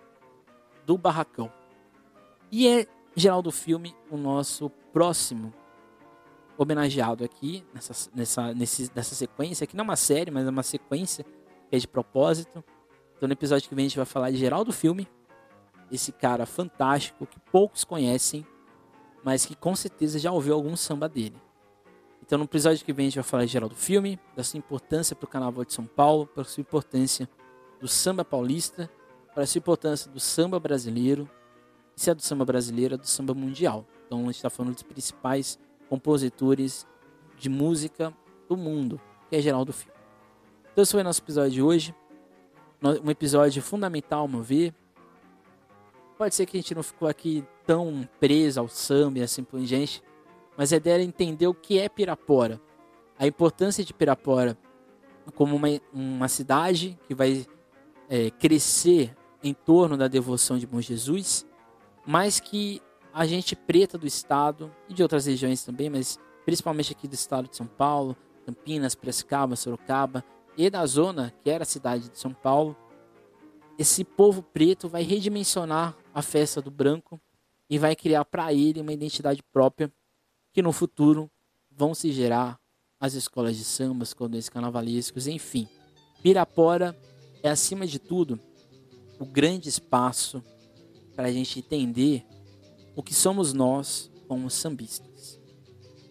do 0.87 0.97
barracão. 0.97 1.53
E 2.51 2.67
é 2.67 2.87
Geraldo 3.15 3.51
Filme 3.51 3.95
o 4.11 4.17
nosso 4.17 4.71
próximo 4.93 5.53
homenageado 6.57 7.25
aqui 7.25 7.65
nessa, 7.75 8.11
nessa, 8.15 8.55
nesse, 8.55 8.91
nessa 8.95 9.15
sequência, 9.15 9.67
que 9.67 9.77
não 9.77 9.83
é 9.83 9.89
uma 9.89 9.97
série, 9.97 10.31
mas 10.31 10.47
é 10.47 10.51
uma 10.51 10.63
sequência 10.63 11.25
que 11.69 11.77
é 11.77 11.79
de 11.79 11.89
propósito. 11.89 12.65
Então 13.17 13.27
no 13.27 13.33
episódio 13.33 13.69
que 13.69 13.75
vem 13.75 13.85
a 13.85 13.89
gente 13.89 13.97
vai 13.97 14.07
falar 14.07 14.31
de 14.31 14.37
Geraldo 14.37 14.73
Filme, 14.73 15.09
esse 15.93 16.11
cara 16.11 16.47
fantástico 16.47 17.27
que 17.27 17.39
poucos 17.39 17.85
conhecem, 17.85 18.47
mas 19.23 19.45
que 19.45 19.55
com 19.55 19.77
certeza 19.77 20.19
já 20.19 20.33
ouviu 20.33 20.55
algum 20.55 20.75
samba 20.75 21.09
dele. 21.09 21.37
Então 22.25 22.39
no 22.39 22.45
episódio 22.45 22.85
que 22.85 22.93
vem 22.93 23.07
a 23.07 23.09
gente 23.11 23.17
vai 23.17 23.25
falar 23.25 23.45
de 23.45 23.53
Geraldo 23.53 23.75
Filme, 23.75 24.19
da 24.35 24.43
sua 24.43 24.59
importância 24.59 25.15
para 25.15 25.27
o 25.27 25.29
Carnaval 25.29 25.65
de 25.65 25.73
São 25.75 25.85
Paulo, 25.85 26.27
para 26.27 26.45
sua 26.45 26.63
importância 26.63 27.29
do 27.79 27.87
samba 27.87 28.25
paulista, 28.25 28.91
para 29.35 29.45
a 29.45 29.47
importância 29.57 30.11
do 30.11 30.19
samba 30.19 30.59
brasileiro, 30.59 31.29
e 31.97 32.01
se 32.01 32.11
é 32.11 32.15
do 32.15 32.23
samba 32.23 32.45
brasileiro, 32.45 32.95
é 32.95 32.99
do 32.99 33.07
samba 33.07 33.35
mundial. 33.35 33.85
Então 34.07 34.21
a 34.21 34.25
gente 34.25 34.37
está 34.37 34.51
falando 34.51 34.75
dos 34.75 34.83
principais 34.83 35.59
compositores 35.89 36.87
de 37.39 37.49
música 37.49 38.15
do 38.49 38.57
mundo, 38.57 39.01
que 39.29 39.37
é 39.37 39.41
Geraldo 39.43 39.73
Filho. 39.73 39.93
Então 40.73 40.83
esse 40.83 40.93
foi 40.93 41.03
o 41.03 41.05
nosso 41.05 41.21
episódio 41.21 41.51
de 41.51 41.63
hoje. 41.63 41.95
Um 43.05 43.11
episódio 43.11 43.63
fundamental, 43.63 44.21
ao 44.21 44.29
meu 44.29 44.43
ver. 44.43 44.75
Pode 46.23 46.37
ser 46.37 46.47
que 46.47 46.57
a 46.57 46.61
gente 46.61 46.73
não 46.73 46.85
ficou 46.85 47.09
aqui 47.09 47.45
tão 47.67 48.09
preso 48.21 48.61
ao 48.61 48.69
samba 48.69 49.19
e 49.19 49.23
assim 49.23 49.43
por 49.43 49.59
diante, 49.59 50.01
mas 50.57 50.73
a 50.73 50.77
ideia 50.77 51.03
é 51.03 51.03
entender 51.03 51.49
o 51.49 51.53
que 51.53 51.81
é 51.81 51.89
Pirapora, 51.89 52.61
a 53.19 53.27
importância 53.27 53.85
de 53.85 53.93
Pirapora 53.93 54.57
como 55.35 55.57
uma, 55.57 55.67
uma 55.93 56.29
cidade 56.29 56.97
que 57.09 57.13
vai 57.13 57.45
é, 58.09 58.31
crescer 58.31 59.17
em 59.43 59.53
torno 59.53 59.97
da 59.97 60.07
devoção 60.07 60.57
de 60.57 60.65
Bom 60.65 60.81
Jesus, 60.81 61.45
mas 62.07 62.39
que 62.39 62.81
a 63.13 63.27
gente 63.27 63.57
preta 63.57 63.99
do 63.99 64.07
estado 64.07 64.73
e 64.89 64.95
de 64.95 65.03
outras 65.03 65.27
regiões 65.27 65.65
também, 65.65 65.91
mas 65.91 66.21
principalmente 66.45 66.93
aqui 66.93 67.09
do 67.09 67.15
estado 67.15 67.49
de 67.49 67.57
São 67.57 67.67
Paulo, 67.67 68.17
Campinas, 68.47 68.95
Prescaba, 68.95 69.57
Sorocaba 69.57 70.25
e 70.57 70.71
da 70.71 70.87
zona 70.87 71.35
que 71.43 71.51
era 71.51 71.65
a 71.65 71.67
cidade 71.67 72.09
de 72.11 72.17
São 72.17 72.33
Paulo, 72.33 72.77
esse 73.77 74.05
povo 74.05 74.41
preto 74.41 74.89
vai 74.89 75.03
redimensionar 75.03 75.97
a 76.15 76.23
festa 76.23 76.61
do 76.61 76.71
branco 76.71 77.21
e 77.69 77.79
vai 77.79 77.97
criar 77.97 78.25
para 78.25 78.53
ele 78.53 78.81
uma 78.81 78.93
identidade 78.93 79.43
própria 79.53 79.93
que 80.53 80.63
no 80.63 80.73
futuro 80.73 81.31
vão 81.71 81.95
se 81.95 82.13
gerar 82.13 82.61
as 83.01 83.15
escolas 83.15 83.57
de 83.57 83.65
samba, 83.65 84.05
os 84.05 84.15
cordões 84.15 84.49
carnavalescos, 84.49 85.27
enfim. 85.27 85.69
Pirapora 86.23 86.97
é, 87.43 87.49
acima 87.49 87.87
de 87.87 87.99
tudo, 87.99 88.39
o 89.19 89.25
grande 89.25 89.69
espaço 89.69 90.43
para 91.17 91.29
a 91.29 91.33
gente 91.33 91.59
entender 91.59 92.25
o 92.95 93.03
que 93.03 93.15
somos 93.15 93.53
nós 93.53 94.11
como 94.29 94.49
sambistas. 94.51 95.41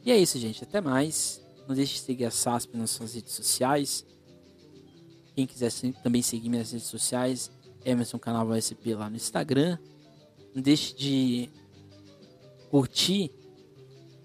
E 0.04 0.12
é 0.12 0.18
isso, 0.18 0.38
gente. 0.40 0.64
Até 0.64 0.82
mais. 0.82 1.42
Não 1.68 1.76
deixe 1.76 1.94
de 1.94 2.00
seguir 2.02 2.26
a 2.26 2.32
SASP 2.32 2.76
nas 2.76 2.90
suas 2.90 3.14
redes 3.14 3.34
sociais. 3.34 4.06
Quem 5.36 5.46
quiser 5.46 5.72
também 6.04 6.22
seguir 6.22 6.50
minhas 6.50 6.72
redes 6.72 6.88
sociais, 6.88 7.52
Emerson 7.86 8.20
Carnaval 8.20 8.60
SP 8.60 8.94
lá 8.94 9.10
no 9.10 9.16
Instagram. 9.16 9.78
Não 10.54 10.62
deixe 10.62 10.94
de 10.94 11.50
curtir 12.70 13.32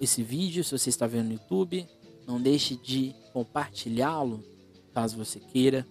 esse 0.01 0.23
vídeo 0.23 0.63
se 0.65 0.77
você 0.77 0.91
está 0.91 1.07
vendo 1.07 1.27
no 1.27 1.33
YouTube. 1.35 1.87
Não 2.27 2.41
deixe 2.41 2.77
de 2.77 3.15
compartilhá-lo 3.33 4.43
caso 4.93 5.17
você 5.17 5.39
queira. 5.39 5.87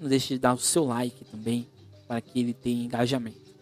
Não 0.00 0.08
deixe 0.08 0.34
de 0.34 0.40
dar 0.40 0.54
o 0.54 0.58
seu 0.58 0.84
like 0.84 1.24
também 1.24 1.66
para 2.06 2.20
que 2.20 2.38
ele 2.38 2.54
tenha 2.54 2.84
engajamento. 2.84 3.54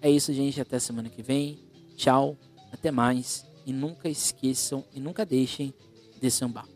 É 0.00 0.10
isso, 0.10 0.32
gente. 0.32 0.60
Até 0.60 0.78
semana 0.78 1.08
que 1.08 1.22
vem. 1.22 1.58
Tchau. 1.96 2.36
Até 2.72 2.90
mais. 2.90 3.44
E 3.64 3.72
nunca 3.72 4.08
esqueçam 4.08 4.84
e 4.94 5.00
nunca 5.00 5.26
deixem 5.26 5.74
de 6.20 6.30
sambar. 6.30 6.75